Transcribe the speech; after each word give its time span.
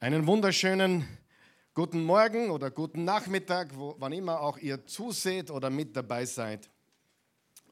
Einen 0.00 0.28
wunderschönen 0.28 1.08
guten 1.74 2.04
Morgen 2.04 2.50
oder 2.50 2.70
guten 2.70 3.02
Nachmittag, 3.02 3.76
wo, 3.76 3.96
wann 3.98 4.12
immer 4.12 4.40
auch 4.40 4.56
ihr 4.56 4.86
zuseht 4.86 5.50
oder 5.50 5.70
mit 5.70 5.96
dabei 5.96 6.24
seid. 6.24 6.70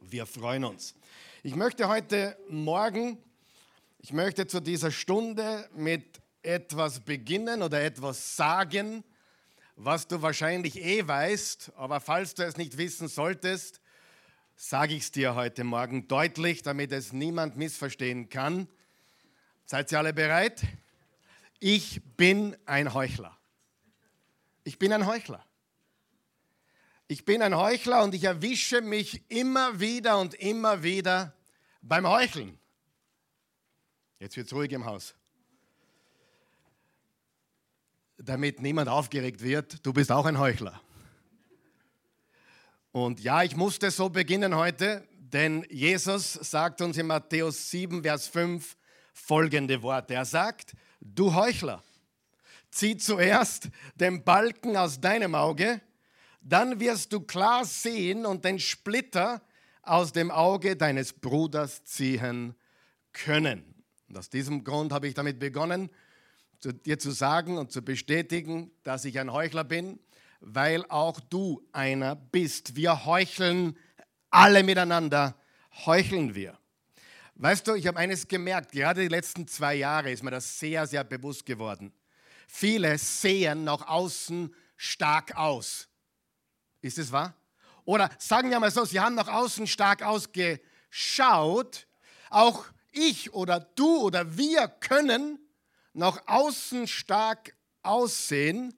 Wir 0.00 0.26
freuen 0.26 0.64
uns. 0.64 0.96
Ich 1.44 1.54
möchte 1.54 1.86
heute 1.86 2.36
Morgen, 2.48 3.16
ich 4.00 4.12
möchte 4.12 4.48
zu 4.48 4.58
dieser 4.58 4.90
Stunde 4.90 5.70
mit 5.76 6.20
etwas 6.42 6.98
beginnen 6.98 7.62
oder 7.62 7.80
etwas 7.80 8.34
sagen, 8.34 9.04
was 9.76 10.08
du 10.08 10.20
wahrscheinlich 10.20 10.82
eh 10.84 11.06
weißt, 11.06 11.74
aber 11.76 12.00
falls 12.00 12.34
du 12.34 12.42
es 12.42 12.56
nicht 12.56 12.76
wissen 12.76 13.06
solltest, 13.06 13.80
sage 14.56 14.94
ich 14.94 15.04
es 15.04 15.12
dir 15.12 15.36
heute 15.36 15.62
Morgen 15.62 16.08
deutlich, 16.08 16.64
damit 16.64 16.90
es 16.90 17.12
niemand 17.12 17.56
missverstehen 17.56 18.28
kann. 18.30 18.66
Seid 19.64 19.92
ihr 19.92 19.98
alle 19.98 20.12
bereit? 20.12 20.64
Ich 21.58 22.02
bin 22.16 22.56
ein 22.66 22.92
Heuchler. 22.92 23.36
Ich 24.64 24.78
bin 24.78 24.92
ein 24.92 25.06
Heuchler. 25.06 25.44
Ich 27.08 27.24
bin 27.24 27.40
ein 27.40 27.56
Heuchler 27.56 28.02
und 28.02 28.14
ich 28.14 28.24
erwische 28.24 28.80
mich 28.80 29.30
immer 29.30 29.78
wieder 29.78 30.18
und 30.18 30.34
immer 30.34 30.82
wieder 30.82 31.34
beim 31.80 32.06
Heucheln. 32.06 32.58
Jetzt 34.18 34.36
wird 34.36 34.48
es 34.48 34.52
ruhig 34.52 34.72
im 34.72 34.84
Haus. 34.84 35.14
Damit 38.18 38.60
niemand 38.60 38.88
aufgeregt 38.88 39.42
wird, 39.42 39.84
du 39.86 39.92
bist 39.92 40.10
auch 40.10 40.26
ein 40.26 40.38
Heuchler. 40.38 40.80
Und 42.90 43.20
ja, 43.20 43.42
ich 43.42 43.54
musste 43.54 43.90
so 43.90 44.08
beginnen 44.08 44.56
heute, 44.56 45.06
denn 45.18 45.66
Jesus 45.68 46.32
sagt 46.32 46.80
uns 46.80 46.96
in 46.96 47.06
Matthäus 47.06 47.70
7, 47.70 48.02
Vers 48.02 48.26
5 48.26 48.76
folgende 49.12 49.82
Worte. 49.82 50.14
Er 50.14 50.24
sagt, 50.24 50.72
du 51.14 51.34
Heuchler, 51.34 51.82
zieh 52.70 52.96
zuerst 52.96 53.68
den 53.94 54.24
Balken 54.24 54.76
aus 54.76 55.00
deinem 55.00 55.34
Auge, 55.34 55.80
dann 56.40 56.80
wirst 56.80 57.12
du 57.12 57.20
klar 57.20 57.64
sehen 57.64 58.26
und 58.26 58.44
den 58.44 58.58
Splitter 58.58 59.42
aus 59.82 60.12
dem 60.12 60.30
Auge 60.30 60.76
deines 60.76 61.12
Bruders 61.12 61.84
ziehen 61.84 62.54
können. 63.12 63.74
Und 64.08 64.18
aus 64.18 64.30
diesem 64.30 64.64
Grund 64.64 64.92
habe 64.92 65.08
ich 65.08 65.14
damit 65.14 65.38
begonnen, 65.38 65.90
dir 66.84 66.98
zu 66.98 67.10
sagen 67.10 67.58
und 67.58 67.72
zu 67.72 67.82
bestätigen, 67.82 68.70
dass 68.82 69.04
ich 69.04 69.18
ein 69.18 69.32
Heuchler 69.32 69.64
bin 69.64 69.98
weil 70.40 70.84
auch 70.88 71.20
du 71.20 71.62
einer 71.72 72.14
bist. 72.14 72.76
Wir 72.76 73.04
heucheln 73.04 73.76
alle 74.30 74.62
miteinander, 74.62 75.34
heucheln 75.86 76.34
wir. 76.34 76.58
Weißt 77.38 77.66
du, 77.66 77.74
ich 77.74 77.86
habe 77.86 77.98
eines 77.98 78.26
gemerkt, 78.26 78.72
gerade 78.72 79.02
die 79.02 79.08
letzten 79.08 79.46
zwei 79.46 79.74
Jahre 79.74 80.10
ist 80.10 80.22
mir 80.22 80.30
das 80.30 80.58
sehr, 80.58 80.86
sehr 80.86 81.04
bewusst 81.04 81.44
geworden. 81.44 81.92
Viele 82.48 82.96
sehen 82.96 83.64
nach 83.64 83.86
außen 83.86 84.54
stark 84.76 85.36
aus. 85.36 85.86
Ist 86.80 86.96
es 86.96 87.12
wahr? 87.12 87.34
Oder 87.84 88.08
sagen 88.18 88.48
wir 88.48 88.58
mal 88.58 88.70
so, 88.70 88.86
sie 88.86 89.00
haben 89.00 89.14
nach 89.14 89.28
außen 89.28 89.66
stark 89.66 90.02
ausgeschaut. 90.02 91.86
Auch 92.30 92.64
ich 92.92 93.34
oder 93.34 93.60
du 93.60 93.98
oder 93.98 94.38
wir 94.38 94.68
können 94.68 95.38
nach 95.92 96.26
außen 96.26 96.86
stark 96.88 97.54
aussehen, 97.82 98.74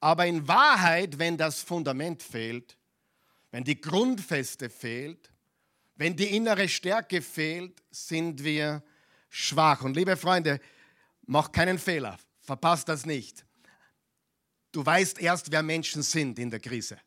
aber 0.00 0.24
in 0.26 0.48
Wahrheit, 0.48 1.18
wenn 1.18 1.36
das 1.36 1.60
Fundament 1.60 2.22
fehlt, 2.22 2.78
wenn 3.50 3.64
die 3.64 3.80
Grundfeste 3.80 4.70
fehlt, 4.70 5.31
wenn 6.02 6.16
die 6.16 6.34
innere 6.34 6.68
Stärke 6.68 7.22
fehlt, 7.22 7.80
sind 7.92 8.42
wir 8.42 8.82
schwach. 9.28 9.82
Und 9.82 9.94
liebe 9.94 10.16
Freunde, 10.16 10.58
mach 11.26 11.52
keinen 11.52 11.78
Fehler, 11.78 12.18
verpasst 12.40 12.88
das 12.88 13.06
nicht. 13.06 13.46
Du 14.72 14.84
weißt 14.84 15.20
erst, 15.20 15.52
wer 15.52 15.62
Menschen 15.62 16.02
sind 16.02 16.40
in 16.40 16.50
der 16.50 16.58
Krise. 16.58 16.98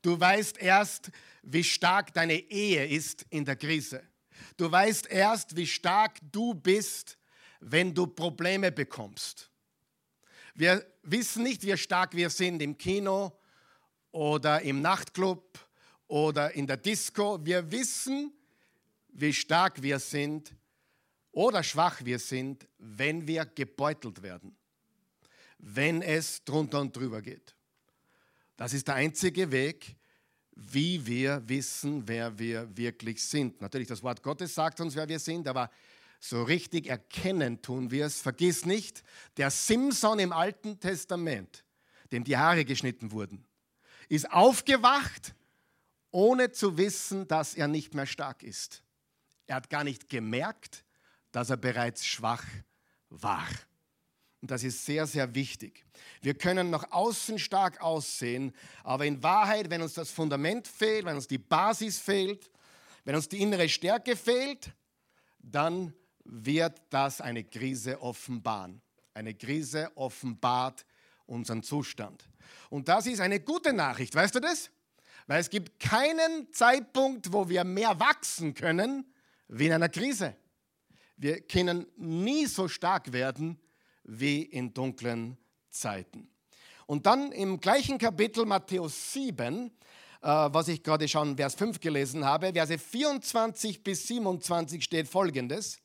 Du 0.00 0.18
weißt 0.20 0.58
erst, 0.58 1.10
wie 1.42 1.64
stark 1.64 2.14
deine 2.14 2.38
Ehe 2.38 2.86
ist 2.86 3.26
in 3.30 3.44
der 3.44 3.56
Krise. 3.56 4.00
Du 4.56 4.70
weißt 4.70 5.08
erst, 5.08 5.56
wie 5.56 5.66
stark 5.66 6.18
du 6.30 6.54
bist, 6.54 7.18
wenn 7.58 7.92
du 7.92 8.06
Probleme 8.06 8.70
bekommst. 8.70 9.50
Wir 10.54 10.86
wissen 11.02 11.42
nicht, 11.42 11.64
wie 11.64 11.76
stark 11.76 12.14
wir 12.14 12.30
sind 12.30 12.62
im 12.62 12.78
Kino 12.78 13.36
oder 14.12 14.62
im 14.62 14.82
Nachtclub 14.82 15.58
oder 16.12 16.54
in 16.54 16.66
der 16.66 16.76
Disco. 16.76 17.42
Wir 17.42 17.72
wissen, 17.72 18.34
wie 19.14 19.32
stark 19.32 19.80
wir 19.80 19.98
sind 19.98 20.54
oder 21.30 21.62
schwach 21.62 22.04
wir 22.04 22.18
sind, 22.18 22.68
wenn 22.76 23.26
wir 23.26 23.46
gebeutelt 23.46 24.22
werden, 24.22 24.54
wenn 25.56 26.02
es 26.02 26.44
drunter 26.44 26.82
und 26.82 26.94
drüber 26.94 27.22
geht. 27.22 27.56
Das 28.58 28.74
ist 28.74 28.88
der 28.88 28.96
einzige 28.96 29.50
Weg, 29.50 29.96
wie 30.54 31.06
wir 31.06 31.42
wissen, 31.46 32.06
wer 32.06 32.38
wir 32.38 32.76
wirklich 32.76 33.24
sind. 33.24 33.62
Natürlich, 33.62 33.88
das 33.88 34.02
Wort 34.02 34.22
Gottes 34.22 34.54
sagt 34.54 34.82
uns, 34.82 34.94
wer 34.94 35.08
wir 35.08 35.18
sind, 35.18 35.48
aber 35.48 35.70
so 36.20 36.42
richtig 36.42 36.88
erkennen 36.88 37.62
tun 37.62 37.90
wir 37.90 38.04
es. 38.04 38.20
Vergiss 38.20 38.66
nicht, 38.66 39.02
der 39.38 39.50
Simson 39.50 40.18
im 40.18 40.32
Alten 40.32 40.78
Testament, 40.78 41.64
dem 42.12 42.22
die 42.22 42.36
Haare 42.36 42.66
geschnitten 42.66 43.12
wurden, 43.12 43.46
ist 44.10 44.30
aufgewacht, 44.30 45.34
ohne 46.12 46.52
zu 46.52 46.78
wissen, 46.78 47.26
dass 47.26 47.54
er 47.54 47.66
nicht 47.66 47.94
mehr 47.94 48.06
stark 48.06 48.42
ist. 48.42 48.82
Er 49.46 49.56
hat 49.56 49.70
gar 49.70 49.82
nicht 49.82 50.08
gemerkt, 50.08 50.84
dass 51.32 51.50
er 51.50 51.56
bereits 51.56 52.06
schwach 52.06 52.44
war. 53.10 53.48
Und 54.40 54.50
das 54.50 54.64
ist 54.64 54.84
sehr, 54.84 55.06
sehr 55.06 55.34
wichtig. 55.34 55.84
Wir 56.20 56.34
können 56.34 56.70
nach 56.70 56.90
außen 56.90 57.38
stark 57.38 57.80
aussehen, 57.80 58.52
aber 58.82 59.06
in 59.06 59.22
Wahrheit, 59.22 59.70
wenn 59.70 59.82
uns 59.82 59.94
das 59.94 60.10
Fundament 60.10 60.66
fehlt, 60.68 61.04
wenn 61.04 61.16
uns 61.16 61.28
die 61.28 61.38
Basis 61.38 61.98
fehlt, 61.98 62.50
wenn 63.04 63.14
uns 63.14 63.28
die 63.28 63.40
innere 63.40 63.68
Stärke 63.68 64.16
fehlt, 64.16 64.72
dann 65.38 65.94
wird 66.24 66.80
das 66.90 67.20
eine 67.20 67.44
Krise 67.44 68.00
offenbaren. 68.00 68.80
Eine 69.14 69.34
Krise 69.34 69.90
offenbart 69.96 70.86
unseren 71.26 71.62
Zustand. 71.62 72.28
Und 72.70 72.88
das 72.88 73.06
ist 73.06 73.20
eine 73.20 73.40
gute 73.40 73.72
Nachricht, 73.72 74.14
weißt 74.14 74.34
du 74.34 74.40
das? 74.40 74.70
Weil 75.26 75.40
es 75.40 75.50
gibt 75.50 75.80
keinen 75.80 76.52
Zeitpunkt, 76.52 77.32
wo 77.32 77.48
wir 77.48 77.64
mehr 77.64 77.98
wachsen 78.00 78.54
können 78.54 79.04
wie 79.48 79.66
in 79.66 79.72
einer 79.72 79.88
Krise. 79.88 80.36
Wir 81.16 81.40
können 81.40 81.86
nie 81.96 82.46
so 82.46 82.68
stark 82.68 83.12
werden 83.12 83.60
wie 84.04 84.42
in 84.42 84.74
dunklen 84.74 85.36
Zeiten. 85.70 86.28
Und 86.86 87.06
dann 87.06 87.32
im 87.32 87.60
gleichen 87.60 87.98
Kapitel 87.98 88.44
Matthäus 88.44 89.12
7, 89.12 89.66
äh, 89.66 90.26
was 90.26 90.68
ich 90.68 90.82
gerade 90.82 91.06
schon 91.06 91.36
Vers 91.36 91.54
5 91.54 91.80
gelesen 91.80 92.24
habe, 92.24 92.52
Verse 92.52 92.76
24 92.76 93.82
bis 93.82 94.06
27 94.08 94.82
steht 94.82 95.08
folgendes. 95.08 95.78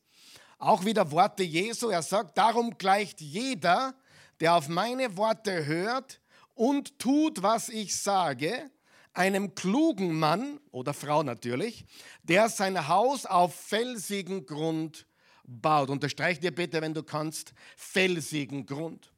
Auch 0.58 0.84
wieder 0.84 1.10
Worte 1.12 1.44
Jesu. 1.44 1.88
Er 1.88 2.02
sagt, 2.02 2.36
darum 2.36 2.76
gleicht 2.76 3.20
jeder, 3.20 3.94
der 4.40 4.54
auf 4.54 4.68
meine 4.68 5.16
Worte 5.16 5.66
hört 5.66 6.20
und 6.54 6.98
tut, 6.98 7.42
was 7.42 7.68
ich 7.68 7.96
sage, 7.96 8.70
einem 9.14 9.54
klugen 9.54 10.18
Mann 10.18 10.60
oder 10.70 10.94
Frau 10.94 11.22
natürlich, 11.22 11.84
der 12.22 12.48
sein 12.48 12.88
Haus 12.88 13.26
auf 13.26 13.54
felsigen 13.54 14.46
Grund 14.46 15.06
baut. 15.44 15.90
Unterstreich 15.90 16.40
dir 16.40 16.54
bitte, 16.54 16.80
wenn 16.80 16.94
du 16.94 17.02
kannst, 17.02 17.54
felsigen 17.76 18.66
Grund. 18.66 19.12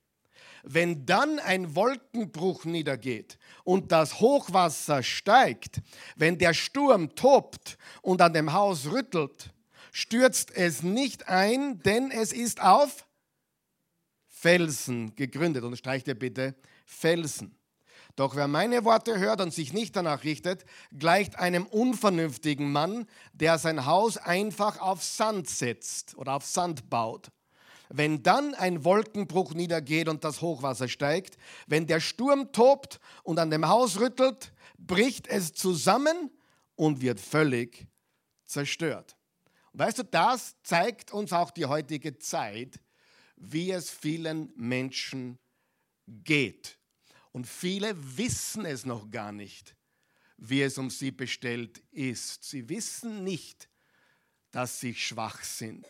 Wenn 0.62 1.06
dann 1.06 1.38
ein 1.38 1.74
Wolkenbruch 1.74 2.64
niedergeht 2.64 3.38
und 3.64 3.92
das 3.92 4.20
Hochwasser 4.20 5.02
steigt, 5.02 5.80
wenn 6.16 6.38
der 6.38 6.52
Sturm 6.52 7.14
tobt 7.14 7.78
und 8.02 8.20
an 8.20 8.34
dem 8.34 8.52
Haus 8.52 8.86
rüttelt, 8.86 9.50
stürzt 9.92 10.54
es 10.54 10.82
nicht 10.82 11.28
ein, 11.28 11.80
denn 11.82 12.10
es 12.10 12.32
ist 12.32 12.62
auf 12.62 13.06
Felsen 14.28 15.14
gegründet. 15.16 15.64
Und 15.64 15.76
streicht 15.76 16.08
ihr 16.08 16.18
bitte 16.18 16.54
Felsen. 16.84 17.54
Doch 18.16 18.36
wer 18.36 18.48
meine 18.48 18.84
Worte 18.84 19.18
hört 19.18 19.40
und 19.40 19.52
sich 19.52 19.72
nicht 19.72 19.96
danach 19.96 20.24
richtet, 20.24 20.64
gleicht 20.96 21.38
einem 21.38 21.66
unvernünftigen 21.66 22.70
Mann, 22.72 23.06
der 23.32 23.58
sein 23.58 23.86
Haus 23.86 24.16
einfach 24.16 24.80
auf 24.80 25.02
Sand 25.02 25.48
setzt 25.48 26.16
oder 26.16 26.34
auf 26.34 26.44
Sand 26.44 26.90
baut. 26.90 27.30
Wenn 27.88 28.22
dann 28.22 28.54
ein 28.54 28.84
Wolkenbruch 28.84 29.52
niedergeht 29.54 30.08
und 30.08 30.22
das 30.22 30.40
Hochwasser 30.40 30.86
steigt, 30.88 31.36
wenn 31.66 31.86
der 31.86 32.00
Sturm 32.00 32.52
tobt 32.52 33.00
und 33.24 33.38
an 33.38 33.50
dem 33.50 33.66
Haus 33.66 33.98
rüttelt, 33.98 34.52
bricht 34.78 35.26
es 35.26 35.52
zusammen 35.52 36.30
und 36.76 37.00
wird 37.00 37.20
völlig 37.20 37.88
zerstört. 38.44 39.16
Weißt 39.72 39.98
du, 39.98 40.04
das 40.04 40.56
zeigt 40.62 41.12
uns 41.12 41.32
auch 41.32 41.50
die 41.50 41.66
heutige 41.66 42.18
Zeit, 42.18 42.80
wie 43.36 43.70
es 43.70 43.90
vielen 43.90 44.52
Menschen 44.56 45.38
geht. 46.06 46.79
Und 47.32 47.46
viele 47.46 47.94
wissen 48.16 48.64
es 48.64 48.84
noch 48.84 49.10
gar 49.10 49.32
nicht, 49.32 49.76
wie 50.36 50.62
es 50.62 50.78
um 50.78 50.90
sie 50.90 51.10
bestellt 51.10 51.82
ist. 51.90 52.44
Sie 52.44 52.68
wissen 52.68 53.24
nicht, 53.24 53.68
dass 54.50 54.80
sie 54.80 54.94
schwach 54.94 55.42
sind. 55.42 55.86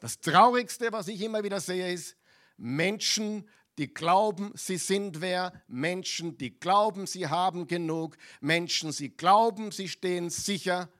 Das 0.00 0.20
Traurigste, 0.20 0.92
was 0.92 1.08
ich 1.08 1.20
immer 1.20 1.44
wieder 1.44 1.60
sehe, 1.60 1.92
ist, 1.92 2.16
Menschen, 2.56 3.48
die 3.78 3.92
glauben, 3.92 4.52
sie 4.54 4.76
sind 4.76 5.20
wer, 5.20 5.52
Menschen, 5.68 6.36
die 6.36 6.58
glauben, 6.58 7.06
sie 7.06 7.28
haben 7.28 7.66
genug, 7.66 8.16
Menschen, 8.40 8.92
sie 8.92 9.10
glauben, 9.10 9.70
sie 9.70 9.88
stehen 9.88 10.28
sicher 10.28 10.90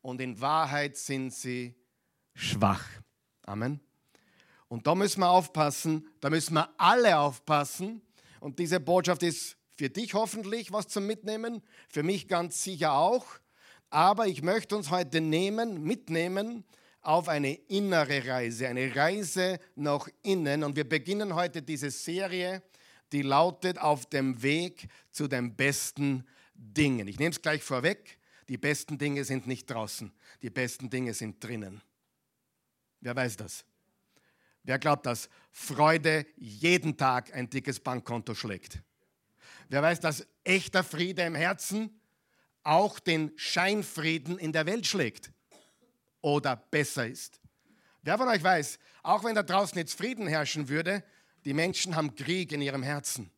und 0.00 0.20
in 0.20 0.40
Wahrheit 0.40 0.96
sind 0.96 1.34
sie 1.34 1.74
schwach. 2.34 2.86
Amen. 3.42 3.80
Und 4.68 4.86
da 4.86 4.94
müssen 4.94 5.20
wir 5.20 5.28
aufpassen, 5.28 6.08
da 6.20 6.30
müssen 6.30 6.54
wir 6.54 6.72
alle 6.78 7.18
aufpassen. 7.18 8.00
Und 8.40 8.58
diese 8.58 8.80
Botschaft 8.80 9.22
ist 9.22 9.56
für 9.76 9.90
dich 9.90 10.14
hoffentlich 10.14 10.72
was 10.72 10.88
zum 10.88 11.06
Mitnehmen, 11.06 11.62
für 11.88 12.02
mich 12.02 12.26
ganz 12.26 12.62
sicher 12.62 12.94
auch. 12.94 13.26
Aber 13.90 14.26
ich 14.26 14.42
möchte 14.42 14.76
uns 14.76 14.90
heute 14.90 15.20
nehmen, 15.20 15.82
mitnehmen 15.82 16.64
auf 17.02 17.28
eine 17.28 17.54
innere 17.68 18.26
Reise, 18.26 18.68
eine 18.68 18.94
Reise 18.94 19.58
nach 19.74 20.08
innen. 20.22 20.64
Und 20.64 20.76
wir 20.76 20.88
beginnen 20.88 21.34
heute 21.34 21.62
diese 21.62 21.90
Serie, 21.90 22.62
die 23.12 23.22
lautet 23.22 23.78
Auf 23.78 24.06
dem 24.06 24.42
Weg 24.42 24.88
zu 25.10 25.28
den 25.28 25.56
besten 25.56 26.24
Dingen. 26.54 27.08
Ich 27.08 27.18
nehme 27.18 27.30
es 27.30 27.42
gleich 27.42 27.62
vorweg, 27.62 28.18
die 28.48 28.58
besten 28.58 28.98
Dinge 28.98 29.24
sind 29.24 29.46
nicht 29.46 29.70
draußen, 29.70 30.12
die 30.42 30.50
besten 30.50 30.90
Dinge 30.90 31.14
sind 31.14 31.42
drinnen. 31.42 31.80
Wer 33.00 33.16
weiß 33.16 33.36
das? 33.36 33.64
Wer 34.62 34.78
glaubt, 34.78 35.06
dass 35.06 35.28
Freude 35.50 36.26
jeden 36.36 36.96
Tag 36.96 37.34
ein 37.34 37.48
dickes 37.48 37.80
Bankkonto 37.80 38.34
schlägt? 38.34 38.82
Wer 39.68 39.82
weiß, 39.82 40.00
dass 40.00 40.26
echter 40.44 40.84
Friede 40.84 41.22
im 41.22 41.34
Herzen 41.34 42.00
auch 42.62 42.98
den 42.98 43.32
Scheinfrieden 43.36 44.38
in 44.38 44.52
der 44.52 44.66
Welt 44.66 44.86
schlägt? 44.86 45.32
oder 46.22 46.56
besser 46.56 47.06
ist. 47.06 47.40
Wer 48.02 48.18
von 48.18 48.28
euch 48.28 48.42
weiß, 48.42 48.78
auch 49.02 49.24
wenn 49.24 49.34
da 49.34 49.42
draußen 49.42 49.76
jetzt 49.78 49.94
Frieden 49.94 50.26
herrschen 50.26 50.68
würde, 50.68 51.02
die 51.44 51.54
Menschen 51.54 51.96
haben 51.96 52.14
Krieg 52.14 52.52
in 52.52 52.62
ihrem 52.62 52.82
Herzen. 52.82 53.30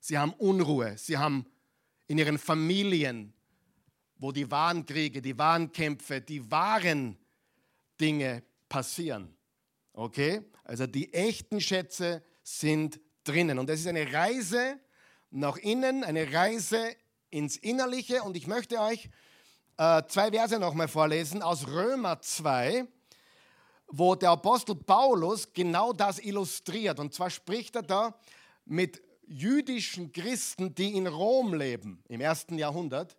Sie 0.00 0.18
haben 0.18 0.32
Unruhe, 0.34 0.96
sie 0.98 1.16
haben 1.16 1.46
in 2.06 2.18
ihren 2.18 2.38
Familien, 2.38 3.32
wo 4.16 4.32
die 4.32 4.50
wahren 4.50 4.84
Kriege, 4.84 5.22
die 5.22 5.36
wahren 5.38 5.72
Kämpfe, 5.72 6.20
die 6.20 6.50
wahren 6.50 7.16
Dinge 8.00 8.42
passieren. 8.68 9.33
Okay? 9.94 10.42
Also 10.64 10.86
die 10.86 11.12
echten 11.14 11.60
Schätze 11.60 12.22
sind 12.42 13.00
drinnen. 13.22 13.58
Und 13.58 13.70
es 13.70 13.80
ist 13.80 13.86
eine 13.86 14.12
Reise 14.12 14.78
nach 15.30 15.56
innen, 15.56 16.04
eine 16.04 16.32
Reise 16.32 16.94
ins 17.30 17.56
Innerliche. 17.56 18.22
Und 18.22 18.36
ich 18.36 18.46
möchte 18.46 18.78
euch 18.80 19.08
äh, 19.78 20.02
zwei 20.08 20.30
Verse 20.30 20.58
nochmal 20.58 20.88
vorlesen 20.88 21.42
aus 21.42 21.66
Römer 21.66 22.20
2, 22.20 22.86
wo 23.88 24.14
der 24.14 24.30
Apostel 24.30 24.74
Paulus 24.74 25.52
genau 25.52 25.92
das 25.92 26.18
illustriert. 26.18 26.98
Und 26.98 27.14
zwar 27.14 27.30
spricht 27.30 27.76
er 27.76 27.82
da 27.82 28.18
mit 28.64 29.02
jüdischen 29.26 30.12
Christen, 30.12 30.74
die 30.74 30.96
in 30.96 31.06
Rom 31.06 31.54
leben 31.54 32.02
im 32.08 32.20
ersten 32.20 32.58
Jahrhundert. 32.58 33.16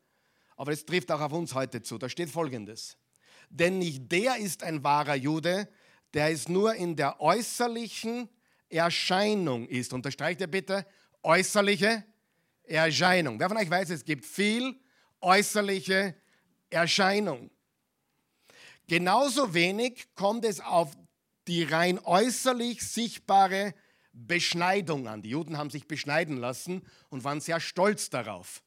Aber 0.58 0.72
es 0.72 0.86
trifft 0.86 1.12
auch 1.12 1.22
auf 1.22 1.34
uns 1.34 1.54
heute 1.54 1.82
zu. 1.82 1.98
Da 1.98 2.10
steht 2.10 2.30
folgendes. 2.30 2.98
Denn 3.50 3.80
nicht 3.80 4.12
der 4.12 4.38
ist 4.38 4.64
ein 4.64 4.84
wahrer 4.84 5.16
Jude, 5.16 5.68
der 6.16 6.32
es 6.32 6.48
nur 6.48 6.74
in 6.76 6.96
der 6.96 7.20
äußerlichen 7.20 8.30
Erscheinung 8.70 9.68
ist. 9.68 9.92
Unterstreicht 9.92 10.40
ihr 10.40 10.48
bitte 10.48 10.86
äußerliche 11.22 12.06
Erscheinung. 12.64 13.38
Wer 13.38 13.50
von 13.50 13.58
euch 13.58 13.70
weiß, 13.70 13.90
es 13.90 14.06
gibt 14.06 14.26
viel 14.26 14.80
äußerliche 15.20 16.16
Erscheinung. 16.70 17.52
Genauso 18.88 19.54
wenig 19.54 20.08
kommt 20.16 20.46
es 20.46 20.62
auf 20.62 20.96
die 21.48 21.64
rein 21.64 22.00
äußerlich 22.00 22.82
sichtbare 22.82 23.74
Beschneidung 24.14 25.10
an. 25.10 25.22
Die 25.22 25.32
Juden 25.32 25.58
haben 25.58 25.70
sich 25.70 25.86
beschneiden 25.86 26.38
lassen 26.38 26.88
und 27.10 27.26
waren 27.26 27.42
sehr 27.42 27.60
stolz 27.60 28.10
darauf. 28.10 28.64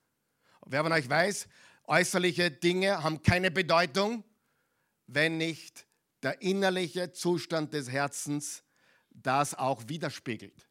Wer 0.67 0.83
von 0.83 0.93
euch 0.93 1.09
weiß, 1.09 1.49
äußerliche 1.85 2.51
Dinge 2.51 3.03
haben 3.03 3.23
keine 3.23 3.51
Bedeutung, 3.51 4.23
wenn 5.07 5.39
nicht 5.39 5.88
der 6.23 6.41
innerliche 6.43 7.13
Zustand 7.13 7.73
des 7.73 7.91
Herzens 7.91 8.63
das 9.11 9.55
auch 9.55 9.83
widerspiegelt. 9.89 10.69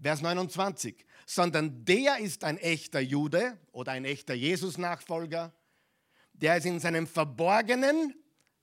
Vers 0.00 0.20
29. 0.22 1.04
Sondern 1.26 1.84
der 1.84 2.18
ist 2.18 2.44
ein 2.44 2.58
echter 2.58 3.00
Jude 3.00 3.58
oder 3.72 3.92
ein 3.92 4.04
echter 4.04 4.34
Jesus-Nachfolger, 4.34 5.52
der 6.32 6.56
es 6.56 6.64
in 6.64 6.78
seinem 6.78 7.06
verborgenen 7.06 8.14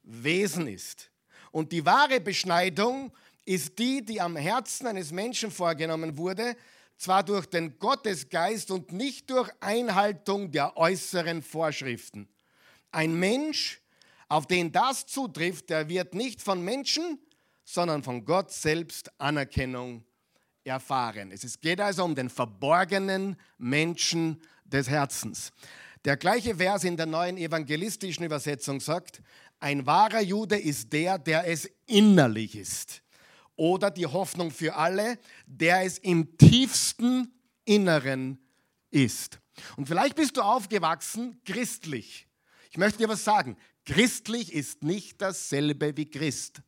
Wesen 0.04 0.68
ist. 0.68 1.12
Und 1.51 1.71
die 1.71 1.86
wahre 1.86 2.19
Beschneidung 2.19 3.12
ist 3.45 3.77
die, 3.80 4.04
die 4.04 4.21
am 4.21 4.36
Herzen 4.36 4.88
eines 4.88 5.12
Menschen 5.12 5.51
vorgenommen 5.51 6.18
wurde, 6.18 6.56
zwar 6.98 7.24
durch 7.24 7.48
den 7.48 7.77
Gottesgeist 7.80 8.71
und 8.71 8.92
nicht 8.92 9.30
durch 9.30 9.51
Einhaltung 9.60 10.51
der 10.51 10.77
äußeren 10.77 11.42
Vorschriften. 11.42 12.30
Ein 12.92 13.15
Mensch, 13.15 13.81
auf 14.29 14.47
den 14.47 14.71
das 14.71 15.05
zutrifft, 15.05 15.69
der 15.69 15.89
wird 15.89 16.13
nicht 16.13 16.41
von 16.41 16.63
Menschen, 16.63 17.19
sondern 17.63 18.03
von 18.03 18.25
Gott 18.25 18.51
selbst 18.51 19.11
Anerkennung 19.19 20.03
erfahren. 20.63 21.31
Es 21.31 21.59
geht 21.59 21.81
also 21.81 22.03
um 22.03 22.15
den 22.15 22.29
verborgenen 22.29 23.35
Menschen 23.57 24.41
des 24.63 24.89
Herzens. 24.89 25.51
Der 26.05 26.17
gleiche 26.17 26.55
Vers 26.55 26.83
in 26.83 26.97
der 26.97 27.05
neuen 27.05 27.37
evangelistischen 27.37 28.25
Übersetzung 28.25 28.79
sagt, 28.81 29.21
ein 29.59 29.85
wahrer 29.85 30.21
Jude 30.21 30.57
ist 30.57 30.91
der, 30.91 31.17
der 31.17 31.47
es 31.47 31.69
innerlich 31.85 32.55
ist. 32.55 33.01
Oder 33.55 33.91
die 33.91 34.07
Hoffnung 34.07 34.51
für 34.51 34.75
alle, 34.75 35.17
der 35.45 35.83
es 35.83 35.99
im 35.99 36.37
tiefsten 36.37 37.31
Inneren 37.63 38.39
ist. 38.89 39.39
Und 39.77 39.87
vielleicht 39.87 40.15
bist 40.15 40.35
du 40.35 40.41
aufgewachsen 40.41 41.39
christlich. 41.45 42.27
Ich 42.71 42.77
möchte 42.77 42.97
dir 42.97 43.07
was 43.07 43.23
sagen. 43.23 43.55
Christlich 43.85 44.53
ist 44.53 44.83
nicht 44.83 45.21
dasselbe 45.21 45.95
wie 45.97 46.09
Christ. 46.09 46.62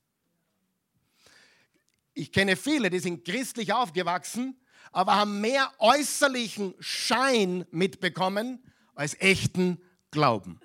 Ich 2.14 2.32
kenne 2.32 2.56
viele, 2.56 2.90
die 2.90 3.00
sind 3.00 3.26
christlich 3.26 3.74
aufgewachsen, 3.74 4.60
aber 4.92 5.16
haben 5.16 5.42
mehr 5.42 5.72
äußerlichen 5.80 6.74
Schein 6.80 7.66
mitbekommen 7.72 8.64
als 8.96 9.20
echten 9.20 9.82
Glauben. 10.12 10.60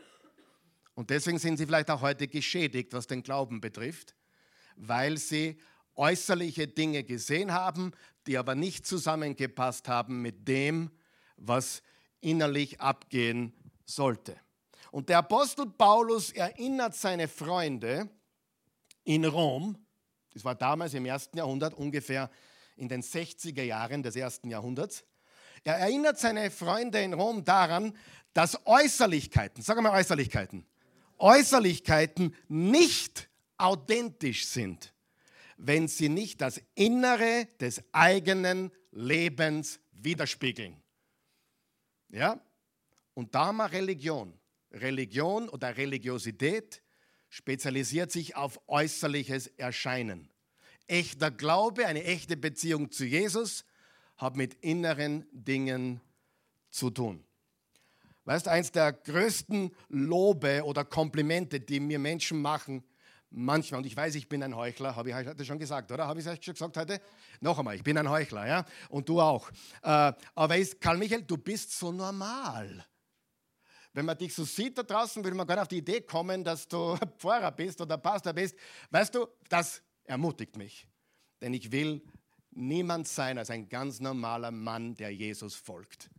Und 0.94 1.11
deswegen 1.11 1.38
sind 1.38 1.56
sie 1.56 1.67
vielleicht 1.67 1.91
auch 1.91 2.02
heute 2.02 2.29
geschädigt, 2.29 2.93
was 2.93 3.06
den 3.06 3.23
Glauben 3.23 3.61
betrifft, 3.61 4.14
weil 4.76 5.19
sie 5.19 5.58
äußerliche 5.96 6.69
Dinge 6.69 7.05
gesehen 7.05 7.53
haben, 7.53 7.93
die 8.26 8.38
aber 8.38 8.55
nicht 8.55 8.87
zusammengepasst 8.87 9.89
haben 9.89 10.22
mit 10.22 10.46
dem, 10.46 10.91
was 11.36 11.82
innerlich 12.20 12.81
abgehen 12.81 13.53
sollte. 13.84 14.36
Und 14.91 15.09
der 15.09 15.19
Apostel 15.19 15.67
Paulus 15.67 16.32
erinnert 16.32 16.94
seine 16.94 17.29
Freunde 17.29 18.09
in 19.05 19.25
Rom, 19.25 19.79
das 20.32 20.44
war 20.44 20.55
damals 20.55 20.94
im 20.94 21.06
ersten 21.06 21.39
Jahrhundert, 21.39 21.75
ungefähr 21.75 22.31
in 22.77 22.89
den 22.89 23.03
60er 23.03 23.63
Jahren 23.63 24.03
des 24.03 24.17
ersten 24.17 24.51
Jahrhunderts, 24.51 25.05
er 25.65 25.77
erinnert 25.77 26.19
seine 26.19 26.51
Freunde 26.51 27.03
in 27.03 27.13
Rom 27.13 27.44
daran, 27.44 27.97
dass 28.32 28.67
Äußerlichkeiten, 28.67 29.63
sagen 29.63 29.82
wir 29.82 29.93
Äußerlichkeiten, 29.93 30.65
Äußerlichkeiten 31.19 32.35
nicht 32.49 33.29
authentisch 33.59 34.47
sind, 34.47 34.94
wenn 35.59 35.87
sie 35.87 36.09
nicht 36.09 36.41
das 36.41 36.61
Innere 36.75 37.47
des 37.61 37.82
eigenen 37.93 38.70
Lebens 38.91 39.81
widerspiegeln. 39.93 40.82
Ja? 42.09 42.41
Und 43.15 43.35
da 43.35 43.47
haben 43.47 43.59
wir 43.59 43.70
Religion. 43.70 44.40
Religion 44.72 45.48
oder 45.48 45.77
Religiosität 45.77 46.82
spezialisiert 47.29 48.10
sich 48.10 48.36
auf 48.36 48.60
äußerliches 48.67 49.46
Erscheinen. 49.46 50.29
Echter 50.86 51.31
Glaube, 51.31 51.86
eine 51.86 52.05
echte 52.05 52.36
Beziehung 52.36 52.91
zu 52.91 53.05
Jesus 53.05 53.65
hat 54.17 54.36
mit 54.36 54.55
inneren 54.55 55.27
Dingen 55.32 56.00
zu 56.70 56.91
tun. 56.91 57.24
Weißt 58.24 58.46
du, 58.46 58.50
eins 58.50 58.70
der 58.70 58.93
größten 58.93 59.74
Lobe 59.89 60.62
oder 60.65 60.84
Komplimente, 60.84 61.60
die 61.60 61.81
mir 61.81 61.98
Menschen 61.98 62.43
machen, 62.43 62.84
manchmal, 63.31 63.79
und 63.79 63.86
ich 63.86 63.96
weiß, 63.96 64.15
ich 64.17 64.29
bin 64.29 64.43
ein 64.43 64.55
Heuchler, 64.55 64.94
habe 64.94 65.08
ich 65.08 65.15
heute 65.15 65.44
schon 65.44 65.58
gesagt, 65.58 65.91
oder? 65.91 66.06
Habe 66.06 66.20
ich 66.20 66.27
es 66.27 66.44
schon 66.44 66.55
gesagt 66.55 66.77
heute? 66.77 67.00
Noch 67.41 67.58
einmal, 67.58 67.77
ich 67.77 67.82
bin 67.82 67.96
ein 67.96 68.10
Heuchler, 68.10 68.46
ja? 68.46 68.65
Und 68.89 69.08
du 69.08 69.20
auch. 69.20 69.50
Äh, 69.82 70.12
aber 70.34 70.56
Karl 70.81 70.98
Michael, 70.98 71.22
du 71.22 71.39
bist 71.39 71.79
so 71.79 71.93
normal. 71.93 72.84
Wenn 73.93 74.05
man 74.05 74.17
dich 74.17 74.35
so 74.35 74.44
sieht 74.44 74.79
da 74.79 74.82
draußen, 74.82 75.25
würde 75.25 75.37
man 75.37 75.47
gar 75.47 75.56
nicht 75.56 75.63
auf 75.63 75.69
die 75.69 75.79
Idee 75.79 76.01
kommen, 76.01 76.44
dass 76.44 76.69
du 76.69 76.97
Pfarrer 77.19 77.51
bist 77.51 77.81
oder 77.81 77.99
Pastor 77.99 78.32
bist. 78.32 78.56
Weißt 78.91 79.15
du, 79.15 79.27
das 79.49 79.82
ermutigt 80.05 80.56
mich. 80.56 80.87
Denn 81.41 81.55
ich 81.55 81.73
will 81.73 82.03
niemand 82.51 83.09
sein 83.09 83.39
als 83.39 83.51
ein 83.51 83.69
ganz 83.69 84.01
normaler 84.01 84.51
Mann, 84.51 84.94
der 84.94 85.11
Jesus 85.11 85.55
folgt. 85.55 86.11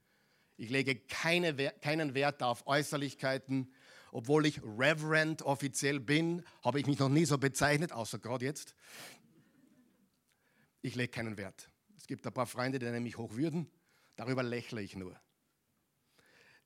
Ich 0.58 0.70
lege 0.70 0.96
keine, 0.96 1.56
keinen 1.82 2.14
Wert 2.14 2.44
auf 2.44 2.68
Äußerlichkeiten. 2.68 3.74
Obwohl 4.12 4.46
ich 4.46 4.62
Reverend 4.62 5.42
offiziell 5.42 6.00
bin, 6.00 6.44
habe 6.64 6.80
ich 6.80 6.86
mich 6.86 7.00
noch 7.00 7.10
nie 7.10 7.26
so 7.26 7.38
bezeichnet, 7.38 7.94
außer 7.94 8.20
gerade 8.20 8.46
jetzt. 8.46 8.76
Ich 10.82 10.96
lege 10.96 11.10
keinen 11.10 11.38
Wert. 11.38 11.70
Es 11.98 12.08
gibt 12.08 12.28
ein 12.28 12.34
paar 12.34 12.48
Freunde, 12.48 12.80
die 12.80 12.86
nennen 12.86 13.04
mich 13.04 13.18
hochwürden. 13.18 13.72
Darüber 14.18 14.44
lächle 14.44 14.82
ich 14.82 14.96
nur. 14.96 15.20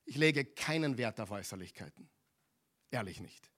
Ich 0.06 0.16
lege 0.16 0.44
keinen 0.44 0.96
Wert 0.96 1.20
auf 1.20 1.30
Äußerlichkeiten. 1.30 2.08
Ehrlich 2.90 3.20
nicht. 3.20 3.50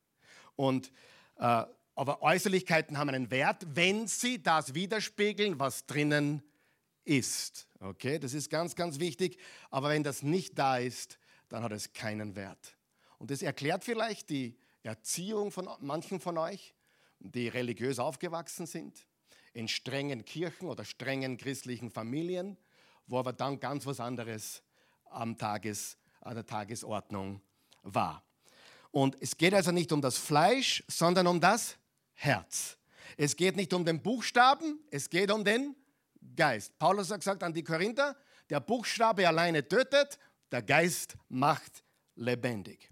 Und, 0.56 0.90
äh, 1.36 1.64
aber 1.94 2.22
Äußerlichkeiten 2.22 2.96
haben 2.98 3.10
einen 3.10 3.30
Wert, 3.30 3.66
wenn 3.68 4.06
sie 4.08 4.42
das 4.42 4.74
widerspiegeln, 4.74 5.58
was 5.60 5.86
drinnen 5.86 6.42
ist. 7.04 7.68
Okay, 7.80 8.18
das 8.18 8.34
ist 8.34 8.50
ganz, 8.50 8.74
ganz 8.74 8.98
wichtig. 8.98 9.38
Aber 9.70 9.90
wenn 9.90 10.02
das 10.02 10.22
nicht 10.22 10.58
da 10.58 10.78
ist, 10.78 11.18
dann 11.48 11.62
hat 11.62 11.72
es 11.72 11.92
keinen 11.92 12.34
Wert. 12.34 12.76
Und 13.18 13.30
das 13.30 13.42
erklärt 13.42 13.84
vielleicht 13.84 14.30
die 14.30 14.58
Erziehung 14.82 15.50
von 15.50 15.68
manchen 15.80 16.20
von 16.20 16.38
euch, 16.38 16.74
die 17.20 17.48
religiös 17.48 17.98
aufgewachsen 17.98 18.66
sind, 18.66 19.06
in 19.52 19.68
strengen 19.68 20.24
Kirchen 20.24 20.68
oder 20.68 20.84
strengen 20.84 21.36
christlichen 21.36 21.90
Familien, 21.90 22.56
wo 23.06 23.18
aber 23.18 23.32
dann 23.32 23.60
ganz 23.60 23.86
was 23.86 24.00
anderes 24.00 24.62
am 25.06 25.36
Tages, 25.36 25.98
an 26.20 26.34
der 26.34 26.46
Tagesordnung 26.46 27.40
war. 27.82 28.24
Und 28.90 29.16
es 29.20 29.36
geht 29.36 29.54
also 29.54 29.70
nicht 29.70 29.92
um 29.92 30.00
das 30.00 30.16
Fleisch, 30.16 30.82
sondern 30.88 31.26
um 31.26 31.40
das 31.40 31.76
Herz. 32.14 32.78
Es 33.16 33.36
geht 33.36 33.56
nicht 33.56 33.72
um 33.72 33.84
den 33.84 34.02
Buchstaben, 34.02 34.80
es 34.90 35.08
geht 35.10 35.30
um 35.30 35.44
den 35.44 35.76
Geist. 36.36 36.78
Paulus 36.78 37.10
hat 37.10 37.20
gesagt 37.20 37.42
an 37.42 37.52
die 37.52 37.64
Korinther, 37.64 38.16
der 38.50 38.60
Buchstabe 38.60 39.26
alleine 39.26 39.66
tötet, 39.66 40.18
der 40.50 40.62
Geist 40.62 41.16
macht 41.28 41.84
lebendig. 42.14 42.90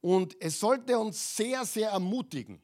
Und 0.00 0.36
es 0.40 0.60
sollte 0.60 0.98
uns 0.98 1.36
sehr, 1.36 1.64
sehr 1.64 1.90
ermutigen, 1.90 2.62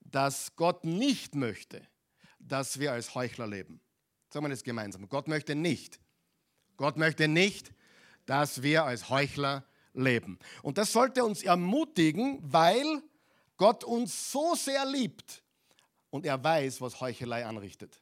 dass 0.00 0.54
Gott 0.56 0.84
nicht 0.84 1.34
möchte, 1.34 1.86
dass 2.38 2.78
wir 2.78 2.92
als 2.92 3.14
Heuchler 3.14 3.46
leben. 3.46 3.80
Sagen 4.30 4.46
wir 4.46 4.50
das 4.50 4.64
gemeinsam. 4.64 5.08
Gott 5.08 5.28
möchte 5.28 5.54
nicht. 5.54 6.00
Gott 6.76 6.96
möchte 6.96 7.28
nicht, 7.28 7.72
dass 8.26 8.62
wir 8.62 8.84
als 8.84 9.08
Heuchler 9.08 9.64
leben. 9.94 10.38
Und 10.62 10.78
das 10.78 10.92
sollte 10.92 11.24
uns 11.24 11.42
ermutigen, 11.42 12.38
weil 12.42 13.02
Gott 13.56 13.84
uns 13.84 14.30
so 14.30 14.54
sehr 14.54 14.84
liebt 14.84 15.42
und 16.10 16.26
er 16.26 16.42
weiß, 16.42 16.80
was 16.80 17.00
Heuchelei 17.00 17.46
anrichtet. 17.46 18.00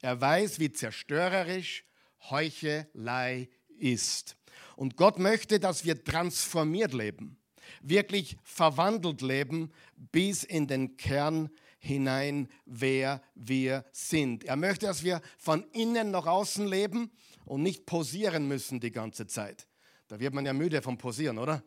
Er 0.00 0.20
weiß, 0.20 0.58
wie 0.60 0.70
zerstörerisch 0.70 1.84
Heuchelei 2.30 3.48
ist. 3.78 4.36
Und 4.76 4.96
Gott 4.96 5.18
möchte, 5.18 5.58
dass 5.58 5.84
wir 5.84 6.02
transformiert 6.04 6.92
leben, 6.92 7.38
wirklich 7.80 8.36
verwandelt 8.42 9.22
leben 9.22 9.72
bis 9.96 10.44
in 10.44 10.66
den 10.66 10.96
Kern 10.96 11.50
hinein, 11.86 12.48
wer 12.66 13.22
wir 13.34 13.84
sind. 13.92 14.44
Er 14.44 14.56
möchte, 14.56 14.86
dass 14.86 15.04
wir 15.04 15.20
von 15.38 15.64
innen 15.72 16.10
nach 16.10 16.26
außen 16.26 16.66
leben 16.66 17.10
und 17.44 17.62
nicht 17.62 17.86
posieren 17.86 18.48
müssen 18.48 18.80
die 18.80 18.92
ganze 18.92 19.26
Zeit. 19.26 19.66
Da 20.08 20.20
wird 20.20 20.34
man 20.34 20.44
ja 20.44 20.52
müde 20.52 20.82
vom 20.82 20.98
Posieren, 20.98 21.38
oder? 21.38 21.62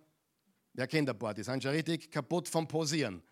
Wer 0.74 0.88
kennt 0.88 1.10
ein 1.10 1.18
paar? 1.18 1.34
Die 1.34 1.44
sind 1.44 1.64
schon 1.64 1.72
richtig 1.72 2.12
kaputt 2.12 2.48
vom 2.48 2.68
Posieren. 2.68 3.24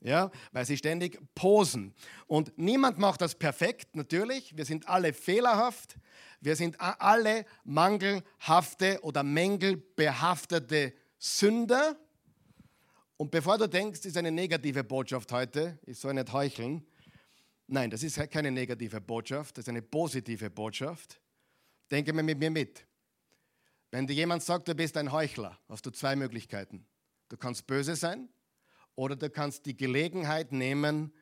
Ja, 0.00 0.30
weil 0.52 0.64
sie 0.64 0.76
ständig 0.76 1.18
posen. 1.34 1.92
Und 2.28 2.56
niemand 2.56 2.98
macht 2.98 3.20
das 3.20 3.34
perfekt, 3.34 3.96
natürlich. 3.96 4.56
Wir 4.56 4.64
sind 4.64 4.88
alle 4.88 5.12
fehlerhaft. 5.12 5.96
Wir 6.40 6.54
sind 6.54 6.80
alle 6.80 7.44
mangelhafte 7.64 9.00
oder 9.02 9.24
mängelbehaftete 9.24 10.94
Sünder. 11.18 11.98
Und 13.18 13.32
bevor 13.32 13.58
du 13.58 13.68
denkst, 13.68 14.04
ist 14.04 14.16
eine 14.16 14.30
negative 14.30 14.84
Botschaft 14.84 15.32
heute, 15.32 15.76
ich 15.84 15.98
soll 15.98 16.14
nicht 16.14 16.32
heucheln. 16.32 16.86
Nein, 17.66 17.90
das 17.90 18.04
ist 18.04 18.16
keine 18.30 18.52
negative 18.52 19.00
Botschaft, 19.00 19.58
das 19.58 19.64
ist 19.64 19.68
eine 19.68 19.82
positive 19.82 20.48
Botschaft. 20.48 21.20
Denke 21.90 22.12
mir 22.12 22.22
mit 22.22 22.38
mir 22.38 22.50
mit. 22.50 22.86
Wenn 23.90 24.06
dir 24.06 24.14
jemand 24.14 24.44
sagt, 24.44 24.68
du 24.68 24.74
bist 24.74 24.96
ein 24.96 25.10
Heuchler, 25.10 25.58
hast 25.68 25.84
du 25.84 25.90
zwei 25.90 26.14
Möglichkeiten. 26.14 26.86
Du 27.28 27.36
kannst 27.36 27.66
böse 27.66 27.96
sein 27.96 28.28
oder 28.94 29.16
du 29.16 29.28
kannst 29.28 29.66
die 29.66 29.76
Gelegenheit 29.76 30.52
nehmen 30.52 31.12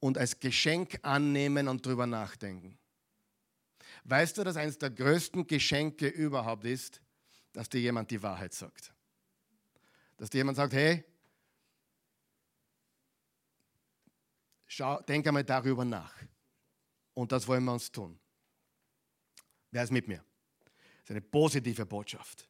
und 0.00 0.18
als 0.18 0.38
Geschenk 0.38 0.98
annehmen 1.00 1.68
und 1.68 1.86
drüber 1.86 2.06
nachdenken. 2.06 2.78
Weißt 4.04 4.36
du, 4.36 4.44
dass 4.44 4.56
eines 4.56 4.76
der 4.76 4.90
größten 4.90 5.46
Geschenke 5.46 6.06
überhaupt 6.06 6.66
ist, 6.66 7.00
dass 7.54 7.70
dir 7.70 7.80
jemand 7.80 8.10
die 8.10 8.22
Wahrheit 8.22 8.52
sagt? 8.52 8.92
Dass 10.18 10.28
dir 10.28 10.38
jemand 10.38 10.58
sagt, 10.58 10.74
hey, 10.74 11.02
schau, 14.74 15.00
denk 15.02 15.26
einmal 15.26 15.44
darüber 15.44 15.84
nach. 15.84 16.14
Und 17.14 17.30
das 17.32 17.46
wollen 17.46 17.64
wir 17.64 17.72
uns 17.72 17.90
tun. 17.90 18.18
Wer 19.70 19.84
ist 19.84 19.92
mit 19.92 20.08
mir? 20.08 20.24
Das 20.64 21.04
ist 21.04 21.10
eine 21.10 21.20
positive 21.20 21.86
Botschaft. 21.86 22.48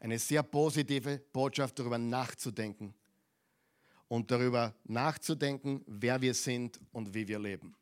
Eine 0.00 0.18
sehr 0.18 0.42
positive 0.42 1.18
Botschaft, 1.32 1.78
darüber 1.78 1.98
nachzudenken 1.98 2.94
und 4.08 4.30
darüber 4.30 4.74
nachzudenken, 4.84 5.82
wer 5.86 6.20
wir 6.20 6.34
sind 6.34 6.78
und 6.92 7.14
wie 7.14 7.26
wir 7.26 7.38
leben. 7.38 7.74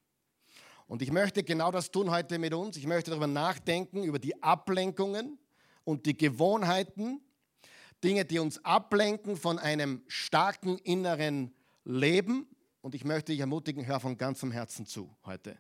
Und 0.87 1.03
ich 1.03 1.11
möchte 1.11 1.43
genau 1.43 1.71
das 1.71 1.91
tun 1.91 2.11
heute 2.11 2.39
mit 2.39 2.55
uns. 2.55 2.77
Ich 2.77 2.87
möchte 2.87 3.11
darüber 3.11 3.27
nachdenken, 3.27 4.05
über 4.05 4.19
die 4.19 4.41
Ablenkungen 4.43 5.39
und 5.85 6.07
die 6.07 6.17
Gewohnheiten, 6.17 7.21
Dinge, 8.05 8.25
die 8.25 8.39
uns 8.39 8.65
ablenken 8.65 9.37
von 9.37 9.59
einem 9.59 10.03
starken 10.07 10.79
inneren 10.79 11.53
Leben. 11.85 12.47
Und 12.83 12.97
ich 12.97 13.05
möchte 13.05 13.31
dich 13.31 13.41
ermutigen, 13.41 13.87
hör 13.87 14.01
von 14.01 14.19
ganzem 14.19 14.51
Herzen 14.51 14.87
zu 14.87 15.17
heute. 15.25 15.57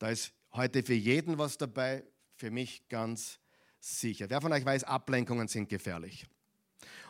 Da 0.00 0.10
ist 0.10 0.32
heute 0.52 0.82
für 0.82 0.94
jeden 0.94 1.38
was 1.38 1.56
dabei, 1.56 2.04
für 2.34 2.50
mich 2.50 2.88
ganz 2.88 3.38
sicher. 3.78 4.28
Wer 4.28 4.40
von 4.40 4.52
euch 4.52 4.64
weiß, 4.64 4.82
Ablenkungen 4.82 5.46
sind 5.46 5.68
gefährlich? 5.68 6.26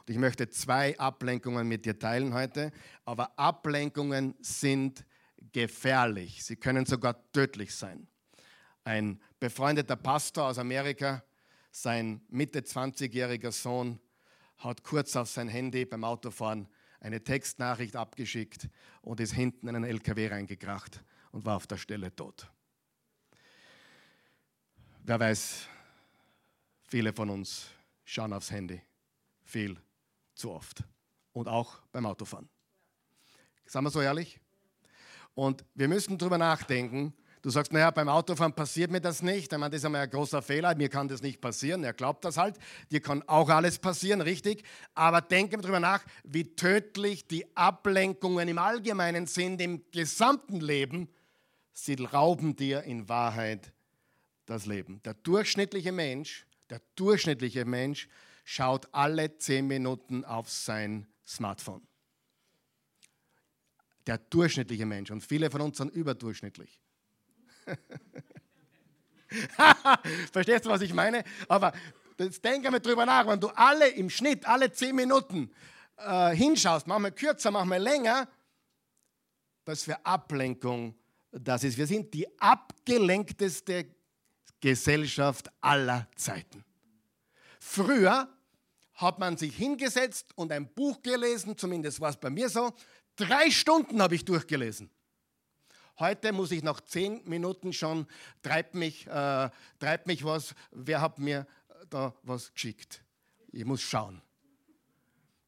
Und 0.00 0.10
ich 0.10 0.18
möchte 0.18 0.50
zwei 0.50 0.98
Ablenkungen 0.98 1.66
mit 1.66 1.86
dir 1.86 1.98
teilen 1.98 2.34
heute, 2.34 2.72
aber 3.06 3.38
Ablenkungen 3.38 4.34
sind 4.40 5.06
gefährlich. 5.52 6.44
Sie 6.44 6.56
können 6.56 6.84
sogar 6.84 7.32
tödlich 7.32 7.74
sein. 7.74 8.06
Ein 8.84 9.18
befreundeter 9.40 9.96
Pastor 9.96 10.48
aus 10.48 10.58
Amerika, 10.58 11.24
sein 11.70 12.20
Mitte 12.28 12.60
20-jähriger 12.60 13.52
Sohn, 13.52 13.98
hat 14.58 14.82
kurz 14.82 15.16
auf 15.16 15.30
sein 15.30 15.48
Handy 15.48 15.86
beim 15.86 16.04
Autofahren 16.04 16.68
eine 17.00 17.22
Textnachricht 17.22 17.96
abgeschickt 17.96 18.68
und 19.02 19.20
ist 19.20 19.32
hinten 19.32 19.68
in 19.68 19.76
einen 19.76 19.84
LKW 19.84 20.28
reingekracht 20.28 21.02
und 21.32 21.44
war 21.44 21.56
auf 21.56 21.66
der 21.66 21.76
Stelle 21.76 22.14
tot. 22.14 22.50
Wer 25.04 25.20
weiß, 25.20 25.68
Viele 26.88 27.12
von 27.12 27.28
uns 27.28 27.66
schauen 28.06 28.32
aufs 28.32 28.50
Handy 28.50 28.80
viel 29.44 29.78
zu 30.34 30.50
oft 30.50 30.84
und 31.32 31.46
auch 31.46 31.80
beim 31.92 32.06
Autofahren. 32.06 32.48
Sagen 33.66 33.84
wir 33.84 33.90
so 33.90 34.00
ehrlich? 34.00 34.40
Und 35.34 35.66
wir 35.74 35.86
müssen 35.86 36.16
darüber 36.16 36.38
nachdenken. 36.38 37.12
Du 37.42 37.50
sagst, 37.50 37.72
naja, 37.72 37.90
beim 37.90 38.08
Autofahren 38.08 38.52
passiert 38.52 38.90
mir 38.90 39.00
das 39.00 39.22
nicht. 39.22 39.52
Ich 39.52 39.58
meine, 39.58 39.70
das 39.70 39.78
ist 39.78 39.84
einmal 39.84 40.02
ein 40.02 40.10
großer 40.10 40.42
Fehler. 40.42 40.74
Mir 40.74 40.88
kann 40.88 41.08
das 41.08 41.22
nicht 41.22 41.40
passieren. 41.40 41.84
Er 41.84 41.92
glaubt 41.92 42.24
das 42.24 42.36
halt. 42.36 42.56
Dir 42.90 43.00
kann 43.00 43.22
auch 43.28 43.48
alles 43.48 43.78
passieren, 43.78 44.20
richtig? 44.20 44.64
Aber 44.94 45.20
denke 45.20 45.56
darüber 45.58 45.80
nach, 45.80 46.04
wie 46.24 46.54
tödlich 46.56 47.28
die 47.28 47.46
Ablenkungen 47.56 48.48
im 48.48 48.58
Allgemeinen 48.58 49.26
sind, 49.26 49.60
im 49.60 49.82
gesamten 49.92 50.60
Leben. 50.60 51.08
Sie 51.72 51.94
rauben 51.94 52.56
dir 52.56 52.82
in 52.82 53.08
Wahrheit 53.08 53.72
das 54.46 54.66
Leben. 54.66 55.00
Der 55.04 55.14
durchschnittliche 55.14 55.92
Mensch 55.92 56.48
der 56.70 56.82
durchschnittliche 56.96 57.64
Mensch 57.64 58.08
schaut 58.44 58.88
alle 58.92 59.36
zehn 59.38 59.66
Minuten 59.66 60.24
auf 60.24 60.50
sein 60.50 61.06
Smartphone. 61.26 61.86
Der 64.06 64.18
durchschnittliche 64.18 64.86
Mensch. 64.86 65.10
Und 65.10 65.22
viele 65.22 65.50
von 65.50 65.60
uns 65.60 65.78
sind 65.78 65.92
überdurchschnittlich. 65.92 66.78
Verstehst 70.32 70.64
du, 70.64 70.70
was 70.70 70.80
ich 70.80 70.94
meine? 70.94 71.24
Aber 71.48 71.72
jetzt 72.18 72.44
denk 72.44 72.64
einmal 72.64 72.80
drüber 72.80 73.04
nach, 73.06 73.26
wenn 73.26 73.40
du 73.40 73.48
alle 73.48 73.88
im 73.88 74.10
Schnitt, 74.10 74.46
alle 74.46 74.72
zehn 74.72 74.96
Minuten 74.96 75.50
äh, 75.96 76.34
hinschaust, 76.34 76.86
manchmal 76.86 77.12
kürzer, 77.12 77.50
manchmal 77.50 77.82
länger, 77.82 78.28
was 79.64 79.82
für 79.82 80.04
Ablenkung 80.04 80.94
das 81.30 81.64
ist. 81.64 81.76
Wir 81.76 81.86
sind 81.86 82.14
die 82.14 82.26
abgelenkteste 82.40 83.86
Gesellschaft 84.60 85.50
aller 85.60 86.08
Zeiten. 86.16 86.64
Früher 87.60 88.28
hat 88.94 89.18
man 89.18 89.36
sich 89.36 89.56
hingesetzt 89.56 90.32
und 90.34 90.50
ein 90.50 90.72
Buch 90.74 91.00
gelesen, 91.02 91.56
zumindest 91.56 92.00
war 92.00 92.10
es 92.10 92.16
bei 92.16 92.30
mir 92.30 92.48
so. 92.48 92.72
Drei 93.14 93.50
Stunden 93.50 94.02
habe 94.02 94.14
ich 94.14 94.24
durchgelesen. 94.24 94.90
Heute 95.98 96.32
muss 96.32 96.52
ich 96.52 96.62
nach 96.62 96.80
zehn 96.80 97.20
Minuten 97.24 97.72
schon, 97.72 98.06
treibt 98.42 98.74
mich, 98.74 99.06
äh, 99.08 99.50
treibt 99.80 100.06
mich 100.06 100.24
was, 100.24 100.54
wer 100.70 101.00
hat 101.00 101.18
mir 101.18 101.46
da 101.90 102.14
was 102.22 102.52
geschickt? 102.54 103.02
Ich 103.50 103.64
muss 103.64 103.80
schauen. 103.80 104.22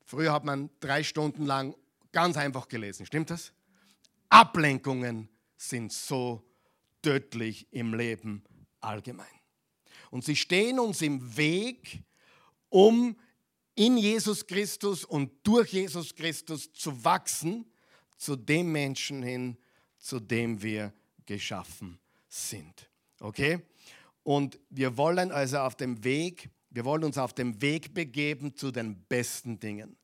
Früher 0.04 0.33
hat 0.33 0.45
man 0.45 0.69
drei 0.80 1.04
Stunden 1.04 1.47
lang 1.47 1.76
ganz 2.11 2.37
einfach 2.37 2.66
gelesen, 2.66 3.07
stimmt 3.07 3.30
das? 3.30 3.52
Ablenkungen 4.28 5.28
sind 5.57 5.92
so 5.92 6.42
tödlich 7.00 7.69
im 7.71 7.95
Leben 7.95 8.42
allgemein. 8.80 9.26
Und 10.11 10.25
sie 10.25 10.35
stehen 10.35 10.80
uns 10.80 11.00
im 11.00 11.37
Weg, 11.37 12.02
um 12.71 13.16
in 13.76 13.97
Jesus 13.97 14.47
Christus 14.49 15.04
und 15.04 15.30
durch 15.45 15.73
Jesus 15.73 16.14
Christus 16.14 16.73
zu 16.73 17.04
wachsen 17.04 17.66
zu 18.16 18.35
dem 18.35 18.73
Menschen 18.73 19.23
hin, 19.23 19.57
zu 20.00 20.19
dem 20.19 20.62
wir 20.62 20.92
geschaffen 21.26 22.00
sind. 22.28 22.90
Okay? 23.21 23.61
Und 24.25 24.59
wir 24.69 24.97
wollen 24.97 25.30
also 25.30 25.59
auf 25.59 25.76
dem 25.76 26.02
Weg, 26.02 26.50
wir 26.71 26.85
wollen 26.85 27.04
uns 27.04 27.19
auf 27.19 27.33
dem 27.33 27.62
Weg 27.62 27.95
begeben 27.95 28.57
zu 28.57 28.73
den 28.73 29.04
besten 29.04 29.61
Dingen. 29.61 29.97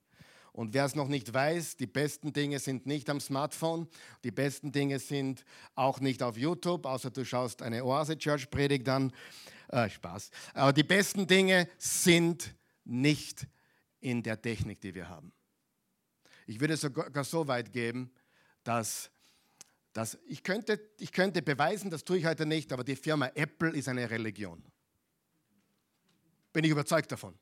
Und 0.52 0.72
wer 0.72 0.86
es 0.86 0.94
noch 0.94 1.08
nicht 1.08 1.34
weiß, 1.34 1.76
die 1.76 1.86
besten 1.86 2.32
Dinge 2.32 2.58
sind 2.60 2.86
nicht 2.86 3.10
am 3.10 3.20
Smartphone, 3.20 3.88
die 4.24 4.30
besten 4.30 4.72
Dinge 4.72 4.98
sind 4.98 5.44
auch 5.74 6.00
nicht 6.00 6.22
auf 6.22 6.38
YouTube, 6.38 6.86
außer 6.86 7.10
du 7.10 7.26
schaust 7.26 7.60
eine 7.60 7.84
Oase 7.84 8.16
Church 8.16 8.48
Predigt 8.48 8.88
an. 8.88 9.12
Äh, 9.68 9.90
Spaß. 9.90 10.30
Aber 10.54 10.72
die 10.72 10.84
besten 10.84 11.26
Dinge 11.26 11.68
sind 11.76 12.54
nicht 12.84 13.46
in 14.00 14.22
der 14.22 14.40
Technik, 14.40 14.80
die 14.80 14.94
wir 14.94 15.08
haben. 15.08 15.32
Ich 16.46 16.60
würde 16.60 16.76
sogar 16.76 17.24
so 17.24 17.48
weit 17.48 17.72
geben, 17.72 18.10
dass, 18.62 19.10
dass 19.96 20.18
ich, 20.26 20.42
könnte, 20.42 20.78
ich 20.98 21.10
könnte 21.10 21.40
beweisen, 21.40 21.90
das 21.90 22.04
tue 22.04 22.18
ich 22.18 22.26
heute 22.26 22.44
nicht, 22.44 22.70
aber 22.70 22.84
die 22.84 22.96
Firma 22.96 23.30
Apple 23.34 23.70
ist 23.70 23.88
eine 23.88 24.10
Religion. 24.10 24.62
Bin 26.52 26.64
ich 26.64 26.70
überzeugt 26.70 27.10
davon. 27.10 27.34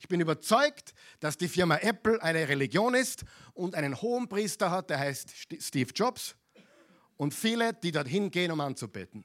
Ich 0.00 0.08
bin 0.08 0.20
überzeugt, 0.20 0.92
dass 1.20 1.38
die 1.38 1.46
Firma 1.46 1.76
Apple 1.76 2.20
eine 2.20 2.48
Religion 2.48 2.94
ist 2.94 3.24
und 3.54 3.76
einen 3.76 4.00
hohen 4.02 4.28
Priester 4.28 4.72
hat, 4.72 4.90
der 4.90 4.98
heißt 4.98 5.32
Steve 5.60 5.92
Jobs. 5.94 6.34
Und 7.16 7.32
viele, 7.32 7.74
die 7.74 7.92
dorthin 7.92 8.32
gehen, 8.32 8.50
um 8.50 8.60
anzubeten. 8.60 9.24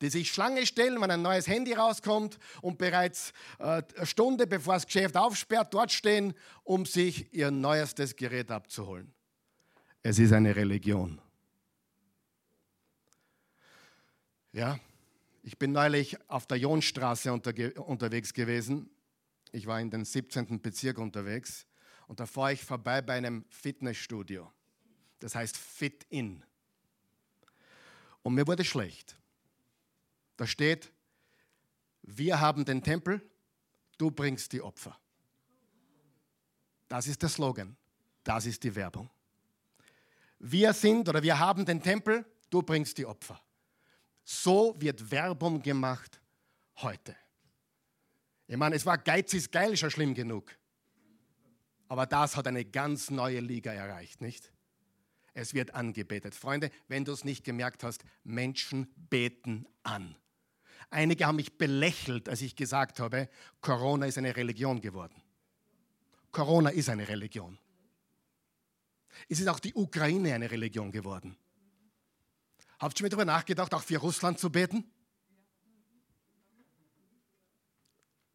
Die 0.00 0.08
sich 0.08 0.32
Schlange 0.32 0.64
stellen, 0.64 0.98
wenn 1.02 1.10
ein 1.10 1.20
neues 1.20 1.46
Handy 1.46 1.74
rauskommt 1.74 2.38
und 2.62 2.78
bereits 2.78 3.32
äh, 3.58 3.82
eine 3.96 4.06
Stunde 4.06 4.46
bevor 4.46 4.74
das 4.74 4.86
Geschäft 4.86 5.18
aufsperrt, 5.18 5.74
dort 5.74 5.92
stehen, 5.92 6.32
um 6.62 6.86
sich 6.86 7.34
ihr 7.34 7.50
neuestes 7.50 8.16
Gerät 8.16 8.50
abzuholen. 8.50 9.12
Es 10.02 10.18
ist 10.18 10.32
eine 10.32 10.56
Religion. 10.56 11.20
Ja, 14.54 14.78
ich 15.42 15.58
bin 15.58 15.72
neulich 15.72 16.16
auf 16.30 16.46
der 16.46 16.56
Jonstraße 16.56 17.30
unterwegs 17.30 18.32
gewesen 18.32 18.88
ich 19.54 19.66
war 19.68 19.80
in 19.80 19.88
den 19.88 20.04
17. 20.04 20.60
Bezirk 20.60 20.98
unterwegs 20.98 21.64
und 22.08 22.18
da 22.18 22.26
fahre 22.26 22.52
ich 22.54 22.64
vorbei 22.64 23.00
bei 23.00 23.14
einem 23.14 23.44
Fitnessstudio. 23.50 24.52
Das 25.20 25.36
heißt 25.36 25.56
Fit 25.56 26.04
In. 26.10 26.42
Und 28.22 28.34
mir 28.34 28.46
wurde 28.48 28.64
schlecht. 28.64 29.16
Da 30.36 30.46
steht, 30.46 30.92
wir 32.02 32.40
haben 32.40 32.64
den 32.64 32.82
Tempel, 32.82 33.22
du 33.96 34.10
bringst 34.10 34.52
die 34.52 34.60
Opfer. 34.60 34.98
Das 36.88 37.06
ist 37.06 37.22
der 37.22 37.28
Slogan, 37.28 37.76
das 38.24 38.46
ist 38.46 38.64
die 38.64 38.74
Werbung. 38.74 39.08
Wir 40.40 40.72
sind 40.72 41.08
oder 41.08 41.22
wir 41.22 41.38
haben 41.38 41.64
den 41.64 41.80
Tempel, 41.80 42.26
du 42.50 42.60
bringst 42.60 42.98
die 42.98 43.06
Opfer. 43.06 43.40
So 44.24 44.74
wird 44.78 45.10
Werbung 45.10 45.62
gemacht 45.62 46.20
heute. 46.76 47.14
Ich 48.46 48.56
meine, 48.56 48.76
es 48.76 48.84
war 48.84 48.98
Geiz 48.98 49.32
ist 49.34 49.52
geil 49.52 49.76
schon 49.76 49.90
schlimm 49.90 50.14
genug. 50.14 50.50
Aber 51.88 52.06
das 52.06 52.36
hat 52.36 52.46
eine 52.46 52.64
ganz 52.64 53.10
neue 53.10 53.40
Liga 53.40 53.72
erreicht, 53.72 54.20
nicht? 54.20 54.50
Es 55.34 55.52
wird 55.52 55.74
angebetet. 55.74 56.34
Freunde, 56.34 56.70
wenn 56.88 57.04
du 57.04 57.12
es 57.12 57.24
nicht 57.24 57.44
gemerkt 57.44 57.82
hast, 57.82 58.04
Menschen 58.22 58.88
beten 59.10 59.66
an. 59.82 60.16
Einige 60.90 61.26
haben 61.26 61.36
mich 61.36 61.58
belächelt, 61.58 62.28
als 62.28 62.40
ich 62.40 62.56
gesagt 62.56 63.00
habe, 63.00 63.28
Corona 63.60 64.06
ist 64.06 64.16
eine 64.16 64.36
Religion 64.36 64.80
geworden. 64.80 65.20
Corona 66.30 66.70
ist 66.70 66.88
eine 66.88 67.08
Religion. 67.08 67.58
Es 69.28 69.40
ist 69.40 69.48
auch 69.48 69.60
die 69.60 69.74
Ukraine 69.74 70.34
eine 70.34 70.50
Religion 70.50 70.90
geworden. 70.90 71.36
Habt 72.78 72.94
ihr 72.94 72.98
schon 72.98 73.04
mal 73.04 73.08
darüber 73.10 73.24
nachgedacht, 73.24 73.72
auch 73.74 73.82
für 73.82 73.98
Russland 73.98 74.38
zu 74.38 74.50
beten? 74.50 74.84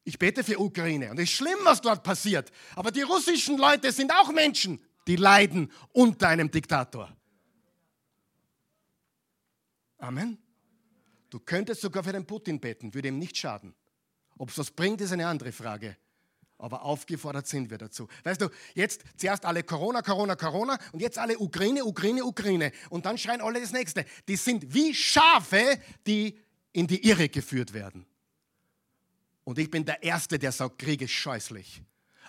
Ich 0.04 0.18
bete 0.18 0.44
für 0.44 0.60
Ukraine 0.60 1.12
und 1.12 1.20
es 1.20 1.26
ist 1.26 1.36
schlimm, 1.36 1.60
was 1.64 1.82
dort 1.82 2.04
passiert. 2.04 2.52
Aber 2.76 2.92
die 2.92 3.02
russischen 3.02 3.58
Leute 3.58 3.92
sind 3.92 4.12
auch 4.12 4.32
Menschen, 4.32 4.84
die 5.08 5.18
leiden 5.18 5.72
unter 5.92 6.30
einem 6.30 6.50
Diktator. 6.50 7.16
Amen. 10.00 10.38
Du 11.30 11.40
könntest 11.40 11.82
sogar 11.82 12.04
für 12.04 12.14
den 12.14 12.26
Putin 12.26 12.60
beten, 12.60 12.94
würde 12.94 13.10
ihm 13.10 13.20
nicht 13.20 13.38
schaden. 13.38 13.76
Ob 14.38 14.50
es 14.50 14.58
was 14.58 14.72
bringt, 14.72 15.02
ist 15.02 15.12
eine 15.12 15.28
andere 15.28 15.52
Frage. 15.52 15.98
Aber 16.60 16.84
aufgefordert 16.84 17.48
sind 17.48 17.70
wir 17.70 17.78
dazu. 17.78 18.08
Weißt 18.24 18.42
du, 18.42 18.50
jetzt 18.76 19.04
zuerst 19.16 19.46
alle 19.46 19.64
Corona, 19.64 20.02
Corona, 20.02 20.36
Corona 20.36 20.78
und 20.92 21.00
jetzt 21.00 21.18
alle 21.18 21.40
Ukraine, 21.40 21.86
Ukraine, 21.86 22.24
Ukraine. 22.24 22.74
Und 22.90 23.06
dann 23.06 23.18
schreien 23.18 23.40
alle 23.40 23.62
das 23.62 23.72
Nächste. 23.72 24.06
Die 24.28 24.36
sind 24.36 24.74
wie 24.74 24.94
Schafe, 24.94 25.80
die 26.06 26.38
in 26.74 26.86
die 26.86 27.08
Irre 27.08 27.30
geführt 27.30 27.74
werden. 27.74 28.06
Und 29.46 29.58
ich 29.58 29.72
bin 29.72 29.86
der 29.86 30.04
Erste, 30.04 30.38
der 30.38 30.52
sagt, 30.52 30.80
Krieg 30.80 31.02
ist 31.02 31.12
scheußlich. 31.12 31.82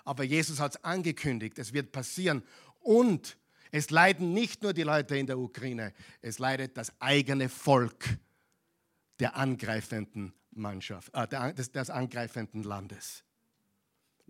Aber 0.04 0.22
Jesus 0.22 0.60
hat 0.60 0.76
es 0.76 0.84
angekündigt, 0.84 1.58
es 1.58 1.72
wird 1.72 1.90
passieren. 1.90 2.44
Und 2.78 3.36
es 3.72 3.90
leiden 3.90 4.32
nicht 4.32 4.62
nur 4.62 4.72
die 4.72 4.84
Leute 4.84 5.16
in 5.16 5.26
der 5.26 5.38
Ukraine, 5.38 5.92
es 6.22 6.38
leidet 6.38 6.76
das 6.76 6.92
eigene 7.00 7.48
Volk 7.48 8.04
der 9.18 9.36
angreifenden 9.36 10.32
Mannschaft, 10.52 11.12
äh, 11.14 11.52
des, 11.52 11.72
des 11.72 11.90
angreifenden 11.90 12.62
Landes. 12.62 13.24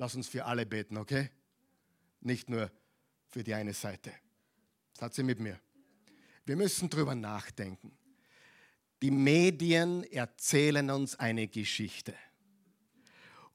Lass 0.00 0.14
uns 0.14 0.28
für 0.28 0.46
alle 0.46 0.64
beten, 0.64 0.96
okay? 0.96 1.28
Nicht 2.22 2.48
nur 2.48 2.72
für 3.28 3.44
die 3.44 3.52
eine 3.52 3.74
Seite. 3.74 4.10
Hat 4.98 5.12
sie 5.12 5.22
mit 5.22 5.38
mir. 5.38 5.60
Wir 6.46 6.56
müssen 6.56 6.88
drüber 6.88 7.14
nachdenken. 7.14 7.92
Die 9.02 9.10
Medien 9.10 10.04
erzählen 10.04 10.88
uns 10.88 11.20
eine 11.20 11.48
Geschichte. 11.48 12.14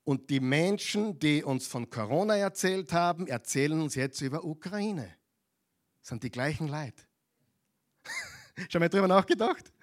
Und 0.03 0.29
die 0.29 0.39
Menschen, 0.39 1.17
die 1.17 1.43
uns 1.43 1.65
von 1.65 1.89
Corona 1.89 2.37
erzählt 2.37 2.93
haben, 2.93 3.25
erzählen 3.25 3.81
uns 3.81 3.95
jetzt 3.95 4.21
über 4.21 4.45
Ukraine. 4.45 5.15
Das 6.01 6.09
sind 6.09 6.21
die 6.21 6.29
gleichen 6.29 6.67
Leid. 6.67 7.07
Schon 8.69 8.81
mal 8.81 8.89
drüber 8.89 9.07
nachgedacht? 9.07 9.73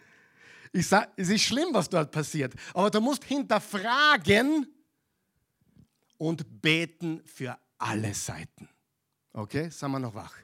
Ich 0.71 0.87
sag, 0.87 1.11
es 1.17 1.29
ist 1.29 1.43
schlimm, 1.43 1.71
was 1.73 1.89
dort 1.89 2.13
passiert. 2.13 2.55
Aber 2.73 2.89
du 2.89 3.01
musst 3.01 3.25
hinterfragen 3.25 4.69
und 6.23 6.63
beten 6.63 7.21
für 7.25 7.59
alle 7.79 8.15
Seiten. 8.15 8.69
Okay, 9.33 9.71
sind 9.71 9.91
wir 9.91 9.99
noch 9.99 10.15
wach? 10.15 10.37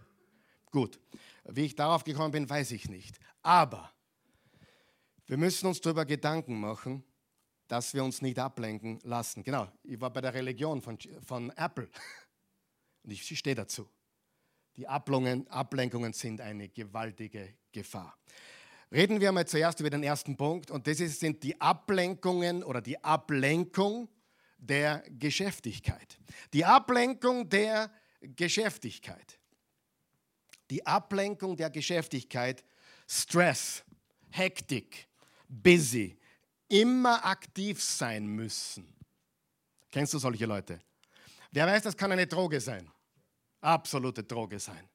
Gut. 0.73 0.99
Wie 1.45 1.67
ich 1.67 1.77
darauf 1.77 2.03
gekommen 2.03 2.33
bin, 2.33 2.51
weiß 2.51 2.73
ich 2.73 2.89
nicht. 2.89 3.17
Aber 3.43 3.93
wir 5.27 5.37
müssen 5.37 5.69
uns 5.69 5.81
darüber 5.81 6.05
Gedanken 6.05 6.59
machen, 6.59 7.05
dass 7.69 7.95
wir 7.95 8.03
uns 8.03 8.23
nicht 8.23 8.41
ablenken 8.41 8.99
lassen. 9.05 9.45
Genau, 9.45 9.71
ich 9.85 10.01
war 10.01 10.11
bei 10.11 10.21
der 10.21 10.35
Religion 10.35 10.83
von, 10.83 10.99
von 11.25 11.51
Apple 11.51 11.89
und 13.05 13.13
ich 13.13 13.39
stehe 13.39 13.55
dazu. 13.55 13.89
Die 14.75 14.89
Ablenkungen, 14.89 15.47
Ablenkungen 15.47 16.13
sind 16.13 16.41
eine 16.41 16.71
gewaltige 16.71 17.55
Gefahr. 17.71 18.19
Reden 18.91 19.21
wir 19.21 19.31
mal 19.31 19.47
zuerst 19.47 19.79
über 19.79 19.91
den 19.91 20.03
ersten 20.03 20.37
Punkt 20.37 20.73
und 20.73 20.89
das 20.89 20.99
sind 20.99 21.45
die 21.45 21.61
Ablenkungen 21.61 22.65
oder 22.65 22.81
die 22.81 23.03
Ablenkung 23.05 24.09
der 24.59 25.05
Geschäftigkeit. 25.09 26.19
Die 26.53 26.65
Ablenkung 26.65 27.49
der 27.49 27.91
Geschäftigkeit. 28.21 29.39
Die 30.71 30.85
Ablenkung 30.87 31.57
der 31.57 31.71
Geschäftigkeit, 31.71 32.65
Stress, 33.07 33.85
Hektik, 34.31 35.09
busy, 35.49 36.19
immer 36.69 37.25
aktiv 37.25 37.83
sein 37.83 38.27
müssen. 38.27 38.95
Kennst 39.91 40.13
du 40.13 40.19
solche 40.19 40.45
Leute? 40.45 40.81
Wer 41.51 41.67
weiß, 41.67 41.85
das 41.85 41.97
kann 41.97 42.13
eine 42.13 42.27
Droge 42.27 42.61
sein. 42.61 42.91
Absolute 43.61 44.23
Droge 44.23 44.59
sein. 44.61 44.89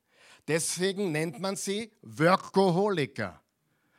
Deswegen 0.48 1.12
nennt 1.12 1.40
man 1.40 1.56
sie 1.56 1.92
Workaholiker. 2.02 3.42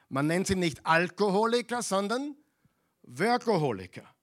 Man 0.08 0.26
nennt 0.26 0.46
sie 0.46 0.54
nicht 0.54 0.84
Alkoholiker, 0.86 1.82
sondern 1.82 2.36
Workaholiker. 3.02 4.13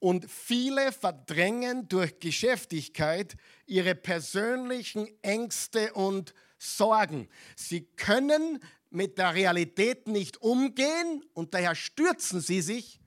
Und 0.00 0.28
viele 0.30 0.92
verdrängen 0.92 1.88
durch 1.88 2.18
Geschäftigkeit 2.18 3.36
ihre 3.66 3.94
persönlichen 3.94 5.08
Ängste 5.22 5.92
und 5.92 6.34
Sorgen. 6.58 7.28
Sie 7.54 7.82
können 7.96 8.58
mit 8.90 9.18
der 9.18 9.34
Realität 9.34 10.08
nicht 10.08 10.38
umgehen 10.42 11.24
und 11.32 11.54
daher 11.54 11.74
stürzen 11.74 12.40
sie 12.40 12.60
sich 12.60 13.00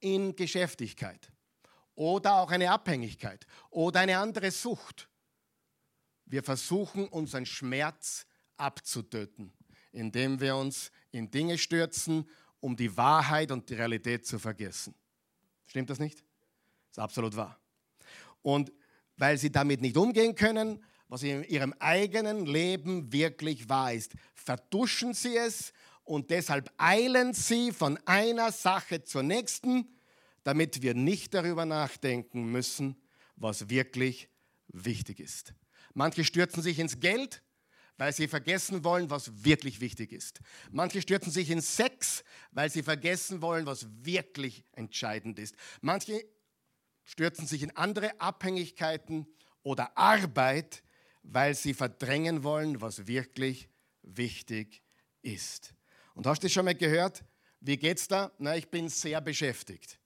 in 0.00 0.34
Geschäftigkeit 0.36 1.32
oder 1.94 2.36
auch 2.36 2.50
eine 2.50 2.70
Abhängigkeit 2.70 3.46
oder 3.70 4.00
eine 4.00 4.18
andere 4.18 4.50
Sucht. 4.50 5.08
Wir 6.26 6.42
versuchen 6.42 7.08
unseren 7.08 7.46
Schmerz 7.46 8.26
abzutöten, 8.56 9.52
indem 9.92 10.40
wir 10.40 10.56
uns 10.56 10.90
in 11.12 11.30
Dinge 11.30 11.56
stürzen 11.56 12.28
um 12.60 12.74
die 12.74 12.96
Wahrheit 12.96 13.52
und 13.52 13.68
die 13.70 13.74
Realität 13.74 14.26
zu 14.26 14.38
vergessen. 14.38 14.94
Stimmt 15.66 15.90
das 15.90 15.98
nicht? 15.98 16.18
Das 16.18 16.92
ist 16.92 16.98
absolut 16.98 17.36
wahr. 17.36 17.58
Und 18.42 18.72
weil 19.16 19.38
sie 19.38 19.50
damit 19.50 19.80
nicht 19.80 19.96
umgehen 19.96 20.34
können, 20.34 20.84
was 21.08 21.22
in 21.22 21.44
ihrem 21.44 21.72
eigenen 21.78 22.46
Leben 22.46 23.12
wirklich 23.12 23.68
wahr 23.68 23.92
ist, 23.92 24.12
vertuschen 24.34 25.14
sie 25.14 25.36
es 25.36 25.72
und 26.04 26.30
deshalb 26.30 26.72
eilen 26.78 27.32
sie 27.32 27.72
von 27.72 27.98
einer 28.06 28.52
Sache 28.52 29.02
zur 29.02 29.22
nächsten, 29.22 29.88
damit 30.44 30.82
wir 30.82 30.94
nicht 30.94 31.34
darüber 31.34 31.64
nachdenken 31.64 32.50
müssen, 32.50 32.96
was 33.36 33.68
wirklich 33.68 34.28
wichtig 34.68 35.20
ist. 35.20 35.54
Manche 35.94 36.24
stürzen 36.24 36.62
sich 36.62 36.78
ins 36.78 37.00
Geld, 37.00 37.42
weil 37.98 38.12
sie 38.12 38.28
vergessen 38.28 38.84
wollen, 38.84 39.10
was 39.10 39.44
wirklich 39.44 39.80
wichtig 39.80 40.12
ist. 40.12 40.40
Manche 40.70 41.00
stürzen 41.00 41.32
sich 41.32 41.50
in 41.50 41.60
Sex, 41.60 42.22
weil 42.56 42.70
sie 42.70 42.82
vergessen 42.82 43.42
wollen, 43.42 43.66
was 43.66 43.86
wirklich 44.02 44.64
entscheidend 44.72 45.38
ist. 45.38 45.54
Manche 45.82 46.24
stürzen 47.04 47.46
sich 47.46 47.62
in 47.62 47.76
andere 47.76 48.18
Abhängigkeiten 48.18 49.26
oder 49.62 49.96
Arbeit, 49.98 50.82
weil 51.22 51.54
sie 51.54 51.74
verdrängen 51.74 52.44
wollen, 52.44 52.80
was 52.80 53.06
wirklich 53.06 53.68
wichtig 54.00 54.82
ist. 55.20 55.74
Und 56.14 56.26
hast 56.26 56.42
du 56.44 56.48
schon 56.48 56.64
mal 56.64 56.74
gehört, 56.74 57.26
wie 57.60 57.76
geht's 57.76 58.08
da? 58.08 58.32
Na, 58.38 58.56
ich 58.56 58.70
bin 58.70 58.88
sehr 58.88 59.20
beschäftigt. 59.20 60.00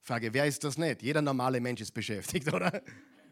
Frage, 0.00 0.32
wer 0.32 0.46
ist 0.46 0.64
das 0.64 0.78
nicht? 0.78 1.02
Jeder 1.02 1.20
normale 1.20 1.60
Mensch 1.60 1.82
ist 1.82 1.92
beschäftigt, 1.92 2.48
oder? 2.54 2.82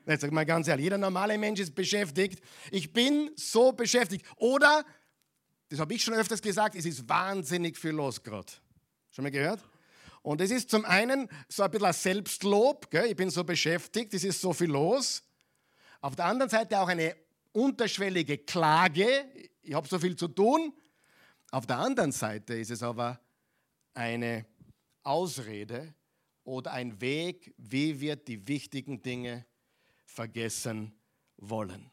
Jetzt 0.07 0.21
sag 0.21 0.31
mal 0.31 0.45
ganz 0.45 0.69
ehrlich, 0.69 0.85
jeder 0.85 0.99
normale 0.99 1.38
Mensch 1.38 1.59
ist 1.59 1.75
beschäftigt. 1.75 2.40
Ich 2.71 2.92
bin 2.92 3.31
so 3.35 3.73
beschäftigt. 3.73 4.27
Oder, 4.37 4.85
das 5.68 5.81
habe 5.81 5.94
ich 5.94 6.02
schon 6.02 6.14
öfters 6.14 6.40
gesagt, 6.40 6.74
es 6.74 6.87
ist 6.87 7.09
wahnsinnig 7.09 7.76
viel 7.76 7.90
los 7.90 8.22
gerade. 8.22 8.52
Schon 9.11 9.24
mal 9.24 9.31
gehört? 9.31 9.62
Und 10.22 10.40
es 10.40 10.50
ist 10.50 10.70
zum 10.70 10.85
einen 10.85 11.29
so 11.48 11.62
ein 11.62 11.70
bisschen 11.70 11.87
ein 11.87 11.92
Selbstlob, 11.92 12.90
gell? 12.90 13.07
ich 13.07 13.16
bin 13.16 13.31
so 13.31 13.44
beschäftigt, 13.44 14.12
es 14.14 14.24
ist 14.24 14.40
so 14.40 14.52
viel 14.52 14.70
los. 14.70 15.22
Auf 16.00 16.16
der 16.16 16.26
anderen 16.26 16.50
Seite 16.50 16.81
auch 16.81 16.88
eine 16.88 17.16
unterschwellige 17.52 18.38
Klage, 18.38 19.26
ich 19.62 19.74
habe 19.74 19.88
so 19.88 19.98
viel 19.98 20.16
zu 20.16 20.29
tun. 20.29 20.72
Auf 21.50 21.66
der 21.66 21.79
anderen 21.79 22.12
Seite 22.12 22.55
ist 22.55 22.70
es 22.70 22.83
aber 22.83 23.20
eine 23.94 24.46
Ausrede 25.02 25.94
oder 26.44 26.72
ein 26.72 27.00
Weg, 27.00 27.55
wie 27.57 28.00
wir 28.00 28.16
die 28.16 28.46
wichtigen 28.46 29.02
Dinge 29.02 29.46
vergessen 30.05 30.92
wollen. 31.37 31.90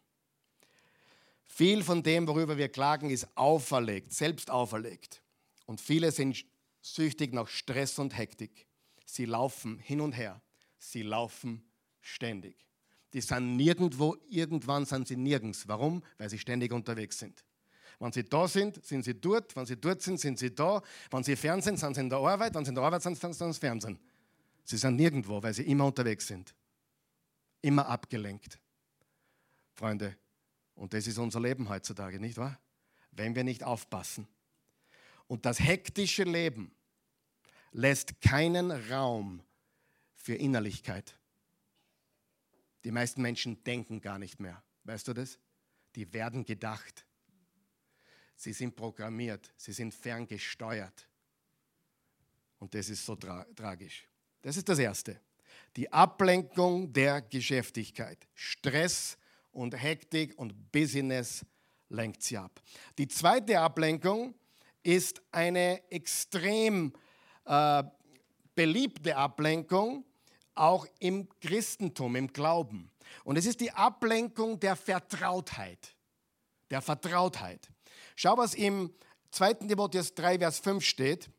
Viel 1.56 1.84
von 1.84 2.02
dem, 2.02 2.28
worüber 2.28 2.58
wir 2.58 2.68
klagen, 2.68 3.12
ist 3.12 3.28
auferlegt, 3.38 4.12
selbst 4.12 4.50
auferlegt. 4.50 5.22
Und 5.68 5.80
viele 5.80 6.12
sind 6.12 6.44
süchtig 6.82 7.32
nach 7.32 7.48
Stress 7.48 8.00
und 8.00 8.18
Hektik. 8.18 8.66
Sie 9.06 9.26
laufen 9.26 9.78
hin 9.78 10.02
und 10.02 10.14
her. 10.14 10.42
Sie 10.80 11.04
laufen 11.04 11.64
ständig. 12.02 12.56
Die 13.14 13.22
sind 13.22 13.56
nirgendwo, 13.56 14.18
irgendwann 14.28 14.86
sind 14.86 15.08
sie 15.08 15.16
nirgends. 15.16 15.68
Warum? 15.68 16.02
Weil 16.18 16.32
sie 16.32 16.40
ständig 16.40 16.72
unterwegs 16.72 17.20
sind. 17.20 17.46
Wenn 18.00 18.12
sie 18.12 18.24
da 18.24 18.48
sind, 18.48 18.84
sind 18.84 19.06
sie 19.06 19.14
dort. 19.14 19.56
Wenn 19.56 19.68
sie 19.68 19.78
dort 19.78 20.02
sind, 20.02 20.20
sind 20.20 20.40
sie 20.40 20.56
da. 20.56 20.82
Wenn 21.12 21.24
sie 21.24 21.36
fern 21.36 21.62
sind, 21.62 21.78
sind 21.78 21.94
sie 21.94 22.02
in 22.02 22.10
der 22.10 22.18
Arbeit. 22.18 22.56
Wenn 22.56 22.66
sie 22.66 22.70
in 22.70 22.76
der 22.76 22.84
Arbeit 22.84 23.04
sind, 23.04 23.16
sind 23.16 23.32
sie 23.32 23.46
ins 23.46 23.60
Fernsehen. 23.60 24.00
Sie 24.64 24.78
sind 24.78 24.96
nirgendwo, 24.96 25.44
weil 25.44 25.54
sie 25.54 25.70
immer 25.70 25.86
unterwegs 25.86 26.26
sind. 26.26 26.56
Immer 27.62 27.86
abgelenkt. 27.88 28.60
Freunde, 29.76 30.18
und 30.76 30.94
das 30.94 31.08
ist 31.08 31.18
unser 31.18 31.40
Leben 31.40 31.70
heutzutage, 31.70 32.20
nicht 32.20 32.38
wahr? 32.38 32.60
Wenn 33.12 33.36
wir 33.36 33.44
nicht 33.44 33.64
aufpassen. 33.64 34.28
Und 35.28 35.46
das 35.46 35.60
hektische 35.60 36.24
Leben 36.24 36.72
lässt 37.72 38.22
keinen 38.22 38.72
Raum 38.72 39.44
für 40.16 40.36
Innerlichkeit. 40.36 41.18
Die 42.84 42.92
meisten 42.92 43.22
Menschen 43.22 43.64
denken 43.64 44.02
gar 44.02 44.20
nicht 44.20 44.40
mehr. 44.40 44.64
Weißt 44.84 45.08
du 45.08 45.14
das? 45.14 45.40
Die 45.96 46.12
werden 46.14 46.46
gedacht. 46.46 47.06
Sie 48.36 48.52
sind 48.52 48.76
programmiert, 48.76 49.54
sie 49.56 49.72
sind 49.72 49.94
ferngesteuert. 49.94 51.08
Und 52.60 52.74
das 52.74 52.90
ist 52.90 53.06
so 53.06 53.16
tra 53.16 53.46
tragisch. 53.56 54.08
Das 54.42 54.58
ist 54.58 54.68
das 54.68 54.80
Erste. 54.80 55.20
Die 55.76 55.92
Ablenkung 55.92 56.92
der 56.92 57.22
Geschäftigkeit. 57.22 58.28
Stress 58.34 59.18
und 59.54 59.74
Hektik 59.74 60.38
und 60.38 60.72
Business 60.72 61.46
lenkt 61.90 62.24
sie 62.24 62.38
ab. 62.38 62.62
Die 62.98 63.08
zweite 63.08 63.60
Ablenkung 63.60 64.34
ist 64.84 65.22
eine 65.32 65.82
extrem 65.90 66.94
äh, 67.46 67.84
beliebte 68.56 69.16
Ablenkung, 69.16 70.06
auch 70.56 70.86
im 71.00 71.28
Christentum, 71.40 72.16
im 72.16 72.28
Glauben. 72.28 72.92
Und 73.24 73.38
es 73.38 73.46
ist 73.46 73.62
die 73.62 73.72
Ablenkung 73.72 74.60
der 74.60 74.76
Vertrautheit. 74.76 75.96
Der 76.70 76.82
Vertrautheit. 76.82 77.70
Schau, 78.16 78.38
was 78.38 78.54
im 78.54 78.94
2. 79.32 79.54
Timotheus 79.54 80.14
3, 80.14 80.40
Vers 80.40 80.60
5 80.60 80.84
steht. 80.84 81.30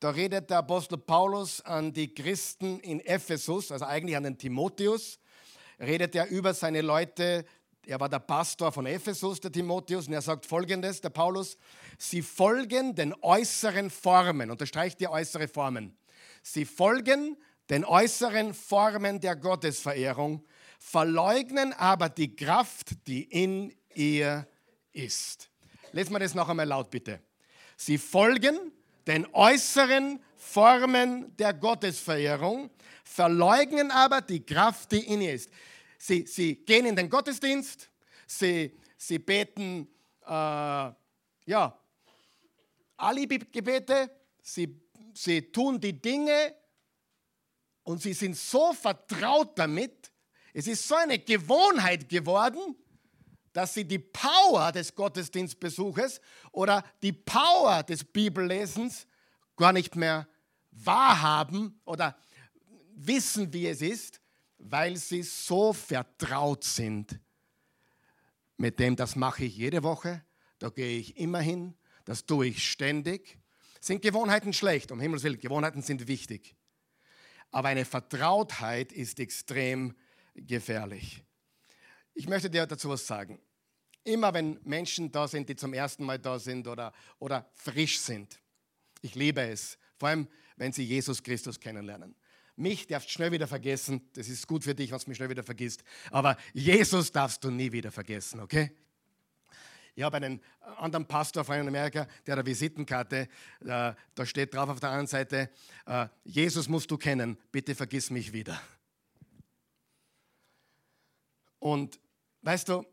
Da 0.00 0.10
redet 0.10 0.50
der 0.50 0.58
Apostel 0.58 0.98
Paulus 0.98 1.60
an 1.60 1.92
die 1.92 2.12
Christen 2.12 2.80
in 2.80 3.00
Ephesus, 3.00 3.70
also 3.70 3.84
eigentlich 3.84 4.16
an 4.16 4.24
den 4.24 4.36
Timotheus, 4.36 5.18
redet 5.80 6.14
er 6.14 6.28
über 6.28 6.54
seine 6.54 6.80
Leute. 6.80 7.44
Er 7.86 7.98
war 7.98 8.08
der 8.08 8.20
Pastor 8.20 8.70
von 8.70 8.86
Ephesus, 8.86 9.40
der 9.40 9.50
Timotheus, 9.50 10.06
und 10.06 10.12
er 10.12 10.22
sagt 10.22 10.46
folgendes, 10.46 11.00
der 11.00 11.10
Paulus, 11.10 11.56
sie 11.98 12.22
folgen 12.22 12.94
den 12.94 13.14
äußeren 13.22 13.90
Formen, 13.90 14.50
unterstreicht 14.50 15.00
die 15.00 15.08
äußere 15.08 15.48
Formen. 15.48 15.96
Sie 16.42 16.64
folgen 16.64 17.36
den 17.70 17.84
äußeren 17.84 18.54
Formen 18.54 19.20
der 19.20 19.36
Gottesverehrung, 19.36 20.44
verleugnen 20.78 21.72
aber 21.72 22.08
die 22.08 22.34
Kraft, 22.34 23.06
die 23.06 23.22
in 23.24 23.74
ihr 23.94 24.46
ist. 24.92 25.50
Lesen 25.92 26.12
wir 26.12 26.18
das 26.20 26.34
noch 26.34 26.48
einmal 26.48 26.66
laut, 26.66 26.90
bitte. 26.90 27.20
Sie 27.76 27.98
folgen 27.98 28.72
den 29.06 29.26
äußeren 29.32 30.20
Formen 30.36 31.36
der 31.36 31.54
Gottesverehrung, 31.54 32.70
verleugnen 33.04 33.90
aber 33.90 34.20
die 34.20 34.44
Kraft, 34.44 34.92
die 34.92 35.00
in 35.00 35.20
ihr 35.20 35.34
ist. 35.34 35.50
Sie, 35.98 36.26
sie 36.26 36.56
gehen 36.56 36.86
in 36.86 36.96
den 36.96 37.08
Gottesdienst, 37.08 37.90
sie, 38.26 38.76
sie 38.96 39.18
beten, 39.18 39.88
äh, 40.24 40.28
ja, 40.30 41.78
Alibi-Gebete, 42.96 44.10
sie, 44.42 44.80
sie 45.14 45.42
tun 45.52 45.80
die 45.80 46.00
Dinge 46.00 46.54
und 47.84 48.00
sie 48.00 48.12
sind 48.12 48.36
so 48.36 48.72
vertraut 48.72 49.58
damit, 49.58 50.10
es 50.54 50.66
ist 50.66 50.86
so 50.86 50.94
eine 50.94 51.18
Gewohnheit 51.18 52.08
geworden, 52.08 52.76
dass 53.52 53.74
sie 53.74 53.84
die 53.84 53.98
Power 53.98 54.72
des 54.72 54.94
Gottesdienstbesuches 54.94 56.20
oder 56.52 56.84
die 57.02 57.12
Power 57.12 57.82
des 57.82 58.04
Bibellesens 58.04 59.06
gar 59.56 59.72
nicht 59.72 59.96
mehr 59.96 60.26
wahrhaben 60.70 61.80
oder 61.84 62.16
wissen, 63.06 63.52
wie 63.52 63.66
es 63.66 63.82
ist, 63.82 64.20
weil 64.58 64.96
sie 64.96 65.22
so 65.22 65.72
vertraut 65.72 66.64
sind 66.64 67.18
mit 68.56 68.78
dem, 68.78 68.94
das 68.94 69.16
mache 69.16 69.44
ich 69.44 69.56
jede 69.56 69.82
Woche, 69.82 70.24
da 70.58 70.68
gehe 70.68 70.98
ich 70.98 71.16
immer 71.16 71.40
hin, 71.40 71.74
das 72.04 72.26
tue 72.26 72.46
ich 72.46 72.70
ständig. 72.70 73.38
Sind 73.80 74.02
Gewohnheiten 74.02 74.52
schlecht? 74.52 74.92
Um 74.92 75.00
Himmels 75.00 75.24
Willen, 75.24 75.38
Gewohnheiten 75.38 75.82
sind 75.82 76.06
wichtig. 76.06 76.54
Aber 77.50 77.68
eine 77.68 77.84
Vertrautheit 77.84 78.92
ist 78.92 79.18
extrem 79.18 79.96
gefährlich. 80.34 81.24
Ich 82.14 82.28
möchte 82.28 82.48
dir 82.48 82.66
dazu 82.66 82.88
was 82.88 83.06
sagen. 83.06 83.40
Immer 84.04 84.32
wenn 84.32 84.60
Menschen 84.62 85.10
da 85.10 85.26
sind, 85.26 85.48
die 85.48 85.56
zum 85.56 85.74
ersten 85.74 86.04
Mal 86.04 86.18
da 86.18 86.38
sind 86.38 86.68
oder, 86.68 86.92
oder 87.18 87.50
frisch 87.54 87.98
sind, 87.98 88.40
ich 89.00 89.16
liebe 89.16 89.42
es, 89.42 89.78
vor 89.98 90.08
allem 90.08 90.28
wenn 90.56 90.72
sie 90.72 90.84
Jesus 90.84 91.22
Christus 91.22 91.58
kennenlernen. 91.58 92.14
Mich 92.56 92.86
darfst 92.86 93.08
du 93.08 93.12
schnell 93.12 93.32
wieder 93.32 93.46
vergessen, 93.46 94.08
das 94.12 94.28
ist 94.28 94.46
gut 94.46 94.64
für 94.64 94.74
dich, 94.74 94.90
wenn 94.90 94.98
du 94.98 95.08
mich 95.08 95.16
schnell 95.16 95.30
wieder 95.30 95.42
vergisst, 95.42 95.82
aber 96.10 96.36
Jesus 96.52 97.10
darfst 97.10 97.42
du 97.42 97.50
nie 97.50 97.72
wieder 97.72 97.90
vergessen, 97.90 98.40
okay? 98.40 98.70
Ich 99.94 100.02
habe 100.02 100.16
einen 100.16 100.40
anderen 100.78 101.06
Pastor 101.06 101.44
von 101.44 101.54
Amerika, 101.54 102.06
der 102.26 102.32
hat 102.32 102.38
eine 102.38 102.46
Visitenkarte, 102.46 103.28
äh, 103.60 103.92
da 104.14 104.26
steht 104.26 104.54
drauf 104.54 104.68
auf 104.68 104.80
der 104.80 104.90
anderen 104.90 105.06
Seite, 105.06 105.50
äh, 105.86 106.08
Jesus 106.24 106.68
musst 106.68 106.90
du 106.90 106.96
kennen, 106.96 107.38
bitte 107.50 107.74
vergiss 107.74 108.10
mich 108.10 108.32
wieder. 108.32 108.60
Und 111.58 112.00
weißt 112.42 112.68
du, 112.68 112.84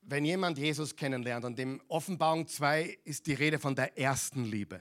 wenn 0.00 0.24
jemand 0.24 0.58
Jesus 0.58 0.96
kennenlernt, 0.96 1.44
und 1.44 1.58
im 1.58 1.80
Offenbarung 1.88 2.46
2 2.46 2.98
ist 3.04 3.26
die 3.26 3.34
Rede 3.34 3.58
von 3.58 3.74
der 3.74 3.96
ersten 3.98 4.44
Liebe, 4.44 4.80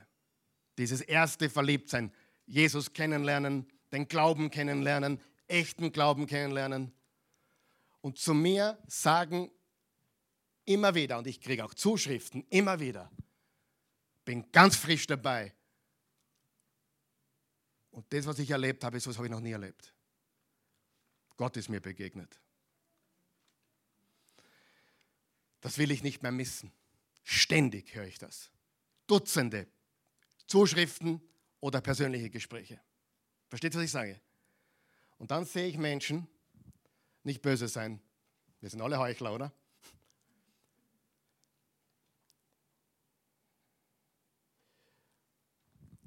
dieses 0.77 1.01
erste 1.01 1.49
Verliebtsein, 1.49 2.11
Jesus 2.45 2.91
kennenlernen, 2.91 3.67
den 3.93 4.07
Glauben 4.07 4.49
kennenlernen, 4.49 5.21
echten 5.47 5.91
Glauben 5.91 6.27
kennenlernen. 6.27 6.91
Und 8.01 8.17
zu 8.17 8.33
mir 8.33 8.77
sagen 8.87 9.49
immer 10.65 10.95
wieder, 10.95 11.19
und 11.19 11.27
ich 11.27 11.39
kriege 11.39 11.63
auch 11.63 11.73
Zuschriften 11.73 12.45
immer 12.49 12.79
wieder, 12.79 13.09
bin 14.25 14.51
ganz 14.51 14.75
frisch 14.75 15.07
dabei. 15.07 15.53
Und 17.91 18.11
das, 18.11 18.25
was 18.25 18.39
ich 18.39 18.49
erlebt 18.49 18.83
habe, 18.83 18.99
so 18.99 19.13
habe 19.15 19.27
ich 19.27 19.31
noch 19.31 19.39
nie 19.39 19.51
erlebt. 19.51 19.93
Gott 21.37 21.55
ist 21.57 21.69
mir 21.69 21.79
begegnet. 21.79 22.39
Das 25.61 25.77
will 25.77 25.91
ich 25.91 26.03
nicht 26.03 26.23
mehr 26.23 26.31
missen. 26.31 26.73
Ständig 27.23 27.93
höre 27.93 28.05
ich 28.05 28.17
das. 28.17 28.49
Dutzende 29.07 29.67
Zuschriften 30.47 31.21
oder 31.59 31.79
persönliche 31.79 32.29
Gespräche. 32.29 32.81
Versteht, 33.53 33.75
was 33.75 33.83
ich 33.83 33.91
sage? 33.91 34.19
Und 35.19 35.29
dann 35.29 35.45
sehe 35.45 35.67
ich 35.67 35.77
Menschen, 35.77 36.27
nicht 37.21 37.43
böse 37.43 37.67
sein, 37.67 38.01
wir 38.61 38.69
sind 38.71 38.81
alle 38.81 38.97
Heuchler, 38.97 39.31
oder? 39.31 39.53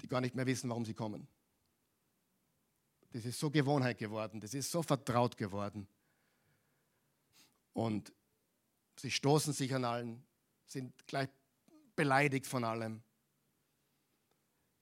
Die 0.01 0.09
gar 0.09 0.19
nicht 0.19 0.35
mehr 0.35 0.45
wissen, 0.45 0.69
warum 0.69 0.83
sie 0.83 0.93
kommen. 0.93 1.25
Das 3.11 3.23
ist 3.23 3.39
so 3.39 3.49
Gewohnheit 3.49 3.97
geworden, 3.97 4.41
das 4.41 4.53
ist 4.53 4.69
so 4.69 4.83
vertraut 4.83 5.37
geworden. 5.37 5.87
Und 7.71 8.11
sie 8.97 9.09
stoßen 9.09 9.53
sich 9.53 9.73
an 9.73 9.85
allen, 9.85 10.27
sind 10.65 11.07
gleich 11.07 11.29
beleidigt 11.95 12.45
von 12.45 12.65
allem. 12.65 13.01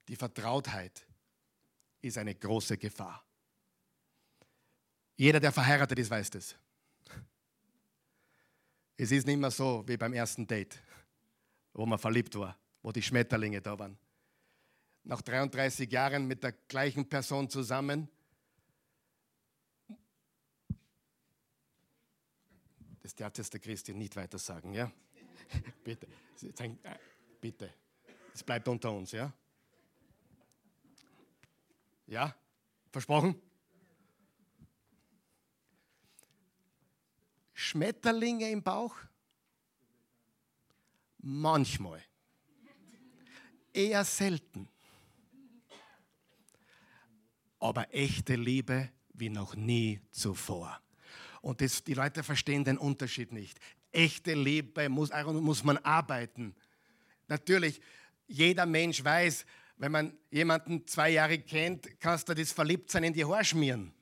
Die 0.07 0.15
Vertrautheit 0.15 1.05
ist 2.05 2.17
eine 2.17 2.35
große 2.35 2.77
Gefahr. 2.77 3.23
Jeder, 5.17 5.39
der 5.39 5.51
verheiratet 5.51 5.97
ist, 5.97 6.09
weiß 6.09 6.29
das. 6.29 6.55
Es 8.97 9.11
ist 9.11 9.27
nicht 9.27 9.37
mehr 9.37 9.51
so 9.51 9.83
wie 9.87 9.97
beim 9.97 10.13
ersten 10.13 10.45
Date, 10.45 10.81
wo 11.73 11.85
man 11.85 11.99
verliebt 11.99 12.35
war, 12.35 12.57
wo 12.81 12.91
die 12.91 13.01
Schmetterlinge 13.01 13.61
da 13.61 13.77
waren. 13.77 13.97
Nach 15.03 15.21
33 15.21 15.91
Jahren 15.91 16.27
mit 16.27 16.43
der 16.43 16.53
gleichen 16.53 17.07
Person 17.07 17.49
zusammen. 17.49 18.09
Das 23.01 23.13
darf 23.13 23.37
jetzt 23.37 23.53
der 23.53 23.59
Christian 23.59 23.97
nicht 23.97 24.15
weiter 24.15 24.39
sagen, 24.39 24.73
ja? 24.73 24.91
bitte, 25.83 26.07
bitte. 27.39 27.73
Es 28.33 28.43
bleibt 28.43 28.67
unter 28.67 28.91
uns, 28.91 29.11
ja? 29.11 29.31
Ja? 32.07 32.35
Versprochen? 32.91 33.41
Schmetterlinge 37.53 38.49
im 38.51 38.61
Bauch? 38.61 38.95
Manchmal. 41.19 42.03
Eher 43.73 44.05
selten. 44.05 44.69
Aber 47.59 47.93
echte 47.93 48.35
Liebe 48.35 48.91
wie 49.13 49.29
noch 49.29 49.55
nie 49.55 49.99
zuvor. 50.11 50.79
Und 51.41 51.61
das, 51.61 51.83
die 51.83 51.93
Leute 51.93 52.23
verstehen 52.23 52.63
den 52.63 52.77
Unterschied 52.77 53.31
nicht. 53.31 53.59
Echte 53.91 54.33
Liebe 54.33 54.89
muss, 54.89 55.09
muss 55.11 55.63
man 55.63 55.77
arbeiten. 55.77 56.55
Natürlich, 57.27 57.81
jeder 58.27 58.65
Mensch 58.65 59.03
weiß, 59.03 59.45
wenn 59.77 59.91
man 59.91 60.17
jemanden 60.31 60.87
zwei 60.87 61.11
Jahre 61.11 61.39
kennt, 61.39 61.99
kannst 61.99 62.29
du 62.29 62.33
das 62.33 62.51
Verliebtsein 62.51 63.03
in 63.03 63.13
die 63.13 63.25
Haare 63.25 63.43
schmieren. 63.43 63.93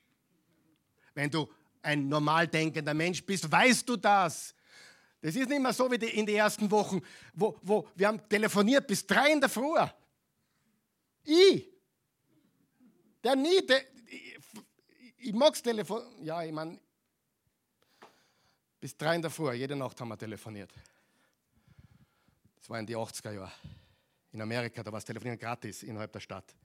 Wenn 1.14 1.30
du 1.30 1.52
ein 1.82 2.08
normal 2.08 2.48
denkender 2.48 2.94
Mensch 2.94 3.24
bist, 3.26 3.52
weißt 3.52 3.88
du 3.88 3.98
das. 3.98 4.56
Das 5.22 5.36
ist 5.36 5.50
nicht 5.50 5.62
mehr 5.62 5.74
so 5.74 5.90
wie 5.90 5.96
in 5.96 6.26
den 6.26 6.36
ersten 6.36 6.70
Wochen, 6.70 7.02
wo, 7.34 7.58
wo 7.62 7.88
wir 7.96 8.08
haben 8.08 8.28
telefoniert 8.28 8.86
bis 8.88 9.06
drei 9.06 9.32
in 9.32 9.40
der 9.40 9.50
Früh. 9.50 9.78
Ich, 11.24 11.70
der 13.24 13.36
nie, 13.36 13.66
der, 13.66 13.82
ich, 14.08 14.38
ich 15.18 15.34
mag 15.34 15.54
das 15.54 15.64
Telefon, 15.64 16.04
ja, 16.24 16.44
ich 16.44 16.52
meine, 16.52 16.78
bis 18.80 18.98
drei 18.98 19.16
in 19.16 19.22
der 19.22 19.32
Früh, 19.32 19.54
jede 19.54 19.76
Nacht 19.78 20.00
haben 20.02 20.10
wir 20.10 20.18
telefoniert. 20.18 20.74
Das 22.58 22.70
war 22.70 22.80
in 22.80 22.86
die 22.86 22.96
80er 22.96 23.32
Jahre. 23.32 23.52
In 24.34 24.41
Amerika, 24.41 24.82
da 24.82 24.91
war 24.91 24.98
das 24.98 25.06
Telefonieren 25.06 25.38
gratis 25.38 25.84
innerhalb 25.84 26.12
der 26.12 26.19
Stadt. 26.19 26.56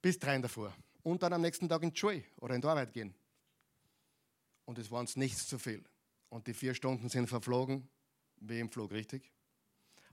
Bis 0.00 0.18
drei 0.18 0.40
Früh. 0.48 0.68
Und 1.02 1.22
dann 1.22 1.32
am 1.32 1.40
nächsten 1.40 1.68
Tag 1.68 1.82
in 1.82 1.90
die 1.90 1.98
Schule 1.98 2.22
oder 2.36 2.54
in 2.54 2.60
die 2.60 2.66
Arbeit 2.66 2.92
gehen. 2.92 3.12
Und 4.64 4.78
es 4.78 4.90
war 4.90 5.00
uns 5.00 5.16
nichts 5.16 5.48
zu 5.48 5.58
viel. 5.58 5.84
Und 6.28 6.46
die 6.46 6.54
vier 6.54 6.74
Stunden 6.74 7.08
sind 7.08 7.28
verflogen, 7.28 7.88
wie 8.36 8.60
im 8.60 8.70
Flug, 8.70 8.92
richtig? 8.92 9.32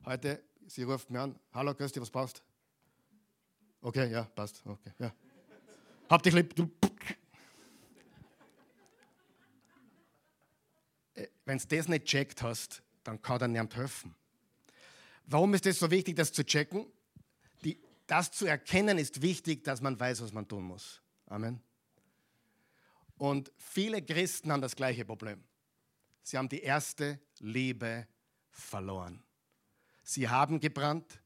Heute, 0.04 0.43
sie 0.65 0.84
ruft 0.84 1.10
mir 1.12 1.21
an, 1.21 1.39
hallo 1.54 1.76
Christi, 1.76 2.02
was 2.02 2.10
passt? 2.10 2.43
Okay, 3.82 4.12
ja, 4.12 4.24
passt. 4.24 4.65
Okay, 4.65 4.91
ja. 4.97 5.13
Hab 6.10 6.24
dich 6.24 6.34
lieb. 6.34 6.54
Äh, 11.13 11.28
Wenn 11.45 11.58
du 11.60 11.67
das 11.67 11.88
nicht 11.88 12.06
checkt 12.06 12.41
hast, 12.41 12.82
dann 13.04 13.21
kann 13.21 13.39
dir 13.39 13.47
niemand 13.47 13.76
helfen. 13.76 14.15
Warum 15.32 15.54
ist 15.54 15.65
es 15.65 15.80
so 15.80 15.89
wichtig, 15.89 16.17
das 16.17 16.34
zu 16.34 16.46
checken? 16.46 16.86
Die, 17.63 17.82
das 18.06 18.32
zu 18.32 18.46
erkennen 18.46 18.98
ist 18.98 19.22
wichtig, 19.22 19.63
dass 19.63 19.80
man 19.80 19.98
weiß, 19.98 20.22
was 20.22 20.34
man 20.34 20.46
tun 20.46 20.63
muss. 20.63 21.02
Amen. 21.28 21.62
Und 23.17 23.50
viele 23.58 24.02
Christen 24.02 24.52
haben 24.52 24.62
das 24.62 24.76
gleiche 24.76 25.06
Problem. 25.06 25.41
Sie 26.22 26.38
haben 26.38 26.50
die 26.50 26.62
erste 26.62 27.17
Liebe 27.39 28.08
verloren. 28.50 29.24
Sie 30.04 30.28
haben 30.28 30.60
gebrannt. 30.60 31.22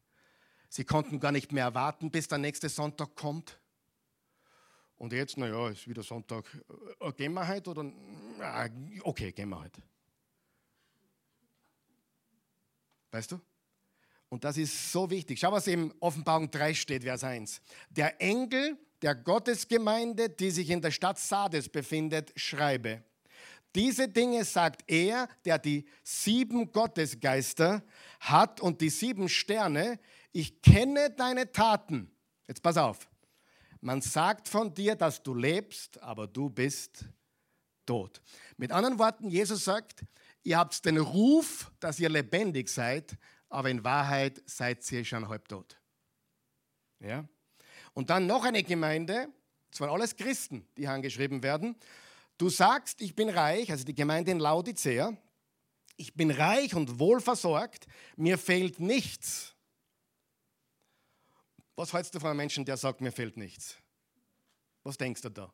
Sie 0.70 0.84
konnten 0.84 1.20
gar 1.20 1.32
nicht 1.32 1.52
mehr 1.52 1.63
erwarten, 1.63 2.12
bis 2.12 2.28
der 2.28 2.38
nächste 2.38 2.70
Sonntag 2.70 3.15
kommt. 3.15 3.60
Und 4.98 5.13
jetzt, 5.13 5.38
naja, 5.38 5.70
ist 5.70 5.88
wieder 5.88 6.04
Sonntag. 6.04 6.46
Äh, 7.00 7.12
gehen 7.13 7.34
wir 7.34 7.48
heute 7.48 7.72
oder? 7.72 7.91
Okay, 9.02 9.32
gehen 9.32 9.50
wir 9.50 9.60
heute. 9.60 9.82
Weißt 13.10 13.32
du? 13.32 13.41
Und 14.36 14.43
das 14.43 14.58
ist 14.58 14.91
so 14.91 15.10
wichtig. 15.10 15.39
Schau, 15.39 15.54
was 15.54 15.65
im 15.65 15.93
Offenbarung 16.02 16.52
3 16.52 16.74
steht, 16.74 17.04
Vers 17.04 17.24
1. 17.24 17.62
Der 17.89 18.21
Engel 18.21 18.78
der 19.02 19.15
Gottesgemeinde, 19.15 20.30
die 20.30 20.52
sich 20.52 20.71
in 20.71 20.82
der 20.82 20.91
Stadt 20.91 21.17
Sardes 21.17 21.69
befindet, 21.69 22.34
schreibe. 22.36 23.02
Diese 23.76 24.10
Dinge 24.10 24.43
sagt 24.43 24.84
er, 24.88 25.30
der 25.45 25.58
die 25.58 25.86
sieben 26.04 26.74
Gottesgeister 26.74 27.82
hat 28.19 28.60
und 28.60 28.82
die 28.82 28.89
sieben 28.89 29.30
Sterne. 29.30 30.00
Ich 30.34 30.62
kenne 30.62 31.12
deine 31.12 31.54
Taten. 31.54 32.12
Jetzt 32.45 32.62
pass 32.62 32.76
auf. 32.76 33.08
Man 33.80 34.02
sagt 34.02 34.50
von 34.50 34.74
dir, 34.74 34.95
dass 34.95 35.24
du 35.24 35.34
lebst, 35.34 36.04
aber 36.04 36.28
du 36.28 36.50
bist 36.50 37.06
tot. 37.86 38.21
Mit 38.58 38.74
anderen 38.74 39.00
Worten, 39.00 39.30
Jesus 39.30 39.63
sagt, 39.63 40.04
ihr 40.43 40.58
habt 40.58 40.86
den 40.86 40.98
Ruf, 40.98 41.71
dass 41.80 42.02
ihr 42.02 42.10
lebendig 42.10 42.67
seid, 42.67 43.17
aber 43.49 43.69
in 43.69 43.84
Wahrheit 43.84 44.41
seid 44.45 44.91
ihr 44.91 45.05
schon 45.05 45.27
halb 45.27 45.47
tot. 45.47 45.79
Ja? 46.99 47.27
Und 47.93 48.10
dann 48.10 48.27
noch 48.27 48.43
eine 48.43 48.63
Gemeinde, 48.63 49.29
das 49.71 49.79
waren 49.79 49.89
alles 49.89 50.15
Christen, 50.15 50.67
die 50.77 50.88
angeschrieben 50.88 51.43
werden. 51.43 51.75
Du 52.38 52.49
sagst, 52.49 53.01
ich 53.01 53.15
bin 53.15 53.29
reich, 53.29 53.71
also 53.71 53.86
die 53.86 53.95
Gemeinde 53.95 54.31
in 54.31 54.39
Laodicea, 54.39 55.15
ich 55.97 56.13
bin 56.13 56.31
reich 56.31 56.75
und 56.75 56.99
wohlversorgt, 56.99 57.88
mir 58.17 58.38
fehlt 58.38 58.79
nichts. 58.79 59.55
Was 61.75 61.93
hältst 61.93 62.15
du 62.15 62.19
von 62.19 62.29
einem 62.29 62.38
Menschen, 62.38 62.65
der 62.65 62.77
sagt, 62.77 63.01
mir 63.01 63.12
fehlt 63.12 63.38
nichts? 63.38 63.77
Was 64.84 64.97
denkst 64.97 65.21
du 65.21 65.29
da? 65.29 65.53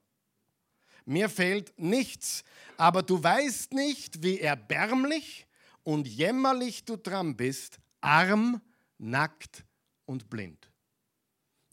Mir 1.05 1.29
fehlt 1.29 1.77
nichts, 1.79 2.43
aber 2.77 3.01
du 3.01 3.21
weißt 3.21 3.73
nicht, 3.73 4.21
wie 4.21 4.39
erbärmlich 4.39 5.47
und 5.83 6.07
jämmerlich 6.07 6.85
du 6.85 6.97
dran 6.97 7.35
bist, 7.35 7.79
arm, 8.01 8.61
nackt 8.97 9.65
und 10.05 10.29
blind. 10.29 10.71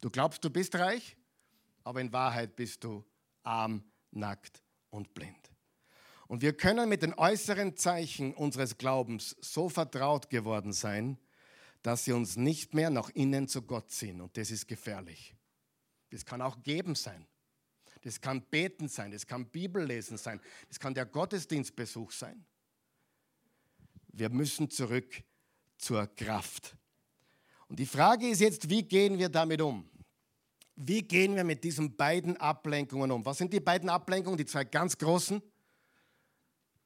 Du 0.00 0.10
glaubst, 0.10 0.44
du 0.44 0.50
bist 0.50 0.74
reich, 0.76 1.16
aber 1.84 2.00
in 2.00 2.12
Wahrheit 2.12 2.56
bist 2.56 2.84
du 2.84 3.04
arm, 3.42 3.82
nackt 4.10 4.62
und 4.90 5.12
blind. 5.14 5.50
Und 6.28 6.42
wir 6.42 6.56
können 6.56 6.88
mit 6.88 7.02
den 7.02 7.14
äußeren 7.14 7.76
Zeichen 7.76 8.34
unseres 8.34 8.76
Glaubens 8.76 9.36
so 9.40 9.68
vertraut 9.68 10.28
geworden 10.28 10.72
sein, 10.72 11.18
dass 11.82 12.04
sie 12.04 12.12
uns 12.12 12.36
nicht 12.36 12.74
mehr 12.74 12.90
nach 12.90 13.08
innen 13.10 13.48
zu 13.48 13.62
Gott 13.62 13.90
ziehen. 13.90 14.20
Und 14.20 14.36
das 14.36 14.50
ist 14.50 14.68
gefährlich. 14.68 15.34
Das 16.10 16.24
kann 16.24 16.42
auch 16.42 16.62
geben 16.62 16.94
sein. 16.94 17.26
Das 18.02 18.20
kann 18.20 18.42
beten 18.42 18.88
sein, 18.88 19.10
das 19.10 19.26
kann 19.26 19.46
Bibellesen 19.46 20.18
sein, 20.18 20.40
das 20.68 20.78
kann 20.78 20.94
der 20.94 21.06
Gottesdienstbesuch 21.06 22.12
sein. 22.12 22.44
Wir 24.08 24.30
müssen 24.30 24.70
zurück 24.70 25.22
zur 25.76 26.06
Kraft. 26.08 26.76
Und 27.68 27.78
die 27.78 27.86
Frage 27.86 28.28
ist 28.28 28.40
jetzt, 28.40 28.68
wie 28.68 28.82
gehen 28.82 29.18
wir 29.18 29.28
damit 29.28 29.60
um? 29.60 29.88
Wie 30.74 31.02
gehen 31.02 31.34
wir 31.36 31.44
mit 31.44 31.64
diesen 31.64 31.96
beiden 31.96 32.36
Ablenkungen 32.36 33.10
um? 33.10 33.24
Was 33.24 33.38
sind 33.38 33.52
die 33.52 33.60
beiden 33.60 33.88
Ablenkungen, 33.88 34.38
die 34.38 34.46
zwei 34.46 34.64
ganz 34.64 34.96
großen? 34.96 35.42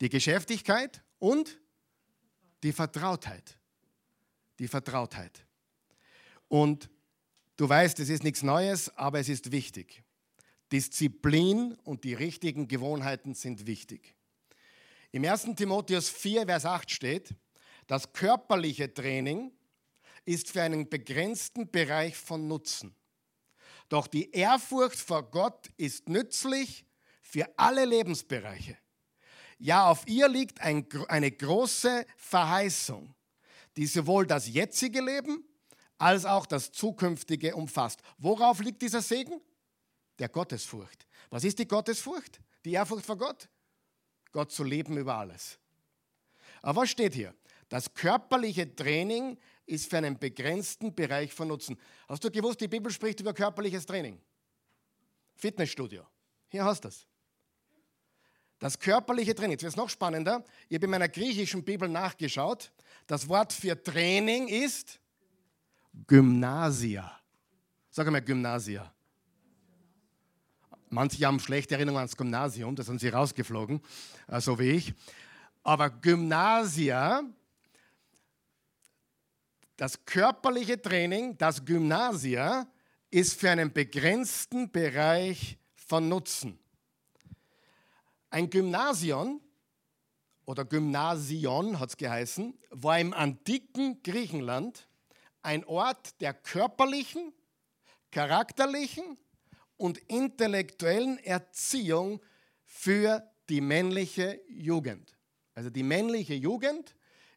Die 0.01 0.09
Geschäftigkeit 0.09 1.03
und 1.19 1.61
die 2.63 2.73
Vertrautheit. 2.73 3.59
die 4.59 4.69
Vertrautheit. 4.69 5.45
Und 6.47 6.89
du 7.57 7.69
weißt, 7.69 7.99
es 8.01 8.09
ist 8.09 8.23
nichts 8.23 8.43
Neues, 8.43 8.97
aber 8.97 9.19
es 9.19 9.29
ist 9.29 9.51
wichtig. 9.51 10.05
Disziplin 10.71 11.75
und 11.85 12.05
die 12.05 12.15
richtigen 12.15 12.69
Gewohnheiten 12.69 13.35
sind 13.35 13.67
wichtig. 13.67 14.15
Im 15.15 15.27
1. 15.27 15.55
Timotheus 15.57 16.09
4, 16.09 16.47
Vers 16.47 16.65
8 16.65 16.91
steht, 16.91 17.35
das 17.87 18.15
körperliche 18.15 18.93
Training 18.93 19.53
ist 20.25 20.51
für 20.51 20.63
einen 20.63 20.89
begrenzten 20.89 21.71
Bereich 21.71 22.17
von 22.17 22.49
Nutzen. 22.49 22.97
Doch 23.91 24.07
die 24.07 24.31
Ehrfurcht 24.31 24.99
vor 24.99 25.31
Gott 25.31 25.69
ist 25.77 26.09
nützlich 26.09 26.87
für 27.21 27.47
alle 27.59 27.85
Lebensbereiche. 27.85 28.79
Ja, 29.59 29.91
auf 29.91 30.07
ihr 30.07 30.29
liegt 30.29 30.63
ein, 30.63 30.89
eine 31.09 31.31
große 31.31 32.07
Verheißung, 32.17 33.15
die 33.77 33.87
sowohl 33.87 34.27
das 34.27 34.49
jetzige 34.49 35.03
Leben 35.03 35.45
als 35.99 36.25
auch 36.25 36.47
das 36.47 36.73
zukünftige 36.73 37.55
umfasst. 37.55 38.01
Worauf 38.17 38.61
liegt 38.61 38.81
dieser 38.81 39.03
Segen? 39.03 39.43
Der 40.19 40.31
Gottesfurcht. 40.31 41.07
Was 41.29 41.45
ist 41.45 41.59
die 41.59 41.69
Gottesfurcht? 41.69 42.41
Die 42.65 42.73
Ehrfurcht 42.73 43.05
vor 43.05 43.19
Gott? 43.19 43.51
Gott 44.33 44.51
zu 44.51 44.65
leben 44.65 44.97
über 44.97 45.15
alles. 45.15 45.59
Aber 46.63 46.83
was 46.83 46.91
steht 46.91 47.15
hier? 47.15 47.35
Das 47.69 47.95
körperliche 47.95 48.75
Training 48.75 49.39
ist 49.67 49.89
für 49.89 49.99
einen 49.99 50.19
begrenzten 50.19 50.95
Bereich 50.95 51.33
von 51.33 51.49
Nutzen. 51.49 51.79
Hast 52.09 52.23
du 52.25 52.31
gewusst, 52.31 52.61
die 52.61 52.69
Bibel 52.69 52.93
spricht 52.93 53.21
über 53.21 53.33
körperliches 53.33 53.87
Training? 53.87 54.21
Fitnessstudio. 55.35 56.07
Hier 56.49 56.65
hast 56.65 56.85
du 56.85 56.89
es. 56.89 57.07
Das 58.59 58.79
körperliche 58.79 59.35
Training. 59.35 59.53
Jetzt 59.53 59.63
wird 59.63 59.73
es 59.73 59.77
noch 59.77 59.89
spannender. 59.89 60.45
Ich 60.69 60.77
habe 60.77 60.85
in 60.85 60.91
meiner 60.91 61.09
griechischen 61.09 61.65
Bibel 61.65 61.89
nachgeschaut. 61.89 62.71
Das 63.07 63.29
Wort 63.29 63.53
für 63.53 63.81
Training 63.83 64.49
ist 64.49 65.01
Gymnasia. 66.07 67.19
Sag 67.91 68.07
einmal 68.07 68.23
Gymnasia. 68.23 68.95
Manche 70.93 71.25
haben 71.25 71.41
schlechte 71.41 71.75
Erinnerungen 71.75 72.01
ans 72.01 72.19
Gymnasium, 72.19 72.77
da 72.77 72.83
sind 72.83 73.01
sie 73.01 73.09
rausgeflogen, 73.09 73.81
äh, 74.29 74.43
so 74.43 74.59
wie 74.59 74.73
ich. 74.73 74.93
Aber 75.63 75.89
Gymnasia, 75.89 77.23
das 79.79 80.05
körperliche 80.05 80.83
Training, 80.83 81.39
das 81.39 81.65
Gymnasia, 81.65 82.67
ist 83.11 83.41
für 83.41 83.51
einen 83.51 83.73
begrenzten 83.73 84.71
Bereich 84.71 85.57
von 85.75 86.11
Nutzen. 86.11 86.59
Ein 88.29 88.51
Gymnasion 88.51 89.41
oder 90.45 90.67
Gymnasion 90.67 91.81
hat 91.81 91.89
es 91.89 91.97
geheißen, 91.97 92.53
war 92.69 93.01
im 93.01 93.15
antiken 93.15 94.03
Griechenland 94.03 94.87
ein 95.41 95.65
Ort 95.65 96.21
der 96.21 96.35
körperlichen, 96.35 97.33
charakterlichen 98.11 99.17
und 99.83 99.99
intellektuellen 100.07 101.19
Erziehung 101.19 102.21
für 102.65 103.29
die 103.49 103.61
männliche 103.61 104.41
Jugend. 104.49 105.19
Also 105.55 105.71
die 105.71 105.83
männliche 105.83 106.35
Jugend 106.35 106.95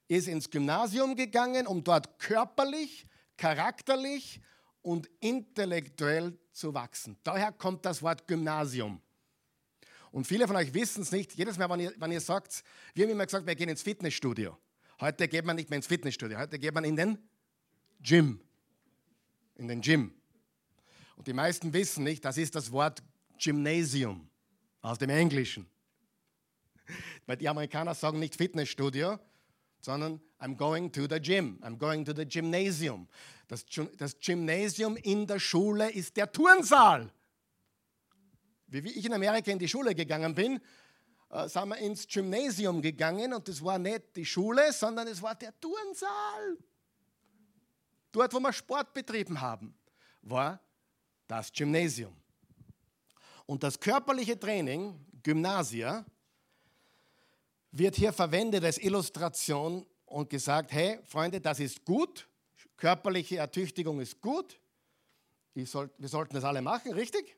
ist 0.07 0.27
ins 0.27 0.51
Gymnasium 0.51 1.15
gegangen, 1.15 1.65
um 1.65 1.83
dort 1.83 2.19
körperlich, 2.19 3.07
charakterlich 3.35 4.41
und 4.83 5.09
intellektuell 5.21 6.37
zu 6.51 6.75
wachsen. 6.75 7.17
Daher 7.23 7.51
kommt 7.51 7.83
das 7.83 8.03
Wort 8.03 8.27
Gymnasium. 8.27 9.01
Und 10.11 10.27
viele 10.27 10.45
von 10.45 10.55
euch 10.55 10.71
wissen 10.71 11.01
es 11.01 11.11
nicht. 11.11 11.33
Jedes 11.33 11.57
Mal, 11.57 11.67
wenn 11.71 11.79
ihr, 11.79 11.93
wenn 11.97 12.11
ihr 12.11 12.21
sagt, 12.21 12.63
wir 12.93 13.05
haben 13.05 13.11
immer 13.11 13.25
gesagt, 13.25 13.47
wir 13.47 13.55
gehen 13.55 13.69
ins 13.69 13.81
Fitnessstudio. 13.81 14.55
Heute 15.01 15.27
geht 15.27 15.45
man 15.45 15.55
nicht 15.55 15.71
mehr 15.71 15.77
ins 15.77 15.87
Fitnessstudio, 15.87 16.37
heute 16.37 16.59
geht 16.59 16.75
man 16.75 16.83
in 16.83 16.95
den 16.95 17.17
Gym. 18.01 18.39
In 19.55 19.67
den 19.67 19.81
Gym. 19.81 20.14
Und 21.15 21.27
die 21.27 21.33
meisten 21.33 21.73
wissen 21.73 22.03
nicht, 22.03 22.23
das 22.25 22.37
ist 22.37 22.55
das 22.55 22.71
Wort 22.71 23.01
Gymnasium 23.37 24.29
aus 24.81 24.97
dem 24.97 25.09
Englischen. 25.09 25.67
Weil 27.25 27.37
die 27.37 27.49
Amerikaner 27.49 27.95
sagen 27.95 28.19
nicht 28.19 28.35
Fitnessstudio, 28.35 29.19
sondern 29.81 30.21
I'm 30.39 30.55
going 30.55 30.91
to 30.91 31.07
the 31.09 31.19
gym, 31.19 31.59
I'm 31.61 31.77
going 31.77 32.05
to 32.05 32.13
the 32.13 32.25
gymnasium. 32.25 33.07
Das, 33.47 33.65
das 33.97 34.19
Gymnasium 34.19 34.97
in 34.97 35.27
der 35.27 35.39
Schule 35.39 35.91
ist 35.91 36.17
der 36.17 36.31
Turnsaal. 36.31 37.11
Wie 38.67 38.91
ich 38.91 39.05
in 39.05 39.13
Amerika 39.13 39.51
in 39.51 39.59
die 39.59 39.67
Schule 39.67 39.93
gegangen 39.93 40.33
bin, 40.33 40.59
äh, 41.29 41.47
sind 41.47 41.69
wir 41.69 41.77
ins 41.77 42.07
Gymnasium 42.07 42.81
gegangen 42.81 43.33
und 43.33 43.47
das 43.47 43.63
war 43.63 43.77
nicht 43.77 44.15
die 44.15 44.25
Schule, 44.25 44.73
sondern 44.73 45.07
es 45.07 45.21
war 45.21 45.35
der 45.35 45.57
Turnsaal. 45.59 46.57
Dort, 48.11 48.33
wo 48.33 48.39
wir 48.39 48.53
Sport 48.53 48.93
betrieben 48.93 49.39
haben, 49.39 49.77
war 50.21 50.59
das 51.27 51.51
Gymnasium. 51.51 52.15
Und 53.45 53.63
das 53.63 53.79
körperliche 53.79 54.39
Training, 54.39 54.99
Gymnasia, 55.21 56.05
wird 57.71 57.95
hier 57.95 58.13
verwendet 58.13 58.63
als 58.63 58.77
Illustration 58.77 59.85
und 60.05 60.29
gesagt, 60.29 60.71
hey 60.71 60.99
Freunde, 61.03 61.41
das 61.41 61.59
ist 61.59 61.83
gut, 61.83 62.27
körperliche 62.77 63.37
Ertüchtigung 63.37 63.99
ist 63.99 64.21
gut, 64.21 64.59
soll, 65.65 65.89
wir 65.97 66.09
sollten 66.09 66.35
das 66.35 66.43
alle 66.43 66.61
machen, 66.61 66.93
richtig? 66.93 67.35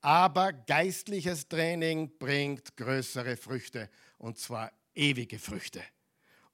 Aber 0.00 0.52
geistliches 0.52 1.48
Training 1.48 2.18
bringt 2.18 2.76
größere 2.76 3.36
Früchte 3.36 3.90
und 4.18 4.38
zwar 4.38 4.72
ewige 4.94 5.38
Früchte 5.38 5.82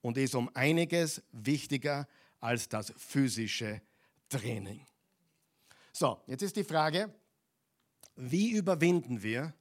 und 0.00 0.16
ist 0.18 0.34
um 0.34 0.50
einiges 0.54 1.22
wichtiger 1.32 2.08
als 2.40 2.68
das 2.68 2.92
physische 2.96 3.80
Training. 4.28 4.86
So, 5.92 6.22
jetzt 6.26 6.42
ist 6.42 6.56
die 6.56 6.64
Frage, 6.64 7.14
wie 8.16 8.52
überwinden 8.52 9.22
wir 9.22 9.54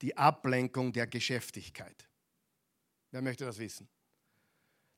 die 0.00 0.16
Ablenkung 0.16 0.92
der 0.92 1.08
Geschäftigkeit? 1.08 2.08
Wer 3.10 3.22
möchte 3.22 3.44
das 3.44 3.58
wissen? 3.58 3.88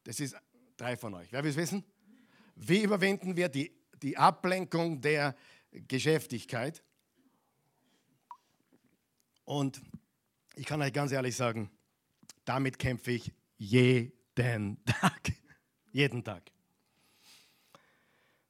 Das 0.05 0.21
ist 0.21 0.37
drei 0.77 0.97
von 0.97 1.15
euch. 1.15 1.33
Wer 1.33 1.43
will 1.43 1.51
es 1.51 1.57
wissen? 1.57 1.85
Wie 2.55 2.83
überwinden 2.83 3.37
wir 3.37 3.49
die, 3.49 3.73
die 4.03 4.17
Ablenkung 4.17 5.01
der 5.01 5.35
Geschäftigkeit? 5.71 6.83
Und 9.45 9.81
ich 10.55 10.67
kann 10.67 10.83
euch 10.83 10.93
ganz 10.93 11.13
ehrlich 11.13 11.37
sagen, 11.37 11.71
damit 12.45 12.79
kämpfe 12.79 13.13
ich 13.13 13.33
jeden 13.57 14.85
Tag. 14.85 15.33
jeden 15.93 16.25
Tag. 16.25 16.51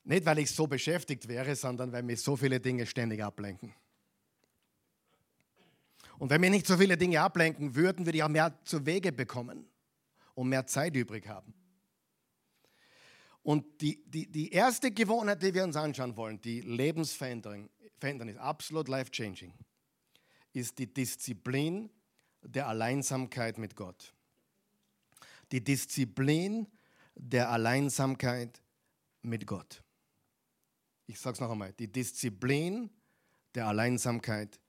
Nicht, 0.09 0.25
weil 0.25 0.38
ich 0.38 0.51
so 0.51 0.66
beschäftigt 0.66 1.29
wäre, 1.29 1.55
sondern 1.55 1.92
weil 1.92 2.03
mich 2.03 2.23
so 2.23 2.35
viele 2.35 2.61
Dinge 2.61 2.87
ständig 2.87 3.23
ablenken. 3.23 3.75
Und 6.18 6.31
wenn 6.31 6.40
mir 6.40 6.49
nicht 6.49 6.66
so 6.66 6.79
viele 6.79 6.97
Dinge 6.97 7.21
ablenken 7.21 7.75
würden, 7.75 8.07
würde 8.07 8.16
ich 8.16 8.25
auch 8.25 8.31
mehr 8.31 8.59
zu 8.64 8.87
Wege 8.87 9.12
bekommen 9.12 9.68
und 10.35 10.49
mehr 10.49 10.66
Zeit 10.66 10.97
übrig 10.97 11.29
haben. 11.29 11.53
Und 13.42 13.83
die, 13.83 14.03
die, 14.07 14.27
die 14.33 14.51
erste 14.51 14.90
Gewohnheit, 14.90 15.42
die 15.42 15.53
wir 15.53 15.62
uns 15.62 15.77
anschauen 15.77 16.16
wollen, 16.16 16.40
die 16.40 16.62
Lebensveränderung, 16.62 17.68
Veränderung 17.99 18.33
ist 18.33 18.38
absolut 18.38 18.88
life-changing, 18.88 19.53
ist 20.55 20.79
die 20.79 20.87
Disziplin 20.87 21.90
der 22.40 22.66
Alleinsamkeit 22.66 23.59
mit 23.59 23.77
Gott. 23.77 24.14
Die 25.53 25.62
Disziplin 25.62 26.66
der 27.14 27.51
Alleinsamkeit 27.51 28.62
mit 29.21 29.47
Gott 29.47 29.83
ich 31.09 31.18
sage 31.18 31.35
es 31.35 31.40
noch 31.40 31.51
einmal, 31.51 31.73
die 31.73 31.90
Disziplin 31.90 32.90
der 33.55 33.66
Alleinsamkeit 33.66 34.61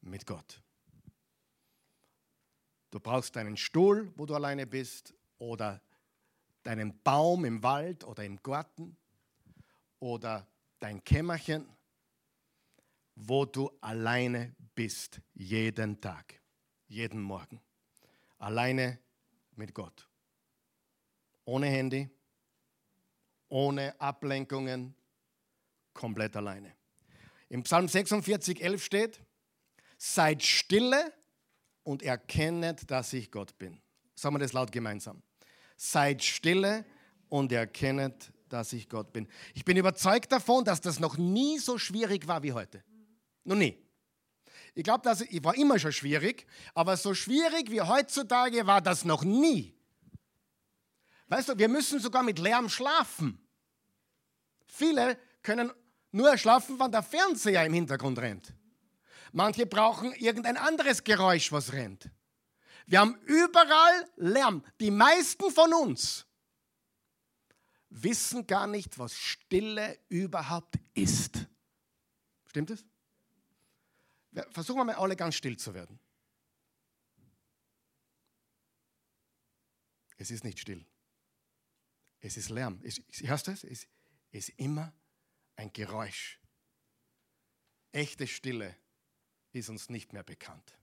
mit 0.00 0.26
Gott. 0.26 0.60
Du 2.90 2.98
brauchst 2.98 3.36
deinen 3.36 3.56
Stuhl, 3.56 4.12
wo 4.16 4.26
du 4.26 4.34
alleine 4.34 4.66
bist, 4.66 5.14
oder 5.38 5.80
deinen 6.64 7.00
Baum 7.02 7.44
im 7.44 7.62
Wald 7.62 8.02
oder 8.04 8.24
im 8.24 8.42
Garten, 8.42 8.96
oder 10.00 10.46
dein 10.80 11.04
Kämmerchen, 11.04 11.68
wo 13.14 13.44
du 13.44 13.70
alleine 13.80 14.56
bist, 14.74 15.20
jeden 15.34 16.00
Tag, 16.00 16.42
jeden 16.88 17.22
Morgen. 17.22 17.60
Alleine 18.38 18.98
mit 19.54 19.72
Gott. 19.72 20.08
Ohne 21.44 21.66
Handy, 21.66 22.10
ohne 23.48 23.98
Ablenkungen, 24.00 24.96
komplett 26.00 26.34
alleine. 26.34 26.72
Im 27.50 27.62
Psalm 27.64 27.86
46, 27.86 28.62
11 28.62 28.82
steht, 28.82 29.20
seid 29.98 30.42
stille 30.42 31.12
und 31.82 32.02
erkennet, 32.02 32.90
dass 32.90 33.12
ich 33.12 33.30
Gott 33.30 33.58
bin. 33.58 33.82
Sagen 34.14 34.34
wir 34.34 34.38
das 34.38 34.54
laut 34.54 34.72
gemeinsam. 34.72 35.22
Seid 35.76 36.24
stille 36.24 36.86
und 37.28 37.52
erkennet, 37.52 38.32
dass 38.48 38.72
ich 38.72 38.88
Gott 38.88 39.12
bin. 39.12 39.28
Ich 39.52 39.66
bin 39.66 39.76
überzeugt 39.76 40.32
davon, 40.32 40.64
dass 40.64 40.80
das 40.80 41.00
noch 41.00 41.18
nie 41.18 41.58
so 41.58 41.76
schwierig 41.76 42.26
war 42.26 42.42
wie 42.42 42.52
heute. 42.52 42.82
Noch 43.44 43.56
nie. 43.56 43.76
Ich 44.74 44.84
glaube, 44.84 45.02
das 45.04 45.20
war 45.20 45.54
immer 45.54 45.78
schon 45.78 45.92
schwierig, 45.92 46.46
aber 46.74 46.96
so 46.96 47.12
schwierig 47.12 47.70
wie 47.70 47.82
heutzutage 47.82 48.66
war 48.66 48.80
das 48.80 49.04
noch 49.04 49.22
nie. 49.22 49.76
Weißt 51.26 51.50
du, 51.50 51.58
wir 51.58 51.68
müssen 51.68 52.00
sogar 52.00 52.22
mit 52.22 52.38
Lärm 52.38 52.70
schlafen. 52.70 53.38
Viele 54.66 55.18
können 55.42 55.70
nur 56.12 56.36
schlafen, 56.38 56.78
wenn 56.78 56.90
der 56.90 57.02
Fernseher 57.02 57.64
im 57.64 57.72
Hintergrund 57.72 58.18
rennt. 58.18 58.54
Manche 59.32 59.66
brauchen 59.66 60.12
irgendein 60.14 60.56
anderes 60.56 61.04
Geräusch, 61.04 61.52
was 61.52 61.72
rennt. 61.72 62.10
Wir 62.86 63.00
haben 63.00 63.14
überall 63.26 64.10
Lärm. 64.16 64.64
Die 64.80 64.90
meisten 64.90 65.50
von 65.52 65.72
uns 65.72 66.26
wissen 67.90 68.46
gar 68.46 68.66
nicht, 68.66 68.98
was 68.98 69.14
Stille 69.14 69.98
überhaupt 70.08 70.76
ist. 70.94 71.46
Stimmt 72.46 72.70
es? 72.70 72.84
Versuchen 74.50 74.78
wir 74.78 74.84
mal 74.84 74.96
alle 74.96 75.16
ganz 75.16 75.36
still 75.36 75.56
zu 75.56 75.74
werden. 75.74 75.98
Es 80.16 80.30
ist 80.30 80.44
nicht 80.44 80.58
still. 80.58 80.84
Es 82.20 82.36
ist 82.36 82.50
Lärm. 82.50 82.80
Es, 82.82 83.00
hörst 83.22 83.46
du 83.46 83.52
es? 83.52 83.64
Es 83.64 83.86
ist 84.30 84.48
immer 84.50 84.92
ein 85.60 85.72
Geräusch. 85.74 86.40
Echte 87.92 88.26
Stille 88.26 88.74
ist 89.52 89.68
uns 89.68 89.90
nicht 89.90 90.14
mehr 90.14 90.22
bekannt. 90.22 90.78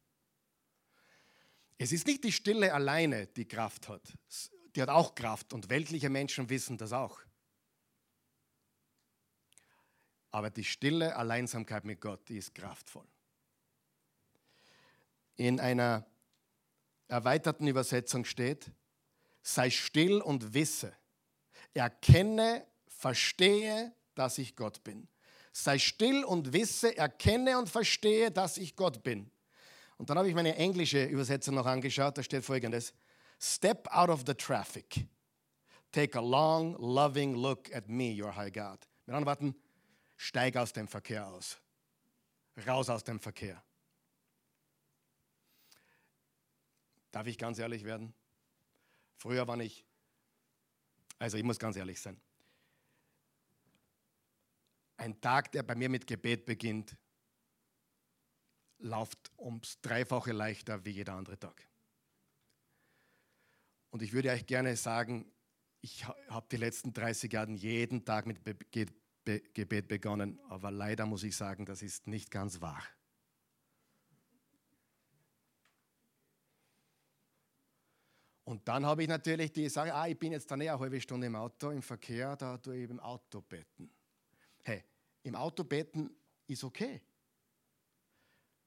Es 1.80 1.92
ist 1.92 2.06
nicht 2.06 2.24
die 2.24 2.32
Stille 2.32 2.72
alleine, 2.74 3.26
die 3.26 3.48
Kraft 3.48 3.90
hat. 3.90 4.14
Die 4.76 4.82
hat 4.82 4.90
auch 4.90 5.16
Kraft 5.16 5.52
und 5.54 5.70
weltliche 5.70 6.10
Menschen 6.10 6.50
wissen 6.50 6.78
das 6.78 6.94
auch. 6.94 7.20
Aber 10.30 10.52
die 10.52 10.64
stille 10.64 11.16
Alleinsamkeit 11.16 11.84
mit 11.84 12.00
Gott, 12.00 12.30
die 12.30 12.38
ist 12.38 12.54
kraftvoll. 12.54 13.08
In 15.38 15.60
einer 15.60 16.06
erweiterten 17.08 17.66
Übersetzung 17.66 18.26
steht, 18.26 18.70
sei 19.42 19.72
still 19.72 20.22
und 20.22 20.54
wisse, 20.54 20.96
erkenne, 21.74 22.68
verstehe, 22.88 23.96
dass 24.18 24.38
ich 24.38 24.56
Gott 24.56 24.84
bin. 24.84 25.08
Sei 25.52 25.80
still 25.80 26.24
und 26.24 26.54
wisse, 26.54 26.96
erkenne 26.98 27.58
und 27.58 27.70
verstehe, 27.70 28.32
dass 28.32 28.58
ich 28.58 28.76
Gott 28.76 29.04
bin. 29.04 29.32
Und 29.98 30.10
dann 30.10 30.18
habe 30.18 30.30
ich 30.30 30.36
meine 30.36 30.56
englische 30.56 31.04
Übersetzung 31.06 31.56
noch 31.56 31.66
angeschaut, 31.66 32.18
da 32.18 32.24
steht 32.24 32.44
folgendes: 32.44 32.94
Step 33.40 33.88
out 33.92 34.10
of 34.10 34.24
the 34.28 34.34
traffic. 34.34 35.08
Take 35.92 36.18
a 36.18 36.22
long, 36.22 36.76
loving 36.78 37.34
look 37.34 37.74
at 37.74 37.90
me, 37.90 38.14
your 38.14 38.36
high 38.36 38.52
God. 38.52 38.80
Mit 39.06 39.16
anderen 39.16 39.26
Worten, 39.26 39.56
steig 40.16 40.56
aus 40.58 40.74
dem 40.74 40.88
Verkehr 40.88 41.28
aus. 41.28 41.58
Raus 42.68 42.90
aus 42.90 43.04
dem 43.04 43.20
Verkehr. 43.20 43.64
Darf 47.12 47.26
ich 47.28 47.38
ganz 47.38 47.58
ehrlich 47.58 47.84
werden? 47.84 48.14
Früher 49.18 49.48
war 49.48 49.60
ich, 49.60 49.86
also 51.18 51.38
ich 51.38 51.44
muss 51.44 51.58
ganz 51.58 51.76
ehrlich 51.76 52.00
sein, 52.00 52.20
ein 54.98 55.22
Tag, 55.22 55.52
der 55.52 55.64
bei 55.64 55.76
mir 55.76 55.90
mit 55.90 56.08
Gebet 56.08 56.46
beginnt, 56.46 56.98
läuft 58.80 59.32
ums 59.38 59.80
Dreifache 59.82 60.32
leichter 60.32 60.84
wie 60.86 60.92
jeder 60.92 61.14
andere 61.14 61.40
Tag. 61.40 61.68
Und 63.90 64.02
ich 64.02 64.14
würde 64.14 64.32
euch 64.32 64.46
gerne 64.46 64.76
sagen, 64.76 65.32
ich 65.82 66.06
habe 66.06 66.48
die 66.52 66.58
letzten 66.58 66.94
30 66.94 67.32
Jahre 67.32 67.52
jeden 67.52 68.04
Tag 68.04 68.26
mit 68.26 68.42
Gebet 68.44 69.88
begonnen, 69.88 70.40
aber 70.50 70.72
leider 70.72 71.06
muss 71.06 71.24
ich 71.24 71.36
sagen, 71.36 71.66
das 71.66 71.82
ist 71.82 72.08
nicht 72.08 72.30
ganz 72.30 72.62
wahr. 72.62 72.84
Und 78.44 78.66
dann 78.68 78.86
habe 78.86 79.04
ich 79.04 79.10
natürlich 79.10 79.52
die 79.52 79.68
Sache, 79.68 79.94
ah, 79.94 80.08
ich 80.08 80.18
bin 80.18 80.32
jetzt 80.32 80.50
dann 80.50 80.62
eine 80.62 80.80
halbe 80.80 81.02
Stunde 81.02 81.28
im 81.28 81.36
Auto, 81.36 81.70
im 81.70 81.82
Verkehr, 81.82 82.36
da 82.38 82.58
tue 82.58 82.78
ich 82.78 82.90
im 82.90 83.00
Auto 83.00 83.42
beten. 83.42 83.92
Hey, 84.68 84.84
im 85.24 85.34
Auto 85.34 85.64
beten 85.64 86.14
ist 86.46 86.62
okay. 86.62 87.02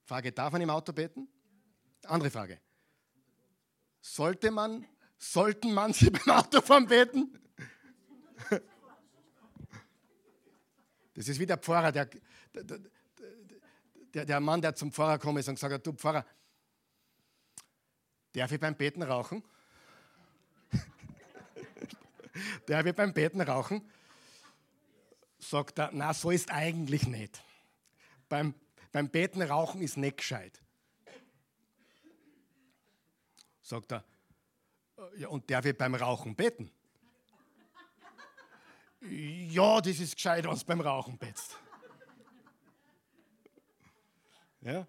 Frage, 0.02 0.32
darf 0.32 0.50
man 0.50 0.62
im 0.62 0.70
Auto 0.70 0.94
beten? 0.94 1.28
Andere 2.04 2.30
Frage. 2.30 2.58
Sollte 4.00 4.50
man, 4.50 4.86
sollten 5.18 5.74
manche 5.74 6.10
beim 6.10 6.30
Autofahren 6.30 6.86
beten? 6.86 7.38
Das 11.12 11.28
ist 11.28 11.38
wie 11.38 11.44
der 11.44 11.58
Pfarrer, 11.58 11.92
der, 11.92 12.08
der, 12.54 14.24
der 14.24 14.40
Mann, 14.40 14.62
der 14.62 14.74
zum 14.74 14.90
Pfarrer 14.90 15.18
gekommen 15.18 15.36
und 15.36 15.54
gesagt 15.54 15.74
hat, 15.74 15.86
du 15.86 15.92
Pfarrer, 15.92 16.24
darf 18.32 18.50
ich 18.50 18.58
beim 18.58 18.74
Beten 18.74 19.02
rauchen? 19.02 19.44
darf 22.66 22.86
ich 22.86 22.94
beim 22.94 23.12
Beten 23.12 23.42
rauchen? 23.42 23.86
Sagt 25.40 25.78
er, 25.78 25.90
na, 25.92 26.14
so 26.14 26.30
ist 26.30 26.50
eigentlich 26.50 27.06
nicht. 27.06 27.42
Beim 28.28 28.54
beim 28.92 29.08
Beten 29.08 29.42
rauchen 29.42 29.82
ist 29.82 29.96
nicht 29.96 30.18
gescheit. 30.18 30.60
Sagt 33.62 33.92
er, 33.92 34.04
ja, 35.16 35.28
und 35.28 35.48
der 35.48 35.62
wird 35.64 35.78
beim 35.78 35.94
Rauchen 35.94 36.34
beten? 36.34 36.70
Ja, 39.00 39.80
das 39.80 39.98
ist 39.98 40.16
gescheit, 40.16 40.44
wenn 40.44 40.58
beim 40.66 40.80
Rauchen 40.80 41.16
betest. 41.16 41.56
Ja. 44.60 44.86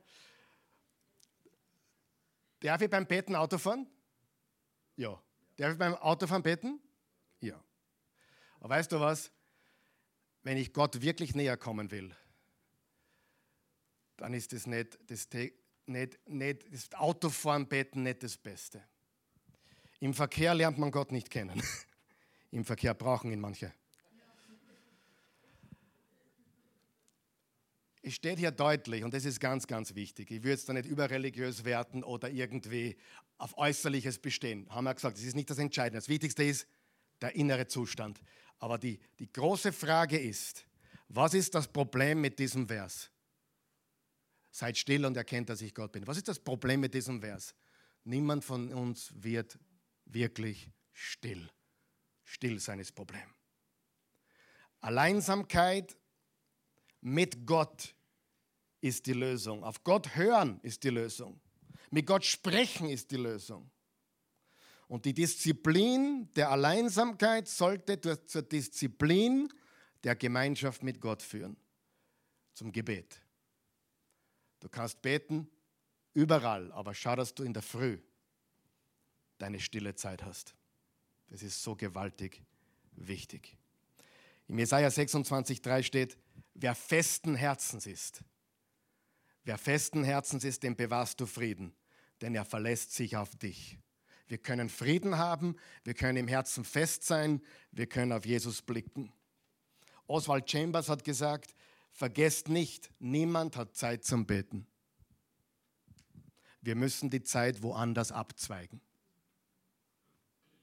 Darf 2.60 2.82
ich 2.82 2.90
beim 2.90 3.06
Beten 3.06 3.36
Auto 3.36 3.58
fahren? 3.58 3.88
Ja. 4.98 5.22
Darf 5.56 5.72
ich 5.72 5.78
beim 5.78 5.96
Autofahren 5.96 6.44
beten? 6.44 6.82
Ja. 7.40 7.64
Aber 8.60 8.70
weißt 8.70 8.92
du 8.92 9.00
was? 9.00 9.32
Wenn 10.44 10.58
ich 10.58 10.74
Gott 10.74 11.02
wirklich 11.02 11.36
näher 11.36 11.58
kommen 11.58 11.92
will, 11.92 12.16
dann 14.18 14.34
ist 14.34 14.54
das 14.54 14.68
nicht 14.68 14.98
das, 15.08 15.28
nicht, 15.86 16.20
nicht, 16.28 16.74
das 16.74 16.94
Autofahren, 16.94 17.68
Betten 17.68 18.04
nicht 18.04 18.24
das 18.24 18.38
Beste. 18.38 18.84
Im 20.00 20.14
Verkehr 20.14 20.56
lernt 20.56 20.78
man 20.78 20.92
Gott 20.92 21.12
nicht 21.12 21.30
kennen. 21.30 21.62
Im 22.52 22.66
Verkehr 22.66 22.94
brauchen 22.94 23.32
ihn 23.32 23.40
manche. 23.40 23.74
Es 28.04 28.16
steht 28.16 28.40
hier 28.40 28.50
deutlich, 28.50 29.04
und 29.04 29.14
das 29.14 29.26
ist 29.26 29.40
ganz, 29.40 29.68
ganz 29.68 29.94
wichtig. 29.94 30.32
Ich 30.32 30.44
würde 30.44 30.56
es 30.56 30.66
da 30.66 30.74
nicht 30.74 30.88
überreligiös 30.88 31.66
werten 31.66 32.04
oder 32.04 32.32
irgendwie 32.32 32.98
auf 33.38 33.56
Äußerliches 33.58 34.18
bestehen. 34.18 34.68
Haben 34.70 34.86
wir 34.86 34.96
gesagt, 34.96 35.18
das 35.18 35.24
ist 35.24 35.36
nicht 35.36 35.52
das 35.52 35.60
Entscheidende. 35.60 36.00
Das 36.00 36.10
Wichtigste 36.10 36.44
ist 36.44 36.68
der 37.22 37.36
innere 37.36 37.68
Zustand. 37.68 38.22
Aber 38.60 38.78
die, 38.78 39.00
die 39.20 39.32
große 39.32 39.72
Frage 39.72 40.20
ist, 40.20 40.66
was 41.08 41.34
ist 41.34 41.56
das 41.56 41.68
Problem 41.68 42.22
mit 42.22 42.40
diesem 42.40 42.68
Vers? 42.68 43.12
Seid 44.52 44.78
still 44.78 45.06
und 45.06 45.18
erkennt, 45.18 45.50
dass 45.50 45.62
ich 45.62 45.74
Gott 45.74 45.92
bin. 45.92 46.06
Was 46.08 46.18
ist 46.18 46.28
das 46.28 46.40
Problem 46.40 46.82
mit 46.82 46.94
diesem 46.94 47.22
Vers? 47.22 47.56
Niemand 48.04 48.44
von 48.44 48.74
uns 48.74 49.12
wird 49.16 49.58
wirklich 50.06 50.72
still. 50.94 51.50
Still 52.24 52.60
sein 52.60 52.80
ist 52.80 52.94
Problem. 52.94 53.34
Alleinsamkeit 54.80 55.98
mit 57.02 57.46
Gott 57.46 57.96
ist 58.80 59.06
die 59.06 59.14
Lösung. 59.14 59.64
Auf 59.64 59.84
Gott 59.84 60.16
hören 60.16 60.60
ist 60.64 60.84
die 60.84 60.90
Lösung. 60.90 61.40
Mit 61.90 62.06
Gott 62.06 62.26
sprechen 62.26 62.90
ist 62.90 63.12
die 63.12 63.18
Lösung. 63.18 63.70
Und 64.92 65.06
die 65.06 65.14
Disziplin 65.14 66.28
der 66.36 66.52
Alleinsamkeit 66.52 67.48
sollte 67.48 68.02
zur 68.26 68.42
Disziplin 68.42 69.48
der 70.04 70.18
Gemeinschaft 70.18 70.84
mit 70.84 71.00
Gott 71.00 71.22
führen. 71.22 71.56
Zum 72.52 72.74
Gebet. 72.74 73.22
Du 74.60 74.68
kannst 74.68 75.02
beten 75.02 75.50
überall, 76.14 76.74
aber 76.74 76.94
schau, 76.94 77.16
dass 77.16 77.34
du 77.34 77.44
in 77.44 77.54
der 77.54 77.62
Früh 77.62 78.00
deine 79.38 79.62
stille 79.62 79.96
Zeit 79.96 80.26
hast. 80.26 80.56
Das 81.30 81.42
ist 81.42 81.64
so 81.64 81.74
gewaltig 81.74 82.44
wichtig. 82.92 83.56
Im 84.50 84.60
Jesaja 84.60 84.90
26,3 84.90 85.84
steht: 85.84 86.18
Wer 86.54 86.76
festen 86.76 87.36
Herzens 87.36 87.86
ist, 87.86 88.26
wer 89.46 89.58
festen 89.58 90.04
Herzens 90.04 90.44
ist, 90.44 90.64
dem 90.64 90.76
bewahrst 90.76 91.22
du 91.22 91.26
Frieden, 91.26 91.74
denn 92.20 92.36
er 92.36 92.44
verlässt 92.44 92.92
sich 92.94 93.16
auf 93.16 93.34
dich. 93.38 93.80
Wir 94.32 94.38
können 94.38 94.70
Frieden 94.70 95.18
haben, 95.18 95.58
wir 95.84 95.94
können 95.94 96.18
im 96.18 96.30
Herzen 96.30 96.64
fest 96.64 97.04
sein, 97.04 97.42
wir 97.72 97.86
können 97.86 98.14
auf 98.14 98.26
Jesus 98.26 98.62
blicken. 98.62 99.12
Oswald 100.08 100.50
Chambers 100.50 100.88
hat 100.88 101.04
gesagt, 101.04 101.54
Vergesst 101.92 102.48
nicht, 102.48 102.90
niemand 103.00 103.58
hat 103.58 103.76
Zeit 103.76 104.06
zum 104.06 104.26
Beten. 104.26 104.66
Wir 106.62 106.76
müssen 106.76 107.10
die 107.10 107.24
Zeit 107.24 107.62
woanders 107.62 108.12
abzweigen. 108.12 108.80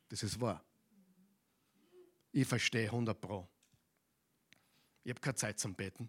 Das 0.09 0.23
ist 0.23 0.41
wahr. 0.41 0.65
Ich 2.33 2.47
verstehe 2.47 2.87
100 2.87 3.21
Pro. 3.21 3.47
Ich 5.05 5.11
habe 5.11 5.21
keine 5.21 5.35
Zeit 5.35 5.59
zum 5.59 5.75
Beten. 5.75 6.09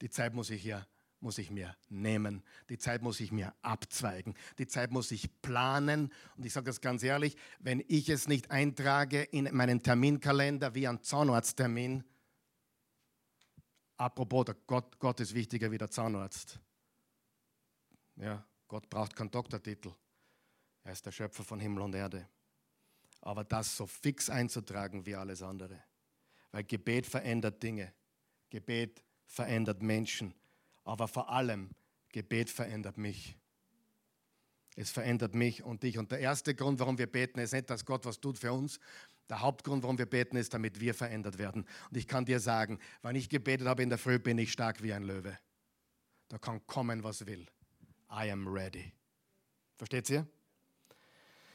Die 0.00 0.10
Zeit 0.10 0.34
muss 0.34 0.50
ich 0.50 0.62
ja 0.62 0.86
muss 1.22 1.38
ich 1.38 1.50
mir 1.50 1.76
nehmen. 1.88 2.42
Die 2.68 2.78
Zeit 2.78 3.02
muss 3.02 3.20
ich 3.20 3.32
mir 3.32 3.54
abzweigen. 3.62 4.34
Die 4.58 4.66
Zeit 4.66 4.90
muss 4.90 5.10
ich 5.10 5.40
planen. 5.42 6.12
Und 6.36 6.44
ich 6.44 6.52
sage 6.52 6.66
das 6.66 6.80
ganz 6.80 7.02
ehrlich, 7.02 7.36
wenn 7.60 7.82
ich 7.88 8.08
es 8.08 8.28
nicht 8.28 8.50
eintrage 8.50 9.22
in 9.22 9.48
meinen 9.54 9.82
Terminkalender 9.82 10.74
wie 10.74 10.88
ein 10.88 11.02
Zahnarzttermin, 11.02 12.04
apropos, 13.96 14.46
Gott, 14.66 14.98
Gott 14.98 15.20
ist 15.20 15.34
wichtiger 15.34 15.70
wie 15.70 15.78
der 15.78 15.90
Zahnarzt. 15.90 16.58
Ja, 18.16 18.44
Gott 18.68 18.88
braucht 18.90 19.14
keinen 19.14 19.30
Doktortitel. 19.30 19.92
Er 20.84 20.92
ist 20.92 21.06
der 21.06 21.12
Schöpfer 21.12 21.44
von 21.44 21.60
Himmel 21.60 21.82
und 21.82 21.94
Erde. 21.94 22.28
Aber 23.20 23.44
das 23.44 23.76
so 23.76 23.86
fix 23.86 24.28
einzutragen 24.28 25.06
wie 25.06 25.14
alles 25.14 25.42
andere. 25.42 25.82
Weil 26.50 26.64
Gebet 26.64 27.06
verändert 27.06 27.62
Dinge. 27.62 27.92
Gebet 28.50 29.04
verändert 29.26 29.80
Menschen. 29.80 30.34
Aber 30.84 31.08
vor 31.08 31.30
allem, 31.30 31.70
Gebet 32.10 32.50
verändert 32.50 32.98
mich. 32.98 33.36
Es 34.74 34.90
verändert 34.90 35.34
mich 35.34 35.62
und 35.62 35.82
dich. 35.82 35.98
Und 35.98 36.12
der 36.12 36.20
erste 36.20 36.54
Grund, 36.54 36.80
warum 36.80 36.98
wir 36.98 37.06
beten, 37.06 37.38
ist 37.38 37.52
nicht, 37.52 37.68
dass 37.68 37.84
Gott 37.84 38.04
was 38.04 38.20
tut 38.20 38.38
für 38.38 38.52
uns. 38.52 38.80
Der 39.28 39.40
Hauptgrund, 39.40 39.82
warum 39.82 39.98
wir 39.98 40.06
beten, 40.06 40.36
ist, 40.36 40.54
damit 40.54 40.80
wir 40.80 40.94
verändert 40.94 41.38
werden. 41.38 41.66
Und 41.90 41.96
ich 41.96 42.08
kann 42.08 42.24
dir 42.24 42.40
sagen, 42.40 42.78
wenn 43.02 43.16
ich 43.16 43.28
gebetet 43.28 43.66
habe 43.66 43.82
in 43.82 43.88
der 43.88 43.98
Früh, 43.98 44.18
bin 44.18 44.38
ich 44.38 44.52
stark 44.52 44.82
wie 44.82 44.92
ein 44.92 45.02
Löwe. 45.02 45.38
Da 46.28 46.38
kann 46.38 46.66
kommen, 46.66 47.02
was 47.04 47.26
will. 47.26 47.46
I 48.10 48.30
am 48.30 48.48
ready. 48.48 48.92
Versteht 49.76 50.08
ihr? 50.10 50.26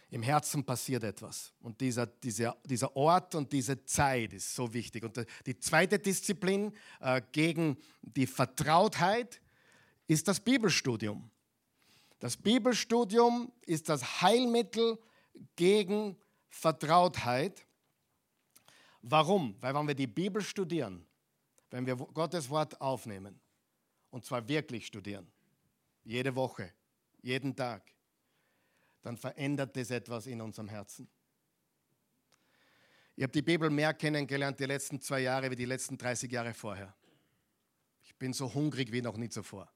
Im 0.09 0.23
Herzen 0.23 0.63
passiert 0.63 1.03
etwas. 1.03 1.53
Und 1.59 1.81
dieser, 1.81 2.07
dieser, 2.07 2.55
dieser 2.63 2.95
Ort 2.95 3.35
und 3.35 3.51
diese 3.51 3.83
Zeit 3.83 4.33
ist 4.33 4.55
so 4.55 4.73
wichtig. 4.73 5.03
Und 5.03 5.25
die 5.45 5.59
zweite 5.59 5.99
Disziplin 5.99 6.73
äh, 7.01 7.21
gegen 7.31 7.77
die 8.01 8.25
Vertrautheit 8.25 9.41
ist 10.07 10.27
das 10.27 10.39
Bibelstudium. 10.39 11.29
Das 12.19 12.37
Bibelstudium 12.37 13.51
ist 13.65 13.89
das 13.89 14.21
Heilmittel 14.21 14.97
gegen 15.55 16.17
Vertrautheit. 16.49 17.65
Warum? 19.01 19.55
Weil 19.59 19.75
wenn 19.75 19.87
wir 19.87 19.95
die 19.95 20.07
Bibel 20.07 20.41
studieren, 20.41 21.05
wenn 21.69 21.85
wir 21.85 21.95
Gottes 21.95 22.49
Wort 22.49 22.79
aufnehmen, 22.79 23.39
und 24.09 24.25
zwar 24.25 24.47
wirklich 24.47 24.87
studieren, 24.87 25.27
jede 26.05 26.33
Woche, 26.33 26.71
jeden 27.21 27.55
Tag, 27.55 27.83
dann 29.01 29.17
verändert 29.17 29.75
das 29.75 29.91
etwas 29.91 30.27
in 30.27 30.41
unserem 30.41 30.67
Herzen. 30.67 31.09
Ich 33.15 33.23
habe 33.23 33.33
die 33.33 33.41
Bibel 33.41 33.69
mehr 33.69 33.93
kennengelernt 33.93 34.59
die 34.59 34.65
letzten 34.65 35.01
zwei 35.01 35.21
Jahre 35.21 35.49
wie 35.49 35.55
die 35.55 35.65
letzten 35.65 35.97
30 35.97 36.31
Jahre 36.31 36.53
vorher. 36.53 36.95
Ich 38.03 38.15
bin 38.15 38.31
so 38.31 38.53
hungrig 38.53 38.91
wie 38.91 39.01
noch 39.01 39.17
nie 39.17 39.29
zuvor. 39.29 39.71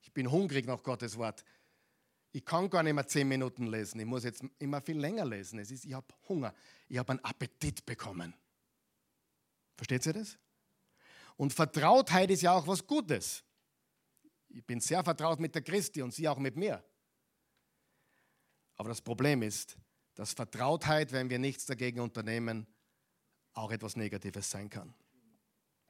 Ich 0.00 0.12
bin 0.12 0.30
hungrig 0.30 0.66
nach 0.66 0.82
Gottes 0.82 1.16
Wort. 1.16 1.44
Ich 2.32 2.44
kann 2.44 2.68
gar 2.68 2.82
nicht 2.82 2.94
mehr 2.94 3.06
zehn 3.06 3.28
Minuten 3.28 3.68
lesen. 3.68 4.00
Ich 4.00 4.06
muss 4.06 4.24
jetzt 4.24 4.42
immer 4.58 4.80
viel 4.80 4.98
länger 4.98 5.24
lesen. 5.24 5.60
Es 5.60 5.70
ist, 5.70 5.84
ich 5.84 5.94
habe 5.94 6.06
Hunger. 6.28 6.52
Ich 6.88 6.98
habe 6.98 7.10
einen 7.10 7.24
Appetit 7.24 7.86
bekommen. 7.86 8.34
Versteht 9.76 10.04
ihr 10.06 10.14
das? 10.14 10.36
Und 11.36 11.52
Vertrautheit 11.52 12.30
ist 12.30 12.42
ja 12.42 12.52
auch 12.52 12.66
was 12.66 12.86
Gutes. 12.86 13.44
Ich 14.48 14.64
bin 14.64 14.80
sehr 14.80 15.02
vertraut 15.02 15.40
mit 15.40 15.54
der 15.54 15.62
Christi 15.62 16.02
und 16.02 16.12
sie 16.12 16.28
auch 16.28 16.38
mit 16.38 16.56
mir. 16.56 16.84
Aber 18.76 18.88
das 18.88 19.00
Problem 19.00 19.42
ist, 19.42 19.76
dass 20.14 20.32
Vertrautheit, 20.32 21.12
wenn 21.12 21.30
wir 21.30 21.38
nichts 21.38 21.66
dagegen 21.66 22.00
unternehmen, 22.00 22.66
auch 23.52 23.70
etwas 23.70 23.96
Negatives 23.96 24.50
sein 24.50 24.68
kann. 24.68 24.94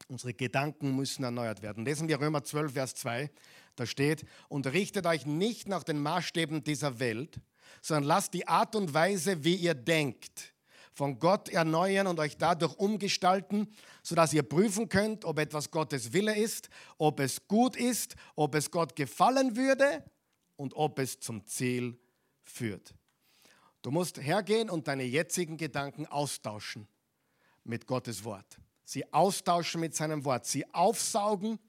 Unsere 0.07 0.33
Gedanken 0.33 0.95
müssen 0.95 1.23
erneuert 1.23 1.61
werden. 1.61 1.83
Lesen 1.83 2.07
wir 2.07 2.19
Römer 2.19 2.43
12, 2.43 2.73
Vers 2.73 2.95
2. 2.95 3.31
Da 3.75 3.85
steht, 3.85 4.25
unterrichtet 4.49 5.07
euch 5.07 5.25
nicht 5.25 5.67
nach 5.67 5.83
den 5.83 5.99
Maßstäben 5.99 6.63
dieser 6.63 6.99
Welt, 6.99 7.39
sondern 7.81 8.03
lasst 8.03 8.33
die 8.33 8.47
Art 8.47 8.75
und 8.75 8.93
Weise, 8.93 9.43
wie 9.43 9.55
ihr 9.55 9.73
denkt, 9.73 10.53
von 10.93 11.19
Gott 11.19 11.49
erneuern 11.49 12.07
und 12.07 12.19
euch 12.19 12.37
dadurch 12.37 12.75
umgestalten, 12.77 13.73
sodass 14.03 14.31
ihr 14.31 14.43
prüfen 14.43 14.89
könnt, 14.89 15.25
ob 15.25 15.39
etwas 15.39 15.71
Gottes 15.71 16.13
Wille 16.13 16.35
ist, 16.35 16.69
ob 16.97 17.19
es 17.19 17.47
gut 17.47 17.75
ist, 17.75 18.15
ob 18.35 18.55
es 18.55 18.71
Gott 18.71 18.95
gefallen 18.95 19.57
würde 19.57 20.03
und 20.55 20.73
ob 20.75 20.99
es 20.99 21.19
zum 21.19 21.45
Ziel 21.45 21.99
führt. 22.45 22.93
Du 23.81 23.91
musst 23.91 24.19
hergehen 24.19 24.69
und 24.69 24.87
deine 24.87 25.03
jetzigen 25.03 25.57
Gedanken 25.57 26.05
austauschen 26.05 26.87
mit 27.63 27.85
Gottes 27.85 28.23
Wort. 28.23 28.57
Sie 28.83 29.11
austauschen 29.13 29.81
mit 29.81 29.95
seinem 29.95 30.25
Wort, 30.25 30.45
sie 30.45 30.71
aufsaugen 30.73 31.59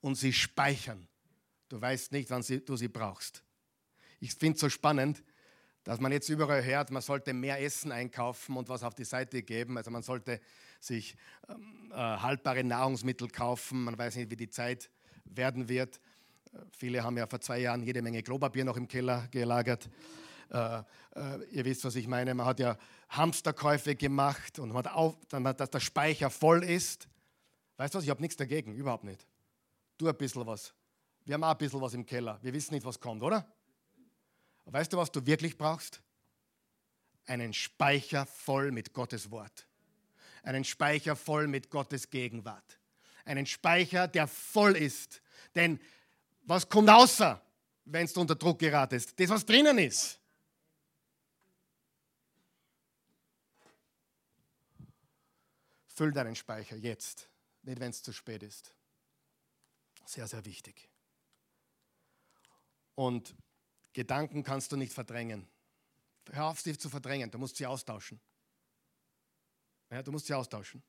und 0.00 0.14
sie 0.14 0.32
speichern. 0.32 1.08
Du 1.68 1.80
weißt 1.80 2.12
nicht, 2.12 2.30
wann 2.30 2.42
du 2.42 2.76
sie 2.76 2.88
brauchst. 2.88 3.42
Ich 4.20 4.34
finde 4.34 4.54
es 4.54 4.60
so 4.60 4.68
spannend, 4.68 5.22
dass 5.84 6.00
man 6.00 6.10
jetzt 6.10 6.28
überall 6.28 6.64
hört, 6.64 6.90
man 6.90 7.02
sollte 7.02 7.32
mehr 7.32 7.62
Essen 7.62 7.92
einkaufen 7.92 8.56
und 8.56 8.68
was 8.68 8.82
auf 8.82 8.94
die 8.94 9.04
Seite 9.04 9.42
geben. 9.42 9.76
Also 9.76 9.90
man 9.90 10.02
sollte 10.02 10.40
sich 10.80 11.16
ähm, 11.48 11.92
äh, 11.92 11.96
haltbare 11.96 12.64
Nahrungsmittel 12.64 13.28
kaufen. 13.28 13.84
Man 13.84 13.96
weiß 13.96 14.16
nicht, 14.16 14.30
wie 14.30 14.36
die 14.36 14.48
Zeit 14.48 14.90
werden 15.24 15.68
wird. 15.68 16.00
Viele 16.72 17.02
haben 17.02 17.16
ja 17.16 17.26
vor 17.26 17.40
zwei 17.40 17.58
Jahren 17.58 17.82
jede 17.82 18.02
Menge 18.02 18.22
Klopapier 18.22 18.64
noch 18.64 18.76
im 18.76 18.88
Keller 18.88 19.28
gelagert. 19.30 19.88
Äh, 20.50 20.78
äh, 21.14 21.44
ihr 21.50 21.64
wisst, 21.64 21.84
was 21.84 21.96
ich 21.96 22.06
meine. 22.06 22.34
Man 22.34 22.46
hat 22.46 22.60
ja 22.60 22.76
Hamsterkäufe 23.10 23.96
gemacht 23.96 24.58
und 24.58 24.68
man 24.68 24.84
hat 24.84 24.92
auf, 24.92 25.16
dass 25.28 25.70
der 25.70 25.80
Speicher 25.80 26.30
voll 26.30 26.62
ist. 26.64 27.08
Weißt 27.76 27.94
du 27.94 27.98
was? 27.98 28.04
Ich 28.04 28.10
habe 28.10 28.22
nichts 28.22 28.36
dagegen, 28.36 28.74
überhaupt 28.74 29.04
nicht. 29.04 29.26
Tu 29.98 30.08
ein 30.08 30.16
bisschen 30.16 30.46
was. 30.46 30.74
Wir 31.24 31.34
haben 31.34 31.44
auch 31.44 31.50
ein 31.50 31.58
bisschen 31.58 31.80
was 31.80 31.94
im 31.94 32.06
Keller. 32.06 32.38
Wir 32.42 32.52
wissen 32.52 32.74
nicht, 32.74 32.86
was 32.86 33.00
kommt, 33.00 33.22
oder? 33.22 33.46
Weißt 34.66 34.92
du, 34.92 34.96
was 34.96 35.10
du 35.10 35.24
wirklich 35.26 35.56
brauchst? 35.56 36.02
Einen 37.26 37.52
Speicher 37.52 38.26
voll 38.26 38.70
mit 38.70 38.92
Gottes 38.92 39.30
Wort. 39.30 39.66
Einen 40.42 40.64
Speicher 40.64 41.16
voll 41.16 41.48
mit 41.48 41.70
Gottes 41.70 42.10
Gegenwart. 42.10 42.78
Einen 43.24 43.46
Speicher, 43.46 44.06
der 44.06 44.28
voll 44.28 44.76
ist. 44.76 45.20
Denn 45.56 45.80
was 46.46 46.68
kommt 46.68 46.88
außer, 46.88 47.40
wenn 47.84 48.06
du 48.06 48.20
unter 48.20 48.34
Druck 48.34 48.58
geratest? 48.58 49.18
Das, 49.18 49.28
was 49.28 49.44
drinnen 49.44 49.78
ist. 49.78 50.18
Füll 55.88 56.12
deinen 56.12 56.36
Speicher 56.36 56.76
jetzt, 56.76 57.28
nicht 57.62 57.80
wenn 57.80 57.90
es 57.90 58.02
zu 58.02 58.12
spät 58.12 58.42
ist. 58.42 58.74
Sehr, 60.04 60.26
sehr 60.26 60.44
wichtig. 60.44 60.88
Und 62.94 63.34
Gedanken 63.92 64.42
kannst 64.42 64.70
du 64.72 64.76
nicht 64.76 64.92
verdrängen. 64.92 65.48
Hör 66.30 66.46
auf, 66.46 66.60
sie 66.60 66.76
zu 66.76 66.88
verdrängen. 66.88 67.30
Du 67.30 67.38
musst 67.38 67.56
sie 67.56 67.66
austauschen. 67.66 68.20
Ja, 69.90 70.02
du 70.02 70.12
musst 70.12 70.26
sie 70.26 70.34
austauschen. 70.34 70.82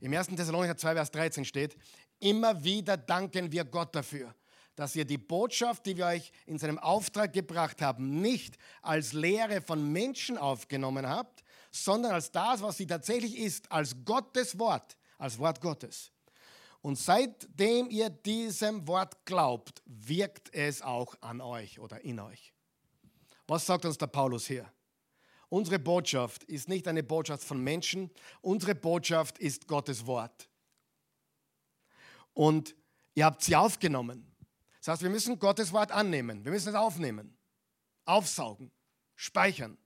Im 0.00 0.12
1. 0.12 0.28
Thessalonicher 0.28 0.76
2, 0.76 0.94
Vers 0.94 1.10
13 1.10 1.44
steht, 1.44 1.76
immer 2.20 2.62
wieder 2.62 2.96
danken 2.96 3.50
wir 3.50 3.64
Gott 3.64 3.94
dafür, 3.94 4.34
dass 4.76 4.94
ihr 4.94 5.04
die 5.04 5.18
Botschaft, 5.18 5.86
die 5.86 5.96
wir 5.96 6.06
euch 6.06 6.30
in 6.46 6.58
seinem 6.58 6.78
Auftrag 6.78 7.32
gebracht 7.32 7.82
haben, 7.82 8.20
nicht 8.20 8.56
als 8.82 9.12
Lehre 9.12 9.60
von 9.60 9.90
Menschen 9.90 10.38
aufgenommen 10.38 11.08
habt, 11.08 11.42
sondern 11.70 12.12
als 12.12 12.30
das, 12.30 12.62
was 12.62 12.76
sie 12.76 12.86
tatsächlich 12.86 13.36
ist, 13.38 13.70
als 13.72 13.96
Gottes 14.04 14.58
Wort, 14.58 14.96
als 15.18 15.38
Wort 15.38 15.60
Gottes. 15.60 16.12
Und 16.82 16.96
seitdem 16.96 17.90
ihr 17.90 18.10
diesem 18.10 18.86
Wort 18.86 19.24
glaubt, 19.24 19.82
wirkt 19.86 20.54
es 20.54 20.82
auch 20.82 21.16
an 21.20 21.40
euch 21.40 21.80
oder 21.80 22.04
in 22.04 22.20
euch. 22.20 22.52
Was 23.48 23.66
sagt 23.66 23.84
uns 23.84 23.98
der 23.98 24.06
Paulus 24.06 24.46
hier? 24.46 24.70
Unsere 25.48 25.78
Botschaft 25.78 26.44
ist 26.44 26.68
nicht 26.68 26.86
eine 26.86 27.02
Botschaft 27.02 27.44
von 27.44 27.62
Menschen, 27.62 28.10
unsere 28.40 28.74
Botschaft 28.74 29.38
ist 29.38 29.66
Gottes 29.66 30.06
Wort. 30.06 30.48
Und 32.34 32.74
ihr 33.14 33.24
habt 33.24 33.42
sie 33.42 33.56
aufgenommen. 33.56 34.35
Das 34.86 34.92
heißt, 34.92 35.02
wir 35.02 35.10
müssen 35.10 35.40
Gottes 35.40 35.72
Wort 35.72 35.90
annehmen, 35.90 36.44
wir 36.44 36.52
müssen 36.52 36.68
es 36.68 36.76
aufnehmen, 36.76 37.36
aufsaugen, 38.04 38.70
speichern. 39.16 39.76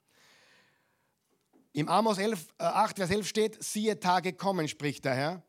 Im 1.73 1.89
Amos 1.89 2.19
11, 2.19 2.49
äh, 2.59 2.65
8, 2.65 2.97
Vers 2.99 3.11
11 3.11 3.27
steht, 3.27 3.65
siehe 3.65 3.99
Tage 3.99 4.35
kommen, 4.35 4.69
spricht 4.69 5.07
der 5.07 5.15
Herr, 5.15 5.43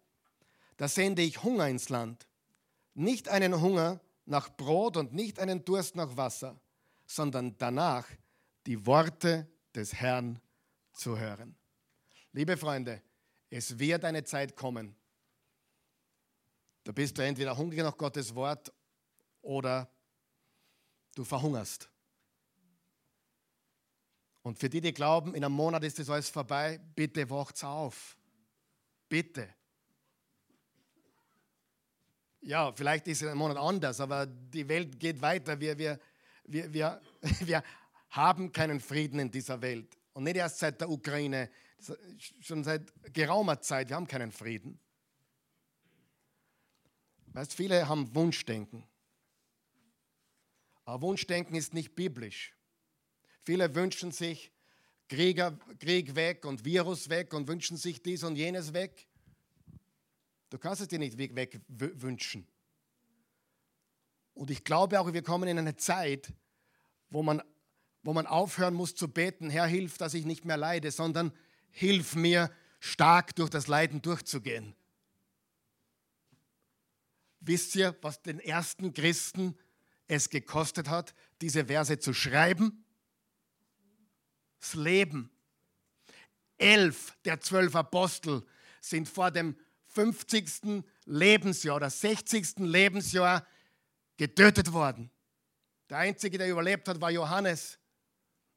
da 0.78 0.88
sende 0.88 1.22
ich 1.22 1.44
Hunger 1.44 1.68
ins 1.68 1.90
Land. 1.90 2.30
Nicht 2.94 3.28
einen 3.28 3.60
Hunger 3.60 4.00
nach 4.26 4.56
Brot 4.56 4.96
und 4.96 5.12
nicht 5.12 5.38
einen 5.38 5.66
Durst 5.66 5.98
nach 5.98 6.16
Wasser, 6.16 6.58
sondern 7.06 7.58
danach 7.58 8.08
die 8.66 8.86
Worte 8.86 9.52
des 9.76 9.94
Herrn 9.94 10.40
zu 10.94 11.20
hören. 11.20 11.58
Liebe 12.32 12.56
Freunde, 12.56 13.02
es 13.50 13.78
wird 13.78 14.06
eine 14.06 14.24
Zeit 14.24 14.56
kommen, 14.56 14.96
da 16.86 16.94
bist 16.94 17.18
du 17.18 17.22
entweder 17.22 17.58
hungrig 17.58 17.82
nach 17.82 17.98
Gottes 17.98 18.34
Wort 18.34 18.72
oder 19.42 19.90
du 21.16 21.24
verhungerst. 21.24 21.90
Und 24.44 24.58
für 24.58 24.70
die, 24.70 24.82
die 24.82 24.94
glauben, 24.94 25.36
in 25.36 25.44
einem 25.44 25.54
Monat 25.54 25.84
ist 25.84 26.00
das 26.00 26.10
alles 26.10 26.30
vorbei, 26.30 26.80
bitte 26.96 27.30
wacht 27.30 27.64
auf. 27.64 28.18
Bitte. 29.08 29.54
Ja, 32.42 32.72
vielleicht 32.74 33.08
ist 33.08 33.22
es 33.22 33.30
ein 33.30 33.38
Monat 33.38 33.58
anders, 33.58 34.00
aber 34.00 34.26
die 34.26 34.68
Welt 34.68 35.00
geht 35.00 35.22
weiter. 35.22 35.60
Wir, 35.60 35.78
wir, 35.78 36.00
wir, 36.46 36.74
wir, 36.74 37.02
wir 37.42 37.64
haben 38.10 38.52
keinen 38.52 38.80
Frieden 38.80 39.20
in 39.20 39.30
dieser 39.30 39.62
Welt. 39.62 39.98
Und 40.14 40.24
nicht 40.24 40.38
erst 40.38 40.60
seit 40.60 40.82
der 40.82 40.90
Ukraine, 40.90 41.50
schon 42.40 42.64
seit 42.64 42.92
geraumer 43.14 43.62
Zeit. 43.62 43.90
Wir 43.90 43.96
haben 43.96 44.08
keinen 44.08 44.32
Frieden. 44.32 44.80
Weißt, 47.28 47.54
viele 47.54 47.88
haben 47.88 48.14
Wunschdenken. 48.14 48.84
Aber 50.92 51.08
Wunschdenken 51.08 51.56
ist 51.56 51.74
nicht 51.74 51.96
biblisch. 51.96 52.54
Viele 53.44 53.76
wünschen 53.76 54.12
sich 54.12 54.52
Krieger, 55.08 55.58
Krieg 55.80 56.16
weg 56.16 56.44
und 56.44 56.66
Virus 56.66 57.08
weg 57.08 57.34
und 57.34 57.48
wünschen 57.48 57.78
sich 57.78 58.04
dies 58.04 58.26
und 58.26 58.36
jenes 58.36 58.74
weg. 58.74 59.08
Du 60.50 60.58
kannst 60.58 60.82
es 60.82 60.90
dir 60.90 61.00
nicht 61.00 61.18
weg 61.18 61.62
wünschen. 61.70 62.46
Und 64.34 64.52
ich 64.52 64.66
glaube 64.66 65.00
auch, 65.00 65.14
wir 65.14 65.22
kommen 65.22 65.48
in 65.48 65.60
eine 65.60 65.78
Zeit, 65.78 66.34
wo 67.10 67.24
man, 67.24 67.42
wo 68.04 68.12
man 68.12 68.28
aufhören 68.28 68.74
muss 68.74 68.94
zu 68.94 69.08
beten, 69.08 69.50
Herr, 69.50 69.68
hilf, 69.68 69.98
dass 69.98 70.14
ich 70.14 70.26
nicht 70.26 70.44
mehr 70.44 70.58
leide, 70.58 70.92
sondern 70.92 71.32
hilf 71.70 72.16
mir, 72.16 72.52
stark 72.82 73.34
durch 73.38 73.50
das 73.50 73.68
Leiden 73.68 74.02
durchzugehen. 74.02 74.76
Wisst 77.40 77.78
ihr, 77.78 77.96
was 78.02 78.22
den 78.22 78.42
ersten 78.42 78.94
Christen 78.94 79.58
es 80.12 80.30
gekostet 80.30 80.90
hat, 80.90 81.14
diese 81.40 81.66
Verse 81.66 81.98
zu 81.98 82.14
schreiben? 82.14 82.84
Das 84.60 84.74
Leben. 84.74 85.32
Elf 86.58 87.18
der 87.24 87.40
zwölf 87.40 87.76
Apostel 87.76 88.44
sind 88.82 89.08
vor 89.08 89.32
dem 89.32 89.56
50. 89.88 90.84
Lebensjahr 91.06 91.78
oder 91.78 91.90
60. 91.90 92.60
Lebensjahr 92.60 93.48
getötet 94.18 94.72
worden. 94.74 95.10
Der 95.90 96.00
einzige, 96.00 96.38
der 96.38 96.50
überlebt 96.50 96.88
hat, 96.90 97.00
war 97.00 97.10
Johannes. 97.10 97.80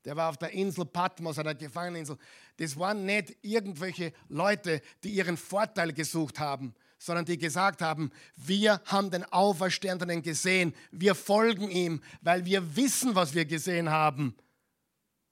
Der 0.04 0.16
war 0.16 0.30
auf 0.30 0.36
der 0.36 0.50
Insel 0.50 0.84
Patmos, 0.84 1.38
einer 1.38 1.54
Gefangeneninsel. 1.54 2.18
Das 2.56 2.76
waren 2.78 3.06
nicht 3.06 3.36
irgendwelche 3.42 4.12
Leute, 4.28 4.82
die 5.04 5.10
ihren 5.10 5.36
Vorteil 5.36 5.92
gesucht 5.92 6.40
haben, 6.40 6.74
sondern 6.98 7.24
die 7.24 7.38
gesagt 7.38 7.82
haben, 7.82 8.10
wir 8.36 8.80
haben 8.86 9.10
den 9.10 9.24
Auferstandenen 9.24 10.22
gesehen, 10.22 10.74
wir 10.90 11.14
folgen 11.14 11.70
ihm, 11.70 12.02
weil 12.22 12.44
wir 12.44 12.76
wissen, 12.76 13.14
was 13.14 13.34
wir 13.34 13.44
gesehen 13.44 13.90
haben. 13.90 14.36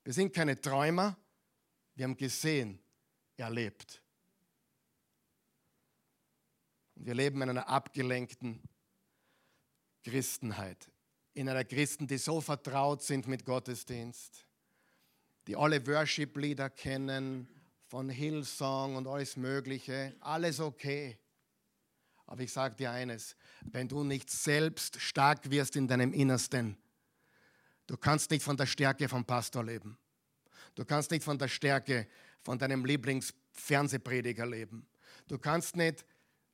Wir 0.05 0.13
sind 0.13 0.33
keine 0.33 0.61
Träumer, 0.61 1.17
wir 1.95 2.05
haben 2.05 2.17
gesehen, 2.17 2.79
erlebt. 3.37 4.03
Und 6.95 7.07
wir 7.07 7.15
leben 7.15 7.41
in 7.43 7.51
einer 7.51 7.69
abgelenkten 7.69 8.61
Christenheit, 10.05 10.91
in 11.35 11.49
einer 11.49 11.65
Christen, 11.65 12.07
die 12.07 12.19
so 12.19 12.41
vertraut 12.41 13.03
sind 13.03 13.27
mit 13.29 13.45
Gottesdienst, 13.45 14.47
die 15.47 15.57
alle 15.57 15.87
Worship-Lieder 15.87 16.71
kennen, 16.71 17.49
von 17.93 18.09
Hillsong 18.09 18.97
und 18.97 19.07
alles 19.07 19.37
Mögliche, 19.37 20.17
alles 20.21 20.61
okay. 20.61 21.19
Aber 22.33 22.41
ich 22.41 22.51
sage 22.51 22.75
dir 22.75 22.91
eines, 22.91 23.37
wenn 23.61 23.89
du 23.89 24.05
nicht 24.05 24.31
selbst 24.31 24.99
stark 24.99 25.51
wirst 25.51 25.77
in 25.77 25.87
deinem 25.87 26.15
Innersten, 26.15 26.79
du 27.87 27.99
kannst 27.99 28.31
nicht 28.31 28.43
von 28.43 28.57
der 28.57 28.65
Stärke 28.65 29.07
vom 29.07 29.23
Pastor 29.23 29.63
leben. 29.63 29.99
Du 30.75 30.87
kannst 30.87 31.11
nicht 31.11 31.25
von 31.25 31.37
der 31.37 31.49
Stärke 31.49 32.09
von 32.41 32.59
deinem 32.59 32.87
Lieblingsfernsehprediger 32.87 34.47
leben. 34.47 34.87
Du 35.29 35.39
kannst 35.39 35.77
nicht 35.77 36.07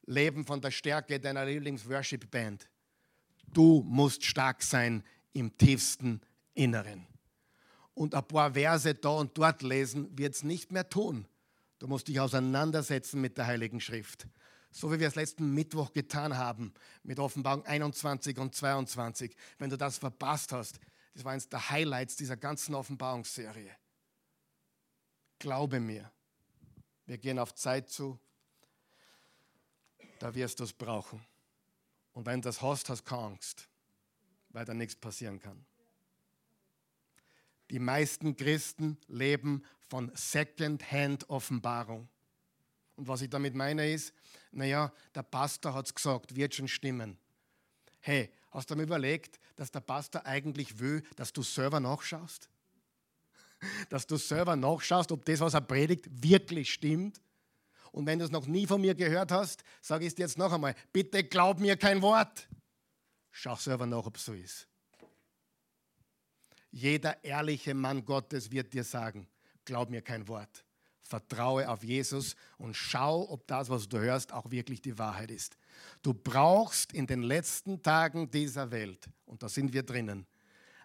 leben 0.05 0.45
von 0.45 0.61
der 0.61 0.73
Stärke 0.73 1.21
deiner 1.21 1.45
Lieblings-Worship-Band. 1.45 2.69
Du 3.53 3.85
musst 3.87 4.25
stark 4.25 4.65
sein 4.65 5.05
im 5.33 5.57
tiefsten 5.57 6.21
Inneren. 6.55 7.07
Und 7.95 8.17
ein 8.17 8.27
paar 8.27 8.55
Verse 8.55 8.97
da 8.97 9.11
und 9.11 9.39
dort 9.39 9.63
lesen 9.63 10.09
wird 10.19 10.35
es 10.35 10.43
nicht 10.43 10.73
mehr 10.73 10.89
tun. 10.89 11.29
Du 11.79 11.87
musst 11.87 12.09
dich 12.09 12.19
auseinandersetzen 12.19 13.21
mit 13.21 13.39
der 13.39 13.47
Heiligen 13.47 13.81
Schrift. 13.81 14.27
So 14.71 14.93
wie 14.93 15.01
wir 15.01 15.09
es 15.09 15.15
letzten 15.15 15.55
Mittwoch 15.55 15.93
getan 15.93 16.37
haben 16.37 16.73
mit 17.03 17.19
Offenbarung 17.19 17.65
21 17.65 18.39
und 18.39 18.55
22. 18.55 19.35
Wenn 19.59 19.71
du 19.71 19.79
das 19.79 19.99
verpasst 19.99 20.53
hast, 20.53 20.79
das 21.15 21.25
war 21.25 21.33
eines 21.33 21.49
der 21.49 21.71
Highlights 21.71 22.17
dieser 22.17 22.37
ganzen 22.37 22.75
Offenbarungsserie. 22.75 23.75
Glaube 25.39 25.81
mir, 25.81 26.11
wir 27.07 27.19
gehen 27.19 27.39
auf 27.39 27.55
Zeit 27.55 27.89
zu, 27.89 28.19
da 30.19 30.35
wirst 30.35 30.61
du 30.61 30.65
es 30.65 30.73
brauchen. 30.73 31.25
Und 32.13 32.27
wenn 32.27 32.41
du 32.41 32.49
das 32.49 32.61
hast, 32.61 32.89
hast 32.89 33.03
du 33.03 33.11
keine 33.11 33.23
Angst, 33.23 33.69
weil 34.51 34.65
da 34.65 34.75
nichts 34.75 34.97
passieren 34.97 35.39
kann. 35.39 35.65
Die 37.71 37.79
meisten 37.79 38.37
Christen 38.37 38.99
leben 39.09 39.63
von 39.89 40.11
Second-Hand-Offenbarung. 40.15 42.09
Und 42.99 43.07
was 43.07 43.23
ich 43.23 43.31
damit 43.31 43.55
meine 43.55 43.89
ist, 43.89 44.13
naja, 44.51 44.93
der 45.15 45.23
Pastor 45.23 45.73
hat 45.73 45.87
es 45.87 45.95
gesagt, 45.95 46.35
wird 46.35 46.53
schon 46.53 46.67
stimmen. 46.67 47.17
Hey, 48.01 48.29
hast 48.51 48.69
du 48.69 48.75
mir 48.75 48.83
überlegt, 48.83 49.39
dass 49.55 49.71
der 49.71 49.79
Pastor 49.79 50.27
eigentlich 50.27 50.81
will, 50.81 51.05
dass 51.15 51.33
du 51.33 51.45
selber 51.45 51.79
nachschaust? 51.79 52.51
Dass 53.89 54.07
du 54.07 54.17
selber 54.17 54.55
nachschaust, 54.55 55.11
ob 55.11 55.25
das, 55.25 55.41
was 55.41 55.55
er 55.55 55.61
predigt, 55.61 56.07
wirklich 56.11 56.73
stimmt? 56.73 57.21
Und 57.91 58.07
wenn 58.07 58.19
du 58.21 58.25
es 58.25 58.31
noch 58.31 58.47
nie 58.47 58.67
von 58.67 58.81
mir 58.81 58.95
gehört 58.95 59.33
hast, 59.33 59.65
sage 59.81 60.05
ich 60.05 60.09
es 60.09 60.15
dir 60.15 60.23
jetzt 60.23 60.39
noch 60.39 60.53
einmal. 60.53 60.77
Bitte 60.93 61.25
glaub 61.25 61.59
mir 61.59 61.77
kein 61.77 62.01
Wort. 62.01 62.49
Schau 63.33 63.57
selber 63.57 63.87
nach, 63.87 64.07
ob 64.07 64.17
es 64.17 64.25
so 64.25 64.33
ist. 64.33 64.69
Jeder 66.71 67.23
ehrliche 67.25 67.75
Mann 67.75 68.05
Gottes 68.05 68.51
wird 68.53 68.73
dir 68.73 68.85
sagen, 68.85 69.29
glaub 69.65 69.91
mir 69.91 70.03
kein 70.03 70.29
Wort. 70.29 70.65
Vertraue 71.09 71.69
auf 71.69 71.83
Jesus 71.83 72.37
und 72.59 72.77
schau, 72.77 73.31
ob 73.31 73.47
das, 73.47 73.71
was 73.71 73.89
du 73.89 73.99
hörst, 73.99 74.31
auch 74.33 74.51
wirklich 74.51 74.83
die 74.83 74.99
Wahrheit 74.99 75.31
ist. 75.31 75.57
Du 76.03 76.13
brauchst 76.13 76.93
in 76.93 77.07
den 77.07 77.23
letzten 77.23 77.83
Tagen 77.83 78.31
dieser 78.31 78.71
Welt, 78.71 79.09
und 79.25 79.43
da 79.43 79.49
sind 79.49 79.73
wir 79.73 79.83
drinnen, 79.83 80.27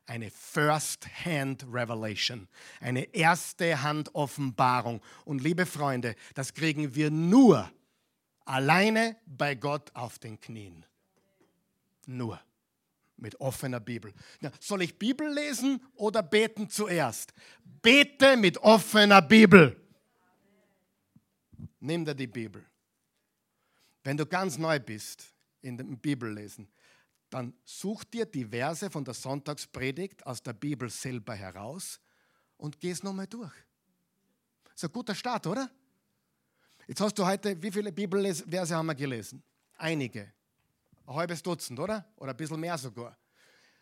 eine 0.05 0.31
First-Hand 0.31 1.65
Revelation, 1.69 2.47
eine 2.79 3.03
erste 3.13 3.81
Hand 3.83 4.15
Offenbarung. 4.15 5.01
Und 5.25 5.43
liebe 5.43 5.65
Freunde, 5.65 6.15
das 6.35 6.53
kriegen 6.53 6.95
wir 6.95 7.11
nur 7.11 7.69
alleine 8.45 9.17
bei 9.25 9.55
Gott 9.55 9.93
auf 9.93 10.19
den 10.19 10.39
Knien. 10.39 10.85
Nur 12.05 12.39
mit 13.17 13.39
offener 13.41 13.79
Bibel. 13.79 14.13
Na, 14.39 14.51
soll 14.59 14.83
ich 14.83 14.97
Bibel 14.97 15.33
lesen 15.33 15.81
oder 15.95 16.23
beten 16.23 16.69
zuerst? 16.69 17.33
Bete 17.81 18.37
mit 18.37 18.57
offener 18.57 19.21
Bibel. 19.21 19.82
Nimm 21.85 22.05
dir 22.05 22.15
die 22.15 22.27
Bibel. 22.27 22.63
Wenn 24.05 24.15
du 24.15 24.25
ganz 24.25 24.57
neu 24.57 24.79
bist 24.79 25.33
in 25.61 25.75
dem 25.75 25.99
Bibellesen, 25.99 26.71
dann 27.29 27.53
such 27.65 28.05
dir 28.05 28.25
die 28.25 28.45
Verse 28.45 28.89
von 28.89 29.03
der 29.03 29.13
Sonntagspredigt 29.13 30.25
aus 30.25 30.41
der 30.41 30.53
Bibel 30.53 30.89
selber 30.89 31.35
heraus 31.35 31.99
und 32.55 32.79
geh 32.79 32.91
es 32.91 33.03
nochmal 33.03 33.27
durch. 33.27 33.51
Ist 34.73 34.85
ein 34.85 34.93
guter 34.93 35.13
Start, 35.13 35.45
oder? 35.45 35.69
Jetzt 36.87 37.01
hast 37.01 37.19
du 37.19 37.25
heute, 37.25 37.61
wie 37.61 37.71
viele 37.71 37.91
Bibelverse 37.91 38.77
haben 38.77 38.85
wir 38.85 38.95
gelesen? 38.95 39.43
Einige. 39.75 40.31
Ein 41.05 41.15
halbes 41.15 41.43
Dutzend, 41.43 41.81
oder? 41.81 42.05
Oder 42.15 42.31
ein 42.31 42.37
bisschen 42.37 42.61
mehr 42.61 42.77
sogar. 42.77 43.17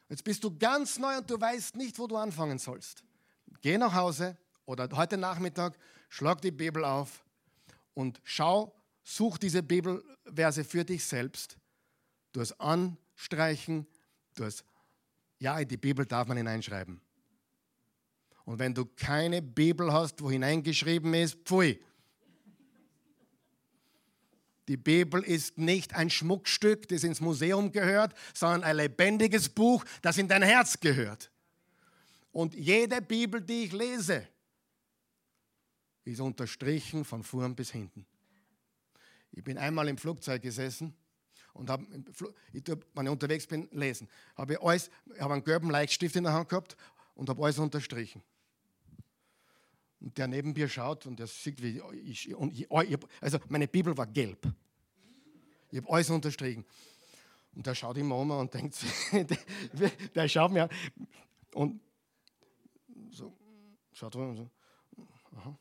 Jetzt 0.09 0.23
bist 0.23 0.43
du 0.43 0.57
ganz 0.57 0.97
neu 0.97 1.19
und 1.19 1.29
du 1.29 1.39
weißt 1.39 1.75
nicht, 1.75 1.99
wo 1.99 2.07
du 2.07 2.17
anfangen 2.17 2.57
sollst. 2.57 3.03
Geh 3.61 3.77
nach 3.77 3.93
Hause 3.93 4.35
oder 4.65 4.89
heute 4.93 5.17
Nachmittag, 5.17 5.77
schlag 6.09 6.41
die 6.41 6.49
Bibel 6.49 6.83
auf 6.83 7.23
und 7.93 8.21
schau, 8.23 8.75
such 9.03 9.37
diese 9.37 9.63
Bibelverse 9.63 10.63
für 10.63 10.85
dich 10.85 11.03
selbst. 11.03 11.57
Du 12.31 12.39
es 12.39 12.57
an, 12.59 12.97
streichen. 13.15 13.85
Du 14.35 14.45
hast, 14.45 14.63
ja, 15.39 15.59
in 15.59 15.67
die 15.67 15.77
Bibel 15.77 16.05
darf 16.05 16.27
man 16.27 16.37
hineinschreiben. 16.37 17.01
Und 18.45 18.59
wenn 18.59 18.73
du 18.73 18.85
keine 18.85 19.41
Bibel 19.41 19.91
hast, 19.91 20.21
wo 20.21 20.29
hineingeschrieben 20.31 21.13
ist, 21.13 21.35
pfui. 21.45 21.79
Die 24.67 24.77
Bibel 24.77 25.21
ist 25.23 25.57
nicht 25.57 25.95
ein 25.95 26.09
Schmuckstück, 26.09 26.87
das 26.87 27.03
ins 27.03 27.19
Museum 27.19 27.71
gehört, 27.71 28.13
sondern 28.33 28.63
ein 28.63 28.77
lebendiges 28.77 29.49
Buch, 29.49 29.83
das 30.01 30.17
in 30.17 30.27
dein 30.27 30.43
Herz 30.43 30.79
gehört. 30.79 31.31
Und 32.31 32.55
jede 32.55 33.01
Bibel, 33.01 33.41
die 33.41 33.65
ich 33.65 33.73
lese, 33.73 34.27
ist 36.03 36.19
unterstrichen 36.19 37.05
von 37.05 37.23
vorn 37.23 37.55
bis 37.55 37.71
hinten. 37.71 38.05
Ich 39.31 39.43
bin 39.43 39.57
einmal 39.57 39.87
im 39.87 39.97
Flugzeug 39.97 40.41
gesessen 40.41 40.93
und 41.53 41.69
habe, 41.69 41.85
wenn 41.89 43.05
ich 43.05 43.11
unterwegs 43.11 43.47
bin, 43.47 43.67
lesen. 43.71 44.09
Habe 44.35 44.53
ich 44.53 44.61
alles, 44.61 44.89
habe 45.19 45.33
einen 45.33 45.43
gelben 45.43 45.69
Leichtstift 45.69 46.15
in 46.15 46.23
der 46.23 46.33
Hand 46.33 46.49
gehabt 46.49 46.75
und 47.15 47.29
habe 47.29 47.43
alles 47.43 47.59
unterstrichen. 47.59 48.21
Und 49.99 50.17
der 50.17 50.27
neben 50.27 50.53
mir 50.53 50.67
schaut 50.67 51.05
und 51.05 51.19
der 51.19 51.27
sieht, 51.27 51.61
wie 51.61 51.81
ich, 52.03 52.33
und 52.33 52.53
ich, 52.53 52.67
also 53.21 53.37
meine 53.49 53.67
Bibel 53.67 53.95
war 53.95 54.07
gelb. 54.07 54.51
Ich 55.69 55.77
habe 55.77 55.89
alles 55.93 56.09
unterstrichen. 56.09 56.65
Und 57.53 57.67
der 57.67 57.75
schaut 57.75 57.97
immer 57.97 58.17
um 58.17 58.31
und 58.31 58.53
denkt, 58.53 58.77
der, 59.11 59.89
der 60.15 60.27
schaut 60.27 60.51
mir 60.51 60.63
an 60.63 60.69
und 61.53 61.81
so, 63.11 63.37
schaut 63.93 64.15
rum 64.15 64.29
und 64.29 64.37
so, 64.37 64.49
aha. 65.35 65.57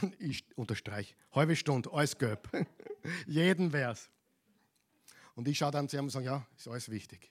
Ich 0.18 0.44
unterstreiche, 0.56 1.14
halbe 1.32 1.56
Stunde, 1.56 1.92
alles 1.92 2.16
gelb. 2.16 2.48
Jeden 3.26 3.70
Vers. 3.70 4.10
Und 5.34 5.46
ich 5.48 5.58
schaue 5.58 5.70
dann 5.70 5.88
zu 5.88 5.96
ihm 5.96 6.04
und 6.04 6.10
sage, 6.10 6.26
ja, 6.26 6.46
ist 6.56 6.68
alles 6.68 6.88
wichtig. 6.90 7.30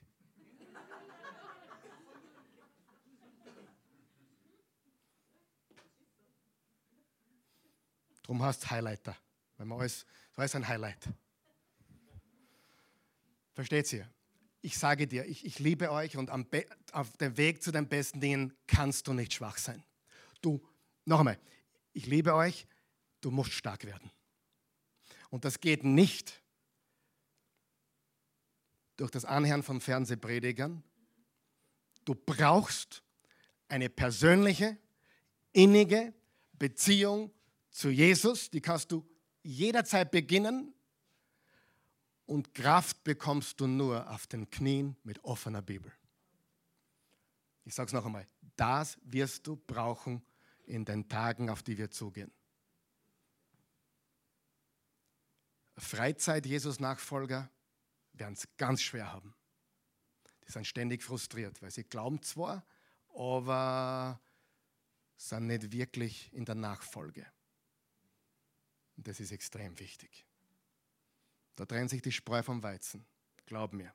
Darum 8.24 8.44
heißt 8.44 8.64
es 8.64 8.70
Highlighter. 8.70 9.16
Wenn 9.58 9.70
man 9.70 9.80
alles, 9.80 10.06
so 10.36 10.42
ist 10.42 10.56
ein 10.56 10.68
Highlight. 10.68 11.08
Versteht 13.54 13.92
ihr? 13.94 14.08
Ich 14.62 14.78
sage 14.78 15.08
dir, 15.08 15.26
ich, 15.26 15.46
ich 15.46 15.60
liebe 15.60 15.92
euch 15.92 16.18
und 16.18 16.30
auf 16.30 17.18
dem 17.18 17.38
Weg 17.38 17.64
zu 17.64 17.72
den 17.72 17.88
besten 17.88 18.20
Dingen 18.20 18.54
kannst 18.68 19.08
du 19.08 19.14
nicht 19.14 19.34
schwach 19.34 19.58
sein. 19.58 19.82
Du, 20.42 20.62
noch 21.06 21.20
einmal, 21.20 21.40
ich 21.98 22.06
liebe 22.06 22.36
euch, 22.36 22.68
du 23.22 23.32
musst 23.32 23.54
stark 23.54 23.84
werden. 23.84 24.12
Und 25.32 25.46
das 25.46 25.60
geht 25.60 25.84
nicht 25.84 26.44
durch 28.98 29.10
das 29.10 29.26
Anhören 29.26 29.64
von 29.64 29.82
Fernsehpredigern. 29.82 30.84
Du 32.06 32.14
brauchst 32.14 33.02
eine 33.68 33.90
persönliche, 33.90 34.78
innige 35.54 36.14
Beziehung 36.54 37.32
zu 37.72 37.90
Jesus. 37.90 38.52
Die 38.52 38.62
kannst 38.62 38.92
du 38.92 39.04
jederzeit 39.42 40.12
beginnen. 40.12 40.76
Und 42.28 42.54
Kraft 42.54 43.04
bekommst 43.04 43.60
du 43.60 43.66
nur 43.66 44.08
auf 44.12 44.28
den 44.28 44.52
Knien 44.52 44.96
mit 45.04 45.24
offener 45.24 45.64
Bibel. 45.64 45.92
Ich 47.66 47.74
sage 47.74 47.88
es 47.88 47.94
noch 47.94 48.06
einmal, 48.06 48.28
das 48.56 49.00
wirst 49.04 49.48
du 49.48 49.56
brauchen 49.56 50.22
in 50.68 50.86
den 50.86 51.08
Tagen, 51.08 51.50
auf 51.50 51.64
die 51.64 51.78
wir 51.78 51.90
zugehen. 51.90 52.32
Freizeit-Jesus-Nachfolger 55.78 57.50
werden 58.14 58.34
es 58.34 58.48
ganz 58.58 58.82
schwer 58.82 59.12
haben. 59.12 59.36
Die 60.46 60.52
sind 60.52 60.66
ständig 60.66 61.04
frustriert, 61.04 61.62
weil 61.62 61.72
sie 61.72 61.84
glauben 61.84 62.22
zwar, 62.22 62.66
aber 63.14 64.20
sind 65.18 65.48
nicht 65.48 65.72
wirklich 65.72 66.32
in 66.34 66.46
der 66.46 66.56
Nachfolge. 66.56 67.26
Und 68.96 69.08
das 69.08 69.20
ist 69.20 69.32
extrem 69.32 69.78
wichtig. 69.80 70.26
Da 71.56 71.66
trennt 71.66 71.90
sich 71.90 72.02
die 72.02 72.12
Spreu 72.12 72.44
vom 72.44 72.62
Weizen. 72.64 73.06
Glaub 73.46 73.74
mir. 73.74 73.94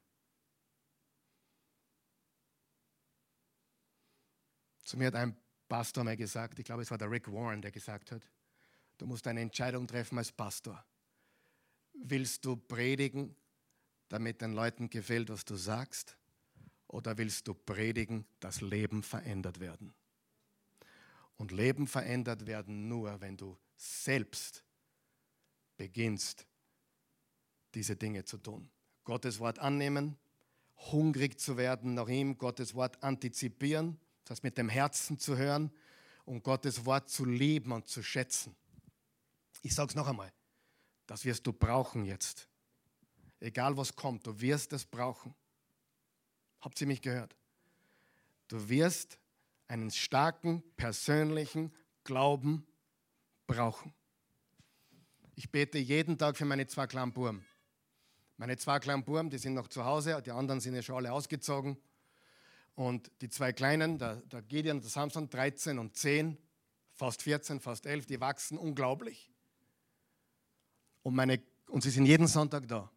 Zu 4.84 4.98
mir 4.98 5.08
hat 5.08 5.14
ein 5.14 5.41
Pastor 5.72 6.04
mal 6.04 6.18
gesagt, 6.18 6.58
ich 6.58 6.66
glaube, 6.66 6.82
es 6.82 6.90
war 6.90 6.98
der 6.98 7.10
Rick 7.10 7.32
Warren, 7.32 7.62
der 7.62 7.70
gesagt 7.70 8.12
hat, 8.12 8.28
du 8.98 9.06
musst 9.06 9.26
eine 9.26 9.40
Entscheidung 9.40 9.86
treffen 9.86 10.18
als 10.18 10.30
Pastor. 10.30 10.84
Willst 11.94 12.44
du 12.44 12.56
predigen, 12.56 13.34
damit 14.10 14.42
den 14.42 14.52
Leuten 14.52 14.90
gefällt, 14.90 15.30
was 15.30 15.46
du 15.46 15.56
sagst? 15.56 16.18
Oder 16.88 17.16
willst 17.16 17.48
du 17.48 17.54
predigen, 17.54 18.26
dass 18.38 18.60
Leben 18.60 19.02
verändert 19.02 19.60
werden? 19.60 19.94
Und 21.38 21.52
Leben 21.52 21.86
verändert 21.86 22.46
werden 22.46 22.86
nur, 22.86 23.22
wenn 23.22 23.38
du 23.38 23.56
selbst 23.74 24.62
beginnst, 25.78 26.46
diese 27.72 27.96
Dinge 27.96 28.26
zu 28.26 28.36
tun. 28.36 28.70
Gottes 29.04 29.38
Wort 29.38 29.58
annehmen, 29.58 30.18
hungrig 30.92 31.40
zu 31.40 31.56
werden 31.56 31.94
nach 31.94 32.08
ihm, 32.08 32.36
Gottes 32.36 32.74
Wort 32.74 33.02
antizipieren, 33.02 33.98
das 34.24 34.42
mit 34.42 34.58
dem 34.58 34.68
Herzen 34.68 35.18
zu 35.18 35.36
hören 35.36 35.72
und 36.24 36.42
Gottes 36.42 36.84
Wort 36.84 37.08
zu 37.08 37.24
lieben 37.24 37.72
und 37.72 37.88
zu 37.88 38.02
schätzen. 38.02 38.54
Ich 39.62 39.74
sage 39.74 39.90
es 39.90 39.94
noch 39.94 40.08
einmal, 40.08 40.32
das 41.06 41.24
wirst 41.24 41.46
du 41.46 41.52
brauchen 41.52 42.04
jetzt. 42.04 42.48
Egal 43.40 43.76
was 43.76 43.94
kommt, 43.96 44.26
du 44.26 44.40
wirst 44.40 44.72
es 44.72 44.84
brauchen. 44.84 45.34
Habt 46.60 46.80
ihr 46.80 46.86
mich 46.86 47.02
gehört? 47.02 47.34
Du 48.48 48.68
wirst 48.68 49.18
einen 49.66 49.90
starken 49.90 50.62
persönlichen 50.76 51.74
Glauben 52.04 52.66
brauchen. 53.46 53.92
Ich 55.34 55.50
bete 55.50 55.78
jeden 55.78 56.18
Tag 56.18 56.36
für 56.36 56.44
meine 56.44 56.66
zwei 56.66 56.86
kleinen 56.86 57.12
Buben. 57.12 57.44
Meine 58.36 58.56
zwei 58.56 58.78
kleinen 58.78 59.04
Buben, 59.04 59.30
die 59.30 59.38
sind 59.38 59.54
noch 59.54 59.68
zu 59.68 59.84
Hause, 59.84 60.20
die 60.22 60.30
anderen 60.30 60.60
sind 60.60 60.74
ja 60.74 60.82
schon 60.82 60.96
alle 60.96 61.12
ausgezogen. 61.12 61.76
Und 62.74 63.10
die 63.20 63.28
zwei 63.28 63.52
Kleinen, 63.52 63.98
der, 63.98 64.16
der 64.16 64.42
Gideon 64.42 64.78
und 64.78 64.82
der 64.82 64.90
Samson, 64.90 65.28
13 65.28 65.78
und 65.78 65.96
10, 65.96 66.38
fast 66.94 67.22
14, 67.22 67.60
fast 67.60 67.86
11, 67.86 68.06
die 68.06 68.20
wachsen 68.20 68.56
unglaublich. 68.58 69.30
Und, 71.02 71.14
meine, 71.14 71.42
und 71.68 71.82
sie 71.82 71.90
sind 71.90 72.06
jeden 72.06 72.26
Sonntag 72.26 72.66
da. 72.68 72.90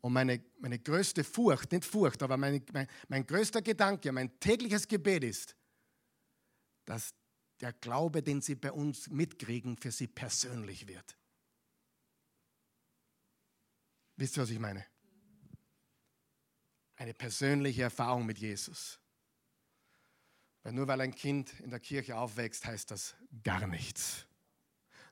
Und 0.00 0.12
meine, 0.12 0.42
meine 0.58 0.78
größte 0.78 1.24
Furcht, 1.24 1.72
nicht 1.72 1.84
Furcht, 1.84 2.22
aber 2.22 2.36
meine, 2.36 2.62
mein, 2.72 2.86
mein 3.08 3.26
größter 3.26 3.60
Gedanke, 3.62 4.10
mein 4.12 4.40
tägliches 4.40 4.88
Gebet 4.88 5.24
ist, 5.24 5.54
dass 6.86 7.14
der 7.60 7.74
Glaube, 7.74 8.22
den 8.22 8.40
sie 8.40 8.54
bei 8.54 8.72
uns 8.72 9.10
mitkriegen, 9.10 9.76
für 9.76 9.92
sie 9.92 10.06
persönlich 10.06 10.88
wird. 10.88 11.16
Wisst 14.16 14.36
ihr, 14.36 14.42
was 14.42 14.50
ich 14.50 14.58
meine? 14.58 14.84
Eine 17.00 17.14
persönliche 17.14 17.80
Erfahrung 17.80 18.26
mit 18.26 18.36
Jesus. 18.36 19.00
Weil 20.62 20.74
nur 20.74 20.86
weil 20.86 21.00
ein 21.00 21.14
Kind 21.14 21.58
in 21.60 21.70
der 21.70 21.80
Kirche 21.80 22.18
aufwächst, 22.18 22.66
heißt 22.66 22.90
das 22.90 23.14
gar 23.42 23.66
nichts. 23.66 24.26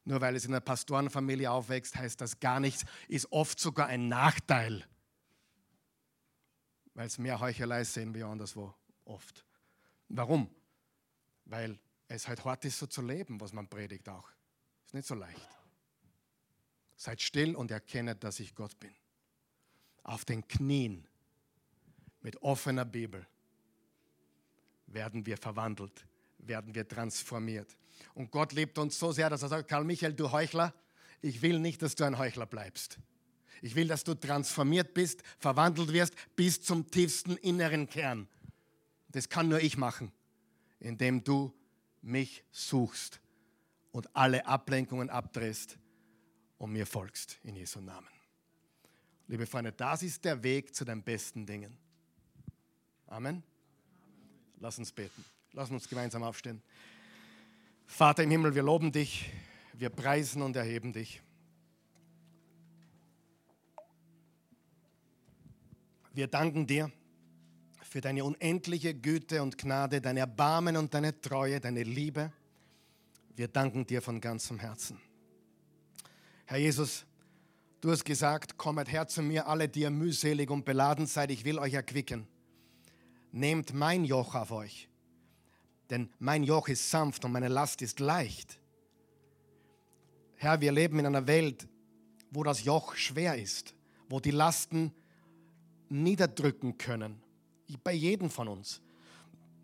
Nur 0.04 0.20
weil 0.20 0.36
es 0.36 0.44
in 0.44 0.52
einer 0.52 0.60
Pastorenfamilie 0.60 1.50
aufwächst, 1.50 1.96
heißt 1.96 2.20
das 2.20 2.40
gar 2.40 2.60
nichts, 2.60 2.84
ist 3.08 3.32
oft 3.32 3.58
sogar 3.58 3.86
ein 3.86 4.06
Nachteil. 4.06 4.86
Weil 6.92 7.06
es 7.06 7.16
mehr 7.16 7.40
Heuchelei 7.40 7.84
sehen 7.84 8.12
wir 8.12 8.26
anderswo 8.26 8.74
oft. 9.06 9.46
Warum? 10.08 10.54
Weil 11.46 11.78
es 12.08 12.28
halt 12.28 12.44
hart 12.44 12.66
ist, 12.66 12.80
so 12.80 12.86
zu 12.86 13.00
leben, 13.00 13.40
was 13.40 13.54
man 13.54 13.66
predigt 13.66 14.10
auch. 14.10 14.30
Ist 14.84 14.92
nicht 14.92 15.08
so 15.08 15.14
leicht. 15.14 15.48
Seid 16.96 17.22
still 17.22 17.56
und 17.56 17.70
erkennet, 17.70 18.24
dass 18.24 18.40
ich 18.40 18.54
Gott 18.54 18.78
bin. 18.78 18.94
Auf 20.02 20.26
den 20.26 20.46
Knien 20.48 21.08
mit 22.28 22.42
offener 22.42 22.84
Bibel 22.84 23.26
werden 24.86 25.24
wir 25.24 25.38
verwandelt, 25.38 26.04
werden 26.36 26.74
wir 26.74 26.86
transformiert. 26.86 27.74
Und 28.12 28.30
Gott 28.30 28.52
liebt 28.52 28.76
uns 28.76 28.98
so 28.98 29.12
sehr, 29.12 29.30
dass 29.30 29.40
er 29.40 29.48
sagt, 29.48 29.70
Karl 29.70 29.82
Michael, 29.82 30.12
du 30.12 30.30
Heuchler, 30.30 30.74
ich 31.22 31.40
will 31.40 31.58
nicht, 31.58 31.80
dass 31.80 31.94
du 31.94 32.04
ein 32.04 32.18
Heuchler 32.18 32.44
bleibst. 32.44 32.98
Ich 33.62 33.76
will, 33.76 33.88
dass 33.88 34.04
du 34.04 34.12
transformiert 34.12 34.92
bist, 34.92 35.22
verwandelt 35.38 35.94
wirst 35.94 36.12
bis 36.36 36.60
zum 36.60 36.90
tiefsten 36.90 37.38
inneren 37.38 37.88
Kern. 37.88 38.28
Das 39.08 39.30
kann 39.30 39.48
nur 39.48 39.62
ich 39.62 39.78
machen, 39.78 40.12
indem 40.80 41.24
du 41.24 41.54
mich 42.02 42.44
suchst 42.50 43.22
und 43.90 44.14
alle 44.14 44.44
Ablenkungen 44.44 45.08
abdrehst 45.08 45.78
und 46.58 46.72
mir 46.72 46.86
folgst 46.86 47.38
in 47.42 47.56
Jesu 47.56 47.80
Namen. 47.80 48.06
Liebe 49.28 49.46
Freunde, 49.46 49.72
das 49.72 50.02
ist 50.02 50.26
der 50.26 50.42
Weg 50.42 50.74
zu 50.74 50.84
den 50.84 51.02
besten 51.02 51.46
Dingen. 51.46 51.87
Amen. 53.08 53.42
Lass 54.60 54.78
uns 54.78 54.92
beten. 54.92 55.24
Lass 55.52 55.70
uns 55.70 55.88
gemeinsam 55.88 56.22
aufstehen. 56.22 56.62
Vater 57.86 58.22
im 58.22 58.30
Himmel, 58.30 58.54
wir 58.54 58.62
loben 58.62 58.92
dich, 58.92 59.30
wir 59.72 59.88
preisen 59.88 60.42
und 60.42 60.54
erheben 60.56 60.92
dich. 60.92 61.22
Wir 66.12 66.26
danken 66.26 66.66
dir 66.66 66.92
für 67.82 68.02
deine 68.02 68.24
unendliche 68.24 68.92
Güte 68.92 69.42
und 69.42 69.56
Gnade, 69.56 70.00
dein 70.00 70.18
Erbarmen 70.18 70.76
und 70.76 70.92
deine 70.92 71.18
Treue, 71.20 71.60
deine 71.60 71.84
Liebe. 71.84 72.32
Wir 73.36 73.48
danken 73.48 73.86
dir 73.86 74.02
von 74.02 74.20
ganzem 74.20 74.58
Herzen. 74.58 75.00
Herr 76.44 76.58
Jesus, 76.58 77.06
du 77.80 77.90
hast 77.90 78.04
gesagt, 78.04 78.58
kommet 78.58 78.92
her 78.92 79.08
zu 79.08 79.22
mir, 79.22 79.46
alle, 79.46 79.68
die 79.68 79.80
ihr 79.80 79.90
mühselig 79.90 80.50
und 80.50 80.64
beladen 80.66 81.06
seid, 81.06 81.30
ich 81.30 81.44
will 81.44 81.58
euch 81.58 81.74
erquicken. 81.74 82.26
Nehmt 83.32 83.74
mein 83.74 84.04
Joch 84.04 84.34
auf 84.34 84.50
euch, 84.50 84.88
denn 85.90 86.10
mein 86.18 86.42
Joch 86.42 86.68
ist 86.68 86.90
sanft 86.90 87.24
und 87.24 87.32
meine 87.32 87.48
Last 87.48 87.82
ist 87.82 88.00
leicht. 88.00 88.58
Herr, 90.36 90.60
wir 90.60 90.72
leben 90.72 90.98
in 90.98 91.06
einer 91.06 91.26
Welt, 91.26 91.68
wo 92.30 92.42
das 92.42 92.64
Joch 92.64 92.94
schwer 92.94 93.36
ist, 93.36 93.74
wo 94.08 94.20
die 94.20 94.30
Lasten 94.30 94.92
niederdrücken 95.88 96.78
können, 96.78 97.20
bei 97.82 97.92
jedem 97.92 98.30
von 98.30 98.48
uns. 98.48 98.80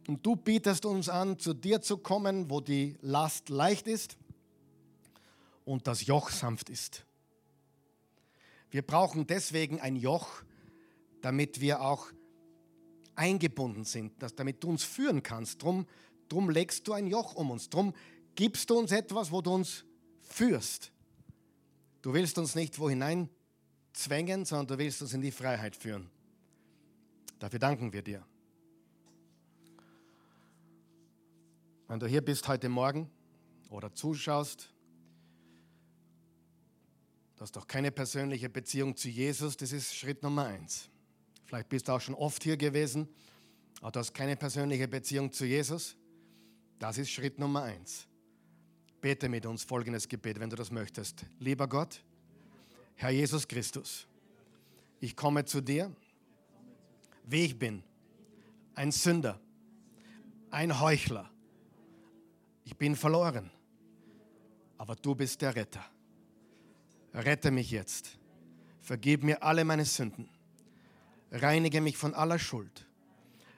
Und 0.06 0.24
du 0.26 0.36
bietest 0.36 0.84
uns 0.84 1.08
an, 1.08 1.38
zu 1.38 1.54
dir 1.54 1.80
zu 1.80 1.96
kommen, 1.96 2.50
wo 2.50 2.60
die 2.60 2.96
Last 3.00 3.48
leicht 3.48 3.86
ist 3.86 4.18
und 5.64 5.86
das 5.86 6.06
Joch 6.06 6.30
sanft 6.30 6.68
ist. 6.68 7.06
Wir 8.70 8.82
brauchen 8.82 9.26
deswegen 9.26 9.80
ein 9.80 9.96
Joch, 9.96 10.42
damit 11.22 11.60
wir 11.60 11.80
auch 11.80 12.10
eingebunden 13.16 13.84
sind, 13.84 14.22
dass, 14.22 14.34
damit 14.34 14.62
du 14.62 14.70
uns 14.70 14.84
führen 14.84 15.22
kannst. 15.22 15.62
Drum, 15.62 15.86
drum 16.28 16.50
legst 16.50 16.86
du 16.88 16.92
ein 16.92 17.06
Joch 17.06 17.34
um 17.34 17.50
uns. 17.50 17.70
Drum 17.70 17.94
gibst 18.34 18.70
du 18.70 18.78
uns 18.78 18.92
etwas, 18.92 19.30
wo 19.30 19.40
du 19.40 19.52
uns 19.52 19.84
führst. 20.20 20.92
Du 22.02 22.12
willst 22.12 22.38
uns 22.38 22.54
nicht 22.54 22.78
wo 22.78 22.90
hinein 22.90 23.28
zwängen, 23.92 24.44
sondern 24.44 24.66
du 24.66 24.78
willst 24.78 25.00
uns 25.02 25.14
in 25.14 25.20
die 25.20 25.30
Freiheit 25.30 25.76
führen. 25.76 26.10
Dafür 27.38 27.58
danken 27.58 27.92
wir 27.92 28.02
dir. 28.02 28.24
Wenn 31.88 32.00
du 32.00 32.06
hier 32.06 32.22
bist 32.22 32.48
heute 32.48 32.68
Morgen 32.68 33.10
oder 33.70 33.92
zuschaust, 33.92 34.72
du 37.36 37.42
hast 37.42 37.54
doch 37.56 37.66
keine 37.66 37.90
persönliche 37.90 38.48
Beziehung 38.48 38.96
zu 38.96 39.08
Jesus, 39.08 39.56
das 39.56 39.72
ist 39.72 39.94
Schritt 39.94 40.22
Nummer 40.22 40.46
eins. 40.46 40.88
Vielleicht 41.54 41.68
bist 41.68 41.86
du 41.86 41.92
auch 41.92 42.00
schon 42.00 42.16
oft 42.16 42.42
hier 42.42 42.56
gewesen, 42.56 43.08
aber 43.80 43.92
du 43.92 44.00
hast 44.00 44.12
keine 44.12 44.34
persönliche 44.34 44.88
Beziehung 44.88 45.30
zu 45.30 45.44
Jesus. 45.44 45.94
Das 46.80 46.98
ist 46.98 47.10
Schritt 47.10 47.38
Nummer 47.38 47.62
eins. 47.62 48.08
Bete 49.00 49.28
mit 49.28 49.46
uns 49.46 49.62
folgendes 49.62 50.08
Gebet, 50.08 50.40
wenn 50.40 50.50
du 50.50 50.56
das 50.56 50.72
möchtest. 50.72 51.24
Lieber 51.38 51.68
Gott, 51.68 52.02
Herr 52.96 53.10
Jesus 53.10 53.46
Christus, 53.46 54.08
ich 54.98 55.14
komme 55.14 55.44
zu 55.44 55.60
dir, 55.60 55.94
wie 57.22 57.44
ich 57.44 57.56
bin, 57.56 57.84
ein 58.74 58.90
Sünder, 58.90 59.38
ein 60.50 60.80
Heuchler. 60.80 61.30
Ich 62.64 62.76
bin 62.76 62.96
verloren, 62.96 63.48
aber 64.76 64.96
du 64.96 65.14
bist 65.14 65.40
der 65.40 65.54
Retter. 65.54 65.84
Rette 67.12 67.52
mich 67.52 67.70
jetzt. 67.70 68.18
Vergib 68.80 69.22
mir 69.22 69.40
alle 69.40 69.64
meine 69.64 69.84
Sünden. 69.84 70.33
Reinige 71.34 71.80
mich 71.80 71.96
von 71.96 72.14
aller 72.14 72.38
Schuld. 72.38 72.86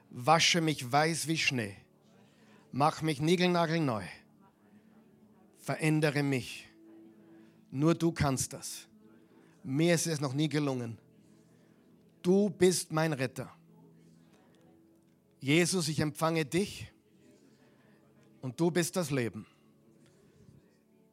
Wasche 0.08 0.62
mich 0.62 0.90
weiß 0.90 1.28
wie 1.28 1.36
Schnee. 1.36 1.76
Mach 2.72 3.02
mich 3.02 3.20
niegelnagelneu. 3.20 4.02
Verändere 5.58 6.22
mich. 6.22 6.66
Nur 7.70 7.94
du 7.94 8.12
kannst 8.12 8.54
das. 8.54 8.88
Mir 9.62 9.94
ist 9.94 10.06
es 10.06 10.20
noch 10.22 10.32
nie 10.32 10.48
gelungen. 10.48 10.96
Du 12.22 12.48
bist 12.48 12.92
mein 12.92 13.12
Retter. 13.12 13.54
Jesus, 15.40 15.88
ich 15.88 16.00
empfange 16.00 16.46
dich 16.46 16.90
und 18.40 18.58
du 18.58 18.70
bist 18.70 18.96
das 18.96 19.10
Leben. 19.10 19.44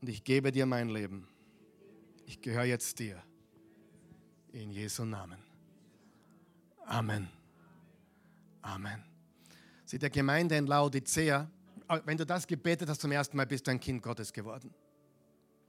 Und 0.01 0.07
ich 0.07 0.23
gebe 0.23 0.53
dir 0.53 0.65
mein 0.65 0.87
Leben. 0.87 1.27
Ich 2.25 2.39
gehöre 2.39 2.63
jetzt 2.63 2.99
dir. 2.99 3.21
In 4.53 4.71
Jesu 4.71 5.03
Namen. 5.03 5.52
Amen. 6.85 7.27
Amen. 8.61 9.03
Sie 9.85 9.99
der 9.99 10.09
Gemeinde 10.09 10.55
in 10.57 10.67
Laodicea, 10.67 11.49
äh, 11.87 11.99
wenn 12.05 12.17
du 12.17 12.25
das 12.25 12.47
gebetet 12.47 12.89
hast 12.89 13.01
zum 13.01 13.11
ersten 13.11 13.37
Mal, 13.37 13.45
bist 13.45 13.67
du 13.67 13.71
ein 13.71 13.79
Kind 13.79 14.01
Gottes 14.01 14.31
geworden. 14.31 14.73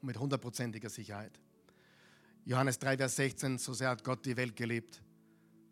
Mit 0.01 0.19
hundertprozentiger 0.19 0.89
Sicherheit. 0.89 1.41
Johannes 2.45 2.79
3, 2.79 2.99
Vers 2.99 3.17
16, 3.17 3.59
so 3.59 3.73
sehr 3.73 3.89
hat 3.89 4.05
Gott 4.05 4.25
die 4.27 4.37
Welt 4.37 4.55
geliebt, 4.55 5.03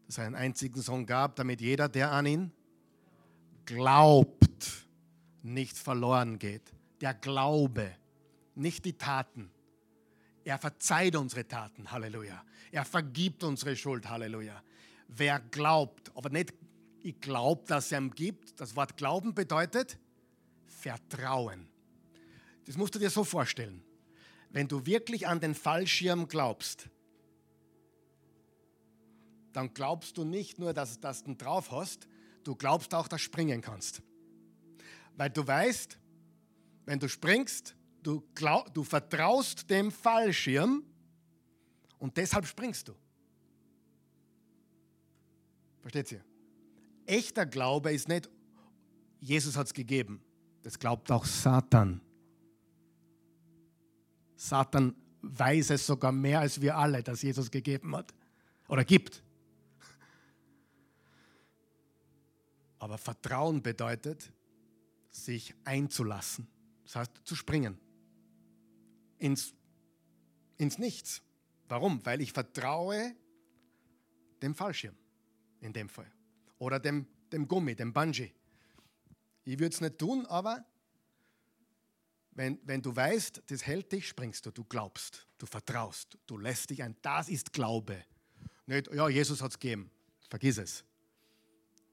dass 0.06 0.18
er 0.18 0.26
einen 0.26 0.34
einzigen 0.34 0.80
Sohn 0.80 1.04
gab, 1.04 1.36
damit 1.36 1.60
jeder, 1.60 1.88
der 1.88 2.10
an 2.10 2.26
ihn 2.26 2.52
glaubt, 3.66 4.86
nicht 5.42 5.76
verloren 5.76 6.38
geht. 6.38 6.72
Der 7.00 7.14
Glaube, 7.14 7.94
nicht 8.54 8.84
die 8.84 8.94
Taten. 8.94 9.50
Er 10.44 10.58
verzeiht 10.58 11.14
unsere 11.16 11.46
Taten, 11.46 11.90
Halleluja. 11.90 12.42
Er 12.70 12.84
vergibt 12.84 13.44
unsere 13.44 13.76
Schuld, 13.76 14.08
Halleluja. 14.08 14.62
Wer 15.14 15.40
glaubt, 15.40 16.14
aber 16.16 16.30
nicht, 16.30 16.54
ich 17.02 17.20
glaube, 17.20 17.64
dass 17.66 17.92
er 17.92 17.98
ihm 17.98 18.10
gibt. 18.10 18.60
Das 18.60 18.76
Wort 18.76 18.96
Glauben 18.96 19.34
bedeutet 19.34 19.98
Vertrauen. 20.66 21.68
Das 22.64 22.76
musst 22.76 22.94
du 22.94 22.98
dir 22.98 23.10
so 23.10 23.24
vorstellen. 23.24 23.82
Wenn 24.50 24.68
du 24.68 24.86
wirklich 24.86 25.26
an 25.26 25.40
den 25.40 25.54
Fallschirm 25.54 26.28
glaubst, 26.28 26.88
dann 29.52 29.74
glaubst 29.74 30.16
du 30.16 30.24
nicht 30.24 30.58
nur, 30.58 30.72
dass, 30.72 31.00
dass 31.00 31.24
du 31.24 31.34
drauf 31.34 31.70
hast, 31.70 32.08
du 32.44 32.54
glaubst 32.54 32.94
auch, 32.94 33.08
dass 33.08 33.20
du 33.20 33.24
springen 33.24 33.60
kannst. 33.60 34.02
Weil 35.16 35.30
du 35.30 35.46
weißt, 35.46 35.98
wenn 36.86 36.98
du 36.98 37.08
springst, 37.08 37.76
du, 38.02 38.22
glaub, 38.34 38.72
du 38.72 38.82
vertraust 38.82 39.68
dem 39.68 39.90
Fallschirm 39.90 40.84
und 41.98 42.16
deshalb 42.16 42.46
springst 42.46 42.88
du. 42.88 42.94
Versteht 45.82 46.12
ihr? 46.12 46.24
Echter 47.06 47.44
Glaube 47.44 47.92
ist 47.92 48.08
nicht, 48.08 48.30
Jesus 49.20 49.56
hat 49.56 49.66
es 49.66 49.74
gegeben. 49.74 50.22
Das 50.62 50.78
glaubt 50.78 51.10
auch 51.10 51.24
Satan. 51.24 52.00
Satan 54.36 54.94
weiß 55.22 55.70
es 55.70 55.86
sogar 55.86 56.12
mehr 56.12 56.40
als 56.40 56.60
wir 56.60 56.76
alle, 56.76 57.02
dass 57.02 57.22
Jesus 57.22 57.50
gegeben 57.50 57.94
hat 57.96 58.14
oder 58.68 58.84
gibt. 58.84 59.22
Aber 62.78 62.98
Vertrauen 62.98 63.62
bedeutet, 63.62 64.32
sich 65.10 65.54
einzulassen. 65.64 66.48
Das 66.84 66.96
heißt, 66.96 67.12
zu 67.24 67.36
springen. 67.36 67.78
Ins, 69.18 69.52
ins 70.56 70.78
Nichts. 70.78 71.22
Warum? 71.68 72.04
Weil 72.04 72.20
ich 72.20 72.32
vertraue 72.32 73.14
dem 74.42 74.54
Fallschirm 74.54 74.96
in 75.62 75.72
dem 75.72 75.88
Fall. 75.88 76.10
Oder 76.58 76.78
dem, 76.78 77.06
dem 77.32 77.48
Gummi, 77.48 77.74
dem 77.74 77.92
Bungee. 77.92 78.34
Ich 79.44 79.58
würde 79.58 79.74
es 79.74 79.80
nicht 79.80 79.98
tun, 79.98 80.26
aber 80.26 80.64
wenn, 82.32 82.60
wenn 82.64 82.82
du 82.82 82.94
weißt, 82.94 83.42
das 83.46 83.66
hält 83.66 83.90
dich, 83.90 84.06
springst 84.06 84.44
du. 84.44 84.50
Du 84.50 84.64
glaubst, 84.64 85.26
du 85.38 85.46
vertraust, 85.46 86.18
du 86.26 86.36
lässt 86.36 86.68
dich 86.68 86.82
ein. 86.82 86.96
Das 87.00 87.30
ist 87.30 87.52
Glaube. 87.52 88.04
Nicht, 88.66 88.92
ja, 88.92 89.08
Jesus 89.08 89.40
hat 89.40 89.52
es 89.52 89.58
gegeben. 89.58 89.90
Vergiss 90.28 90.58
es 90.58 90.84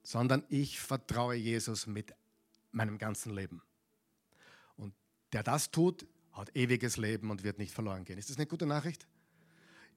sondern 0.09 0.43
ich 0.49 0.79
vertraue 0.79 1.35
Jesus 1.35 1.85
mit 1.85 2.13
meinem 2.71 2.97
ganzen 2.97 3.33
Leben. 3.33 3.61
Und 4.75 4.93
der 5.33 5.43
das 5.43 5.69
tut, 5.69 6.07
hat 6.31 6.55
ewiges 6.55 6.97
Leben 6.97 7.29
und 7.29 7.43
wird 7.43 7.59
nicht 7.59 7.71
verloren 7.71 8.05
gehen. 8.05 8.17
Ist 8.17 8.29
das 8.29 8.37
eine 8.37 8.47
gute 8.47 8.65
Nachricht? 8.65 9.07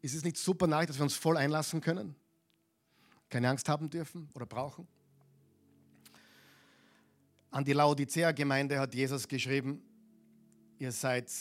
Ist 0.00 0.14
es 0.14 0.24
nicht 0.24 0.36
super 0.36 0.66
Nachricht, 0.66 0.90
dass 0.90 0.98
wir 0.98 1.04
uns 1.04 1.14
voll 1.14 1.36
einlassen 1.38 1.80
können? 1.80 2.14
Keine 3.32 3.48
Angst 3.48 3.66
haben 3.66 3.88
dürfen 3.88 4.28
oder 4.34 4.44
brauchen? 4.44 4.86
An 7.50 7.64
die 7.64 7.72
Laodicea-Gemeinde 7.72 8.78
hat 8.78 8.94
Jesus 8.94 9.26
geschrieben, 9.26 9.82
ihr 10.78 10.92
seid 10.92 11.32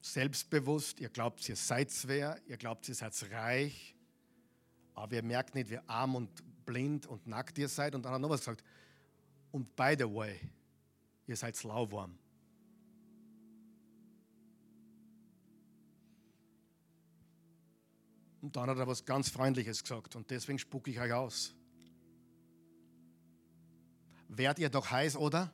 selbstbewusst, 0.00 0.98
ihr 0.98 1.08
glaubt, 1.08 1.48
ihr 1.48 1.54
seid 1.54 1.92
wer, 2.08 2.40
ihr 2.48 2.56
glaubt, 2.56 2.88
ihr 2.88 2.96
seid 2.96 3.14
reich, 3.30 3.94
aber 4.94 5.14
ihr 5.14 5.22
merkt 5.22 5.54
nicht, 5.54 5.70
wie 5.70 5.78
arm 5.86 6.16
und 6.16 6.66
blind 6.66 7.06
und 7.06 7.24
nackt 7.24 7.56
ihr 7.58 7.68
seid. 7.68 7.94
Und 7.94 8.04
dann 8.04 8.10
hat 8.10 8.18
er 8.18 8.22
noch 8.22 8.30
was 8.30 8.40
gesagt. 8.40 8.64
Und 9.52 9.76
by 9.76 9.94
the 9.96 10.12
way, 10.12 10.40
ihr 11.28 11.36
seid 11.36 11.62
lauwarm. 11.62 12.18
Und 18.40 18.56
dann 18.56 18.70
hat 18.70 18.78
er 18.78 18.86
was 18.86 19.04
ganz 19.04 19.28
Freundliches 19.28 19.82
gesagt 19.82 20.16
und 20.16 20.30
deswegen 20.30 20.58
spucke 20.58 20.90
ich 20.90 21.00
euch 21.00 21.12
aus. 21.12 21.54
Werdet 24.28 24.60
ihr 24.60 24.70
doch 24.70 24.90
heiß 24.90 25.16
oder 25.16 25.52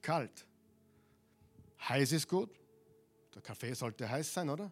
kalt? 0.00 0.46
Heiß 1.88 2.12
ist 2.12 2.28
gut. 2.28 2.50
Der 3.34 3.42
Kaffee 3.42 3.74
sollte 3.74 4.08
heiß 4.08 4.32
sein, 4.32 4.48
oder? 4.50 4.70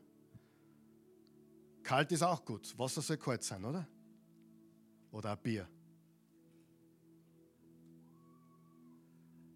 Kalt 1.83 2.13
ist 2.13 2.23
auch 2.23 2.45
gut. 2.45 2.77
Wasser 2.79 3.03
soll 3.03 3.17
kalt 3.17 3.43
sein, 3.43 3.65
oder? 3.65 3.87
oder 5.13 5.33
ein 5.33 5.39
Bier. 5.39 5.69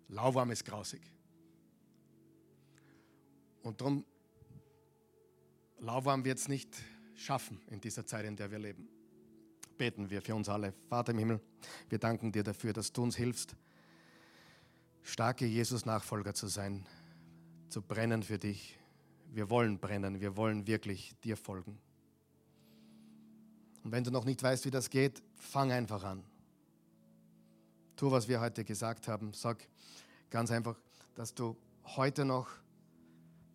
Lauwarm 0.08 0.50
ist 0.50 0.64
grausig. 0.64 1.00
Und 3.62 3.80
darum, 3.80 4.04
lauwarm 5.78 6.24
wird 6.24 6.38
es 6.38 6.48
nicht 6.48 6.76
schaffen 7.14 7.60
in 7.70 7.80
dieser 7.80 8.04
Zeit, 8.06 8.24
in 8.24 8.36
der 8.36 8.50
wir 8.50 8.58
leben. 8.58 8.88
Beten 9.76 10.10
wir 10.10 10.22
für 10.22 10.34
uns 10.34 10.48
alle. 10.48 10.72
Vater 10.88 11.12
im 11.12 11.18
Himmel, 11.18 11.40
wir 11.88 11.98
danken 11.98 12.32
dir 12.32 12.42
dafür, 12.42 12.72
dass 12.72 12.92
du 12.92 13.02
uns 13.02 13.16
hilfst, 13.16 13.56
starke 15.02 15.46
Jesus-Nachfolger 15.46 16.34
zu 16.34 16.46
sein, 16.46 16.86
zu 17.68 17.82
brennen 17.82 18.22
für 18.22 18.38
dich. 18.38 18.78
Wir 19.32 19.50
wollen 19.50 19.78
brennen, 19.78 20.20
wir 20.20 20.36
wollen 20.36 20.66
wirklich 20.66 21.14
dir 21.24 21.36
folgen. 21.36 21.78
Und 23.82 23.92
wenn 23.92 24.04
du 24.04 24.10
noch 24.10 24.24
nicht 24.24 24.42
weißt, 24.42 24.64
wie 24.64 24.70
das 24.70 24.88
geht, 24.88 25.22
fang 25.36 25.72
einfach 25.72 26.04
an. 26.04 26.24
Tu, 27.96 28.10
was 28.10 28.28
wir 28.28 28.40
heute 28.40 28.64
gesagt 28.64 29.08
haben. 29.08 29.32
Sag 29.32 29.68
ganz 30.30 30.50
einfach, 30.50 30.76
dass 31.14 31.34
du 31.34 31.56
heute 31.96 32.24
noch 32.24 32.48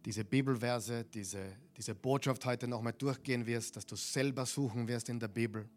diese 0.06 0.24
Bibelverse, 0.24 1.06
diese, 1.06 1.58
diese 1.76 1.94
Botschaft 1.96 2.46
heute 2.46 2.68
noch 2.68 2.82
mal 2.82 2.92
durchgehen 2.94 3.46
wirst, 3.46 3.76
dass 3.76 3.86
du 3.86 3.96
selber 3.96 4.46
suchen 4.46 4.88
wirst 4.88 5.10
in 5.10 5.20
der 5.20 5.28
Bibel. 5.28 5.68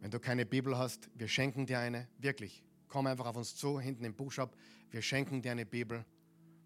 Wenn 0.00 0.10
du 0.10 0.18
keine 0.18 0.46
Bibel 0.46 0.76
hast, 0.76 1.08
wir 1.14 1.28
schenken 1.28 1.66
dir 1.66 1.78
eine, 1.78 2.08
wirklich. 2.18 2.62
Komm 2.88 3.06
einfach 3.06 3.26
auf 3.26 3.36
uns 3.36 3.56
zu, 3.56 3.80
hinten 3.80 4.04
im 4.04 4.14
Buchshop. 4.14 4.56
Wir 4.90 5.02
schenken 5.02 5.42
dir 5.42 5.52
eine 5.52 5.66
Bibel. 5.66 6.04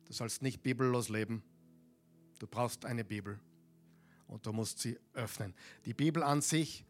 Du 0.06 0.12
sollst 0.12 0.42
nicht 0.42 0.62
bibellos 0.62 1.08
leben. 1.08 1.42
Du 2.38 2.46
brauchst 2.46 2.84
eine 2.84 3.04
Bibel 3.04 3.38
und 4.26 4.44
du 4.46 4.52
musst 4.52 4.80
sie 4.80 4.98
öffnen. 5.14 5.54
Die 5.84 5.94
Bibel 5.94 6.22
an 6.22 6.40
sich 6.40 6.84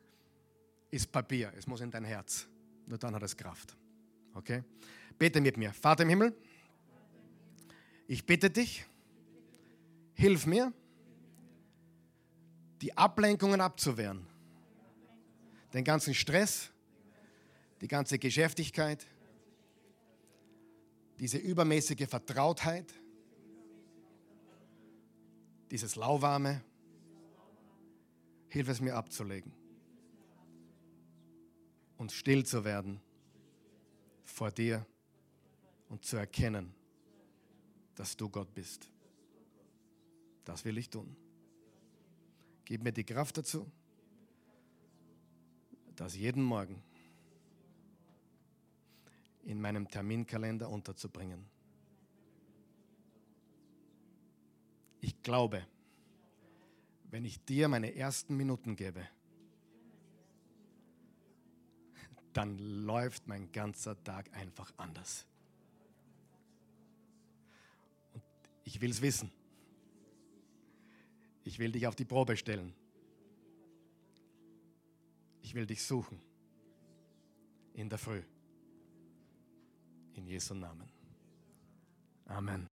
ist 0.90 1.10
Papier. 1.10 1.52
Es 1.56 1.66
muss 1.66 1.80
in 1.80 1.90
dein 1.90 2.04
Herz. 2.04 2.46
Nur 2.86 2.98
dann 2.98 3.14
hat 3.14 3.22
es 3.22 3.36
Kraft. 3.36 3.76
Okay? 4.34 4.62
Bete 5.18 5.40
mit 5.40 5.56
mir. 5.56 5.72
Vater 5.72 6.02
im 6.02 6.08
Himmel, 6.08 6.34
ich 8.06 8.24
bitte 8.24 8.50
dich, 8.50 8.86
hilf 10.18 10.46
mir, 10.46 10.72
die 12.82 12.96
Ablenkungen 12.96 13.60
abzuwehren. 13.60 14.26
Den 15.72 15.84
ganzen 15.84 16.12
Stress, 16.12 16.70
die 17.80 17.88
ganze 17.88 18.18
Geschäftigkeit, 18.18 19.06
diese 21.20 21.38
übermäßige 21.38 22.08
Vertrautheit, 22.08 22.92
dieses 25.70 25.94
Lauwarme, 25.94 26.62
hilf 28.48 28.68
es 28.68 28.80
mir 28.80 28.96
abzulegen 28.96 29.52
und 31.96 32.10
still 32.10 32.44
zu 32.44 32.64
werden 32.64 33.00
vor 34.24 34.50
dir 34.50 34.84
und 35.88 36.04
zu 36.04 36.16
erkennen, 36.16 36.74
dass 37.94 38.16
du 38.16 38.28
Gott 38.28 38.52
bist. 38.54 38.90
Das 40.48 40.64
will 40.64 40.78
ich 40.78 40.88
tun. 40.88 41.14
Gib 42.64 42.82
mir 42.82 42.90
die 42.90 43.04
Kraft 43.04 43.36
dazu, 43.36 43.70
das 45.94 46.16
jeden 46.16 46.42
Morgen 46.42 46.82
in 49.42 49.60
meinem 49.60 49.88
Terminkalender 49.88 50.70
unterzubringen. 50.70 51.44
Ich 55.02 55.20
glaube, 55.22 55.66
wenn 57.10 57.26
ich 57.26 57.44
dir 57.44 57.68
meine 57.68 57.94
ersten 57.94 58.34
Minuten 58.34 58.74
gebe, 58.74 59.06
dann 62.32 62.56
läuft 62.56 63.26
mein 63.26 63.52
ganzer 63.52 64.02
Tag 64.02 64.34
einfach 64.34 64.72
anders. 64.78 65.26
Und 68.14 68.22
ich 68.64 68.80
will 68.80 68.90
es 68.90 69.02
wissen. 69.02 69.30
Ich 71.48 71.58
will 71.58 71.72
dich 71.72 71.86
auf 71.86 71.96
die 71.96 72.04
Probe 72.04 72.36
stellen. 72.36 72.74
Ich 75.40 75.54
will 75.54 75.64
dich 75.64 75.82
suchen. 75.82 76.20
In 77.72 77.88
der 77.88 77.96
Früh. 77.96 78.22
In 80.12 80.26
Jesu 80.26 80.52
Namen. 80.52 80.90
Amen. 82.26 82.66